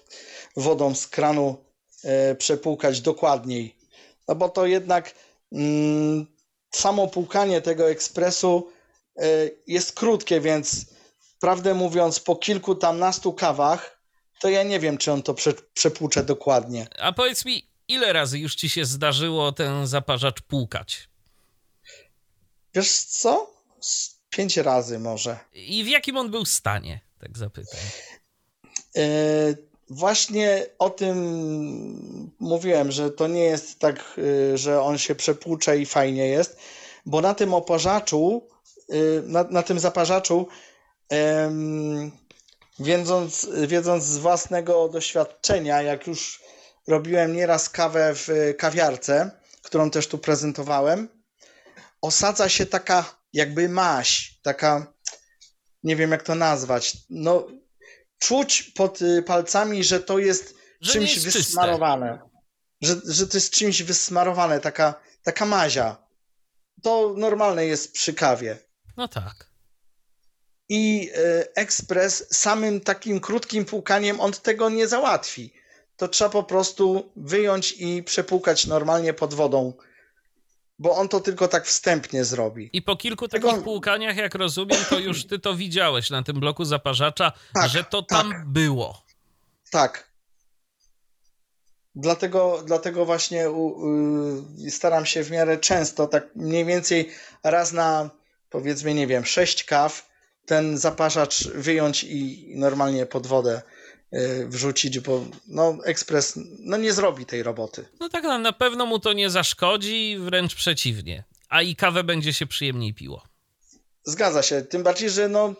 [0.58, 1.58] wodą z kranu
[2.04, 3.76] e, przepłukać dokładniej.
[4.28, 5.16] No bo to jednak
[5.52, 6.26] mm,
[6.76, 8.72] samo płukanie tego ekspresu
[9.18, 9.26] e,
[9.68, 10.86] jest krótkie, więc
[11.40, 14.00] prawdę mówiąc, po kilku tam nastu kawach,
[14.40, 16.88] to ja nie wiem, czy on to prze, przepłucze dokładnie.
[17.00, 21.10] A powiedz mi, ile razy już ci się zdarzyło ten zaparzacz płukać?
[22.76, 23.54] Wiesz co?
[24.30, 25.40] Pięć razy może.
[25.54, 27.00] I w jakim on był stanie?
[27.20, 27.80] Tak zapytam.
[28.96, 29.04] E,
[29.90, 31.18] Właśnie o tym
[32.40, 36.58] mówiłem, że to nie jest tak, y, że on się przepłucze i fajnie jest,
[37.06, 38.48] bo na tym oparzaczu,
[38.94, 40.48] y, na, na tym zaparzaczu,
[42.80, 46.42] wiedząc, wiedząc z własnego doświadczenia, jak już
[46.88, 49.32] robiłem nieraz kawę w kawiarce,
[49.62, 51.10] którą też tu prezentowałem,
[52.02, 54.94] osadza się taka jakby maź, taka,
[55.84, 57.48] nie wiem jak to nazwać, no
[58.24, 62.20] czuć pod y, palcami, że to jest Że czymś jest wysmarowane.
[62.82, 65.98] Że, że to jest czymś wysmarowane, taka, taka mazia.
[66.84, 68.58] To normalne jest przy kawie.
[68.98, 69.50] No tak.
[70.70, 75.54] I y, ekspres samym takim krótkim płukaniem on tego nie załatwi.
[75.98, 79.74] To trzeba po prostu wyjąć i przepłukać normalnie pod wodą,
[80.84, 82.70] bo on to tylko tak wstępnie zrobi.
[82.74, 86.40] I po kilku Tego- takich płukaniach, jak rozumiem, to już ty to widziałeś na tym
[86.40, 89.04] bloku zaparzacza, Tak, że to tam było.
[89.72, 90.12] Tak.
[91.96, 93.88] Dlatego, dlatego właśnie u,
[94.68, 97.12] y, staram się w miarę często, tak mniej więcej
[97.44, 98.10] raz na
[98.50, 100.10] powiedzmy, nie wiem, sześć kaw,
[100.46, 103.62] ten zaparzacz wyjąć i normalnie pod wodę
[104.48, 107.86] wrzucić, bo no, ekspres no, nie zrobi tej roboty.
[108.00, 111.24] No tak, na- na pewno mu to nie zaszkodzi, wręcz przeciwnie.
[111.50, 113.24] A i kawę będzie się przyjemniej piło.
[114.04, 115.54] Zgadza się, tym bardziej, że no,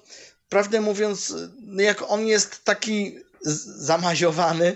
[0.50, 1.34] prawdę mówiąc,
[1.78, 3.16] jak on jest taki
[3.78, 4.76] zamaziowany,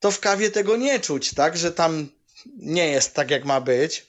[0.00, 2.08] to w kawie tego nie czuć, tak, że tam
[2.56, 4.06] nie jest tak, jak ma być.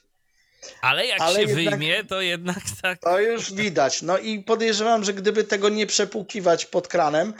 [0.82, 3.00] Ale jak Ale się jednak- wyjmie, to jednak tak.
[3.02, 4.02] To już widać.
[4.02, 7.34] No i podejrzewam, że gdyby tego nie przepłukiwać pod kranem,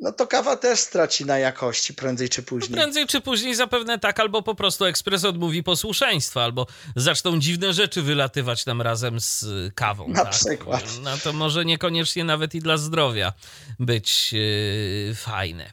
[0.00, 2.72] no to kawa też straci na jakości prędzej czy później.
[2.72, 6.66] Prędzej czy później zapewne tak, albo po prostu ekspres odmówi posłuszeństwa, albo
[6.96, 9.44] zaczną dziwne rzeczy wylatywać nam razem z
[9.74, 10.08] kawą.
[10.08, 10.32] Na tak?
[10.32, 10.84] przykład.
[11.02, 13.32] No to może niekoniecznie nawet i dla zdrowia
[13.78, 15.72] być yy, fajne.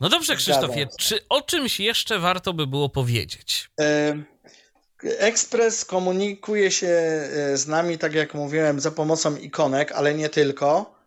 [0.00, 0.88] No dobrze, Krzysztofie, się.
[0.98, 3.70] czy o czymś jeszcze warto by było powiedzieć?
[5.02, 10.99] Ekspres komunikuje się e, z nami, tak jak mówiłem, za pomocą ikonek, ale nie tylko.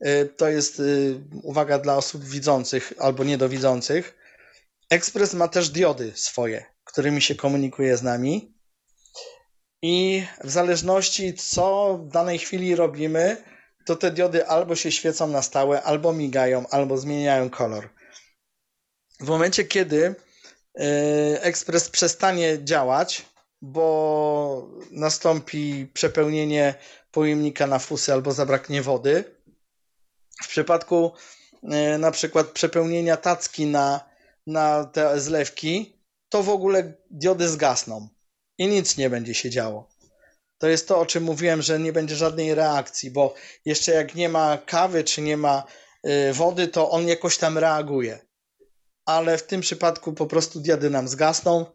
[0.00, 0.82] E, To jest e,
[1.42, 4.18] uwaga dla osób widzących albo niedowidzących.
[4.90, 8.54] Ekspres ma też diody swoje, którymi się komunikuje z nami.
[9.82, 13.36] I w zależności co w danej chwili robimy,
[13.86, 17.88] to te diody albo się świecą na stałe, albo migają, albo zmieniają kolor.
[19.20, 20.14] W momencie, kiedy
[21.40, 23.26] ekspres przestanie działać,
[23.62, 26.74] bo nastąpi przepełnienie
[27.10, 29.37] pojemnika na fusy albo zabraknie wody.
[30.42, 31.12] W przypadku
[31.98, 34.00] na przykład przepełnienia tacki na,
[34.46, 35.98] na te zlewki,
[36.28, 38.08] to w ogóle diody zgasną
[38.58, 39.88] i nic nie będzie się działo.
[40.58, 43.34] To jest to, o czym mówiłem, że nie będzie żadnej reakcji, bo
[43.64, 45.62] jeszcze jak nie ma kawy czy nie ma
[46.06, 48.18] y, wody, to on jakoś tam reaguje.
[49.06, 51.66] Ale w tym przypadku po prostu diody nam zgasną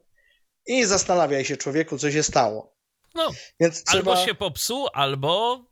[0.65, 2.75] i zastanawiaj się człowieku, co się stało.
[3.15, 3.29] No,
[3.59, 4.11] Więc trzeba...
[4.11, 5.63] albo się popsuł, albo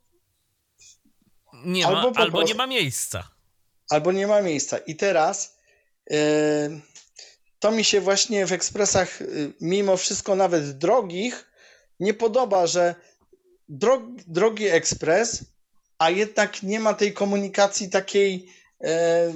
[1.65, 3.29] nie, albo ma, albo nie ma miejsca.
[3.89, 4.77] Albo nie ma miejsca.
[4.77, 5.57] I teraz
[6.09, 6.17] yy,
[7.59, 11.51] to mi się właśnie w ekspresach, yy, mimo wszystko nawet drogich,
[11.99, 12.95] nie podoba, że
[13.69, 15.45] drogi, drogi ekspres,
[16.01, 18.49] a jednak nie ma tej komunikacji takiej
[18.83, 19.33] e,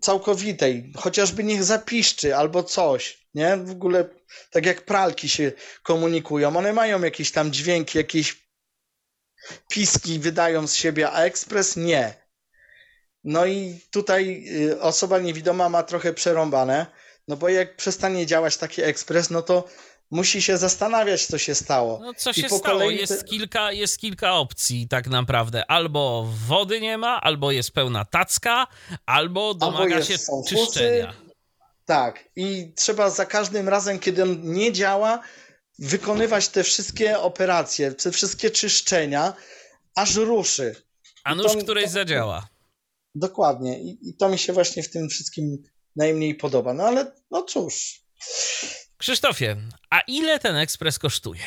[0.00, 0.92] całkowitej.
[0.96, 3.56] Chociażby niech zapiszczy albo coś, nie?
[3.56, 4.08] W ogóle
[4.50, 5.52] tak jak pralki się
[5.82, 6.56] komunikują.
[6.56, 8.45] One mają jakieś tam dźwięki, jakieś
[9.68, 12.14] piski wydają z siebie, a ekspres nie.
[13.24, 16.86] No i tutaj y, osoba niewidoma ma trochę przerąbane,
[17.28, 19.68] no bo jak przestanie działać taki ekspres, no to
[20.10, 21.98] musi się zastanawiać, co się stało.
[22.02, 22.60] No, co się stało?
[22.60, 22.96] Kolei...
[22.96, 25.70] Jest, kilka, jest kilka opcji tak naprawdę.
[25.70, 28.66] Albo wody nie ma, albo jest pełna tacka,
[29.06, 30.16] albo domaga albo się
[30.48, 31.14] czyszczenia.
[31.84, 35.20] Tak, i trzeba za każdym razem, kiedy on nie działa,
[35.78, 39.34] wykonywać te wszystkie operacje, te wszystkie czyszczenia,
[39.94, 40.76] aż ruszy.
[41.24, 42.48] A nóż to, któryś to, zadziała.
[43.14, 43.80] Dokładnie.
[43.80, 45.62] I, I to mi się właśnie w tym wszystkim
[45.96, 46.74] najmniej podoba.
[46.74, 48.00] No ale no cóż.
[48.98, 49.56] Krzysztofie,
[49.90, 51.42] a ile ten ekspres kosztuje?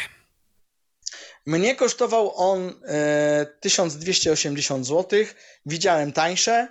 [1.46, 5.20] Mnie kosztował on e, 1280 zł.
[5.66, 6.68] Widziałem tańsze,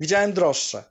[0.00, 0.84] widziałem droższe.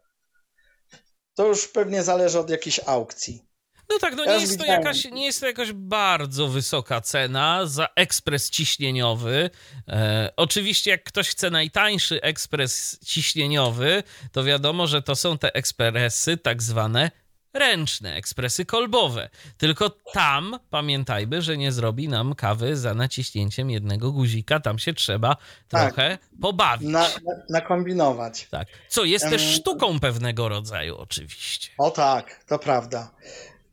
[1.35, 3.50] To już pewnie zależy od jakiejś aukcji.
[3.91, 7.87] No tak, no nie, jest to jakaś, nie jest to jakaś bardzo wysoka cena za
[7.95, 9.49] ekspres ciśnieniowy.
[9.87, 16.37] E, oczywiście, jak ktoś chce najtańszy ekspres ciśnieniowy, to wiadomo, że to są te ekspresy
[16.37, 17.11] tak zwane
[17.53, 19.29] ręczne, ekspresy kolbowe.
[19.57, 24.59] Tylko tam pamiętajmy, że nie zrobi nam kawy za naciśnięciem jednego guzika.
[24.59, 25.35] Tam się trzeba
[25.69, 25.93] tak.
[25.93, 26.89] trochę pobawić.
[26.89, 27.09] Na, na,
[27.49, 28.47] nakombinować.
[28.51, 28.67] Tak.
[28.89, 31.69] Co jest um, też sztuką pewnego rodzaju, oczywiście.
[31.77, 33.11] O tak, to prawda.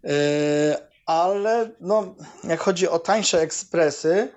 [0.02, 0.10] Yy,
[1.06, 2.14] ale no,
[2.44, 4.32] jak chodzi o tańsze ekspresy,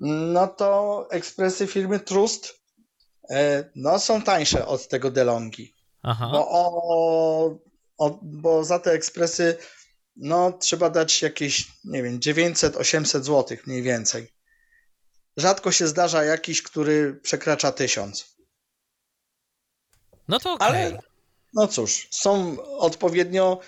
[0.00, 2.54] no to ekspresy firmy Trust
[3.30, 3.36] yy,
[3.76, 5.74] no, są tańsze od tego DeLonghi.
[6.02, 6.28] Aha.
[6.32, 7.64] Bo o
[7.98, 9.56] o, bo za te ekspresy
[10.16, 14.34] no trzeba dać jakieś, nie wiem, 900-800 zł mniej więcej.
[15.36, 18.36] Rzadko się zdarza jakiś, który przekracza 1000.
[20.28, 20.68] No to okay.
[20.68, 20.98] Ale
[21.54, 23.64] no cóż, są odpowiednio e,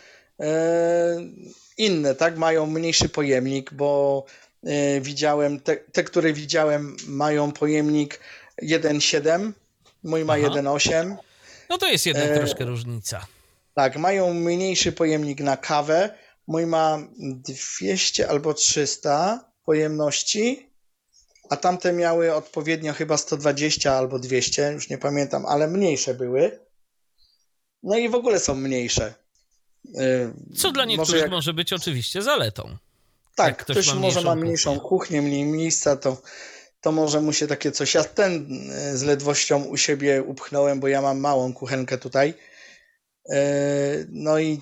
[1.79, 2.37] inne, tak?
[2.37, 4.25] Mają mniejszy pojemnik, bo
[4.63, 8.21] e, widziałem, te, te, które widziałem mają pojemnik
[8.63, 9.53] 1,7,
[10.03, 11.17] mój ma 1,8.
[11.71, 13.27] No to jest jednak e, troszkę różnica.
[13.75, 16.15] Tak, mają mniejszy pojemnik na kawę.
[16.47, 20.71] Mój ma 200 albo 300 pojemności,
[21.51, 26.67] a tamte miały odpowiednio chyba 120 albo 200, już nie pamiętam, ale mniejsze były.
[27.83, 29.15] No i w ogóle są mniejsze.
[29.95, 31.31] Y, Co dla niektórych może, jak...
[31.31, 32.77] może być oczywiście zaletą.
[33.35, 36.23] Tak, ktoś, ktoś ma może ma mniejszą kuchnię, kuchnię mniej miejsca, to,
[36.81, 37.95] to może mu się takie coś.
[37.95, 38.47] Ja ten
[38.93, 42.35] y, z ledwością u siebie upchnąłem, bo ja mam małą kuchenkę tutaj
[43.29, 44.61] E, no i,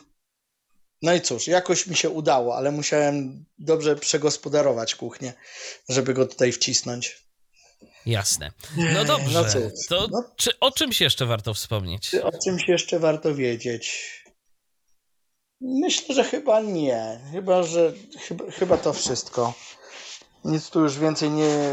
[1.02, 5.32] no i cóż, jakoś mi się udało, ale musiałem dobrze przegospodarować kuchnię,
[5.88, 7.24] żeby go tutaj wcisnąć.
[8.06, 8.51] Jasne.
[8.94, 9.40] No dobrze.
[9.42, 12.14] No cóż, to no, czy o czymś jeszcze warto wspomnieć?
[12.14, 14.23] o czymś jeszcze warto wiedzieć?
[15.65, 17.20] Myślę, że chyba nie.
[17.32, 19.53] Chyba, że chyba, chyba to wszystko.
[20.45, 21.70] Nic tu już więcej nie,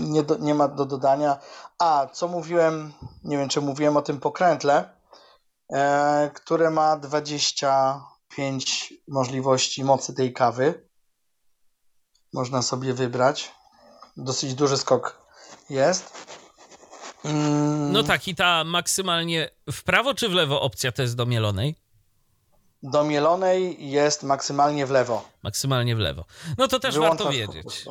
[0.00, 1.38] nie, do, nie ma do dodania.
[1.78, 2.92] A, co mówiłem,
[3.24, 5.00] nie wiem, czy mówiłem o tym pokrętle,
[5.72, 10.88] E, które ma 25 możliwości mocy tej kawy.
[12.32, 13.52] Można sobie wybrać.
[14.16, 15.26] Dosyć duży skok
[15.70, 16.28] jest.
[17.24, 17.92] Mm.
[17.92, 21.76] No tak, i ta maksymalnie w prawo czy w lewo opcja to jest do mielonej?
[22.82, 25.24] Do mielonej jest maksymalnie w lewo.
[25.42, 26.24] Maksymalnie w lewo.
[26.58, 27.84] No to też wyłączasz warto wiedzieć.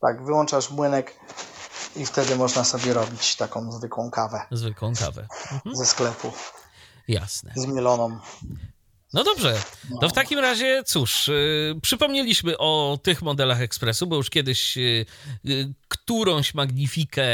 [0.00, 1.14] Tak, wyłączasz młynek
[1.96, 4.46] i wtedy można sobie robić taką zwykłą kawę.
[4.50, 5.26] Zwykłą kawę.
[5.52, 5.76] Mhm.
[5.76, 6.32] Ze sklepu.
[7.08, 7.52] Jasne.
[7.56, 8.18] Zmieloną.
[9.16, 9.62] No dobrze,
[10.00, 15.06] to w takim razie cóż, yy, przypomnieliśmy o tych modelach ekspresu, bo już kiedyś yy,
[15.88, 17.24] którąś magnifikę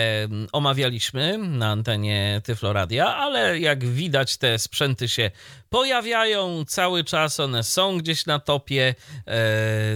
[0.53, 5.31] omawialiśmy na antenie Tyfloradia, ale jak widać te sprzęty się
[5.71, 8.95] pojawiają cały czas, one są gdzieś na topie,
[9.27, 9.33] yy,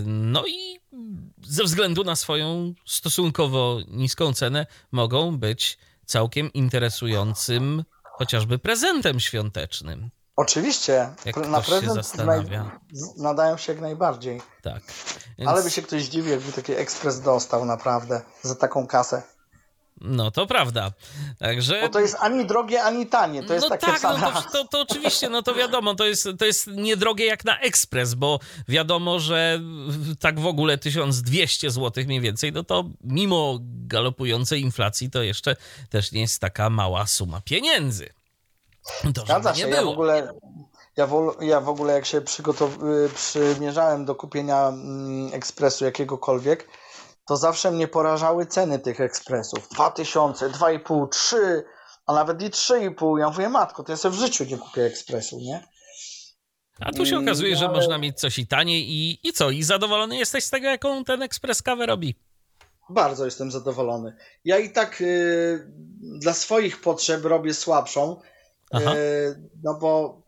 [0.07, 0.81] no i
[1.43, 7.85] ze względu na swoją stosunkowo niską cenę mogą być całkiem interesującym
[8.19, 10.11] chociażby prezentem świątecznym.
[10.37, 12.71] Oczywiście, Jak na się prezent naj-
[13.17, 14.43] nadają się jak najbardziej.
[14.63, 14.83] Tak.
[15.39, 19.23] Więc, Ale by się ktoś zdziwił, jakby taki ekspres dostał naprawdę za taką kasę.
[20.01, 20.93] No to prawda.
[21.39, 21.81] Także.
[21.81, 23.43] Bo to jest ani drogie, ani tanie.
[23.43, 24.19] To jest no takie tak, same.
[24.21, 27.61] no to, to, to oczywiście, no to wiadomo, to jest, to jest niedrogie jak na
[27.61, 29.61] ekspres, bo wiadomo, że
[30.21, 35.57] tak w ogóle 1200 zł mniej więcej, no to mimo galopującej inflacji to jeszcze
[35.91, 38.16] też nie jest taka mała suma pieniędzy.
[39.15, 39.65] To Zgadza się.
[39.65, 39.93] nie Ja w było.
[39.93, 40.33] ogóle,
[40.97, 42.23] ja w, ja w ogóle jak się y,
[43.15, 46.69] przymierzałem do kupienia mm, ekspresu jakiegokolwiek,
[47.27, 49.69] to zawsze mnie porażały ceny tych ekspresów.
[49.69, 51.65] 2000, 2,5, 3,
[52.07, 53.19] a nawet i 3,5.
[53.19, 55.67] Ja mówię, matko, to ja sobie w życiu nie kupię ekspresu, nie?
[56.81, 59.51] A tu się Mm, okazuje, że ale- można mieć coś i taniej i, i co?
[59.51, 62.15] I zadowolony jesteś z tego, jaką ten ekspres kawę robi?
[62.91, 64.17] Bardzo jestem zadowolony.
[64.45, 65.73] Ja i tak y,
[66.21, 68.21] dla swoich potrzeb robię słabszą,
[68.71, 68.97] Aha.
[68.97, 70.23] y, no bo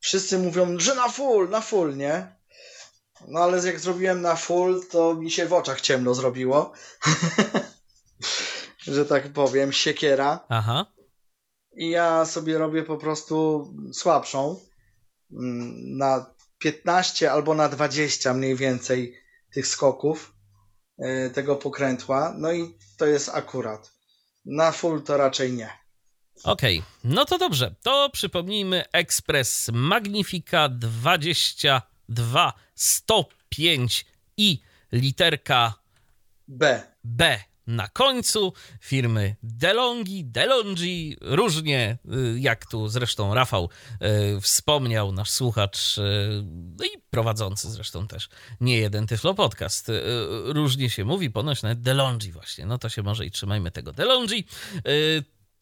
[0.00, 2.36] wszyscy mówią, że na full, na full, nie?
[3.28, 6.72] No ale jak zrobiłem na full, to mi się w oczach ciemno zrobiło.
[8.78, 10.44] że tak powiem, siekiera.
[10.48, 10.86] Aha.
[11.76, 14.60] I ja sobie robię po prostu słabszą.
[15.32, 19.18] mm, Na 15 albo na 20 mniej więcej
[19.54, 20.34] tych skoków
[20.98, 22.34] y, tego pokrętła.
[22.38, 23.92] No i to jest akurat.
[24.44, 25.83] Na full to raczej nie.
[26.42, 27.74] Okej, no to dobrze.
[27.82, 34.06] To przypomnijmy Express Magnifica 22 105
[34.36, 34.60] i
[34.92, 35.74] literka
[36.48, 36.82] B.
[37.04, 41.98] B na końcu firmy DeLonghi, DeLonghi, różnie,
[42.34, 43.68] y, jak tu zresztą Rafał
[44.36, 46.02] y, wspomniał, nasz słuchacz, y,
[46.78, 48.28] no i prowadzący zresztą też,
[48.60, 50.02] nie jeden Tyflo Podcast, y,
[50.44, 54.44] różnie się mówi, ponoć nawet DeLonghi właśnie, no to się może i trzymajmy tego DeLonghi.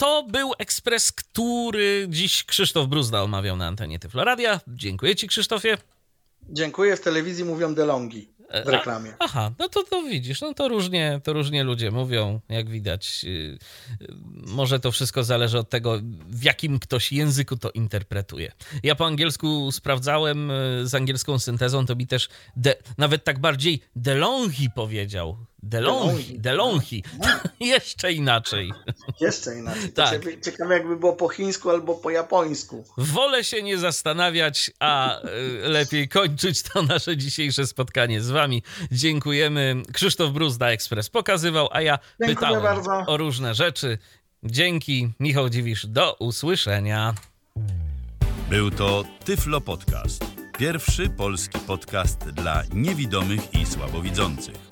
[0.02, 4.60] Y, To był ekspres, który dziś Krzysztof Bruzda omawiał na antenie Tyfloradia.
[4.68, 5.78] Dziękuję ci Krzysztofie.
[6.48, 6.96] Dziękuję.
[6.96, 8.28] W telewizji mówią DeLonghi
[8.64, 9.14] w reklamie.
[9.18, 13.24] Aha, no to, to widzisz, no to różnie, to różnie ludzie mówią, jak widać.
[13.24, 13.32] Yy,
[14.00, 14.14] yy,
[14.46, 18.52] Może to wszystko zależy od tego, w jakim ktoś języku to interpretuje.
[18.82, 23.80] Ja po angielsku sprawdzałem yy, z angielską syntezą, to mi też de, nawet tak bardziej
[23.96, 25.36] DeLonghi powiedział.
[25.62, 27.02] DeLonghi, DeLonghi.
[27.60, 28.72] Jeszcze inaczej.
[29.20, 29.92] Jeszcze inaczej.
[29.92, 30.10] Tak.
[30.10, 30.40] Tak.
[30.44, 32.84] Ciekawe jakby było po chińsku albo po japońsku.
[32.98, 35.22] Wolę się nie zastanawiać, a y,
[35.68, 38.62] lepiej kończyć to nasze dzisiejsze spotkanie z wami.
[38.92, 39.82] Dziękujemy.
[39.92, 42.90] Krzysztof Bruzda Ekspres pokazywał, a ja Dziękuję pytałem bardzo.
[43.06, 43.98] o różne rzeczy.
[44.44, 45.86] Dzięki, Michał Dziwisz.
[45.86, 47.14] Do usłyszenia.
[48.50, 50.24] Był to Tyflo Podcast.
[50.58, 54.71] Pierwszy polski podcast dla niewidomych i słabowidzących.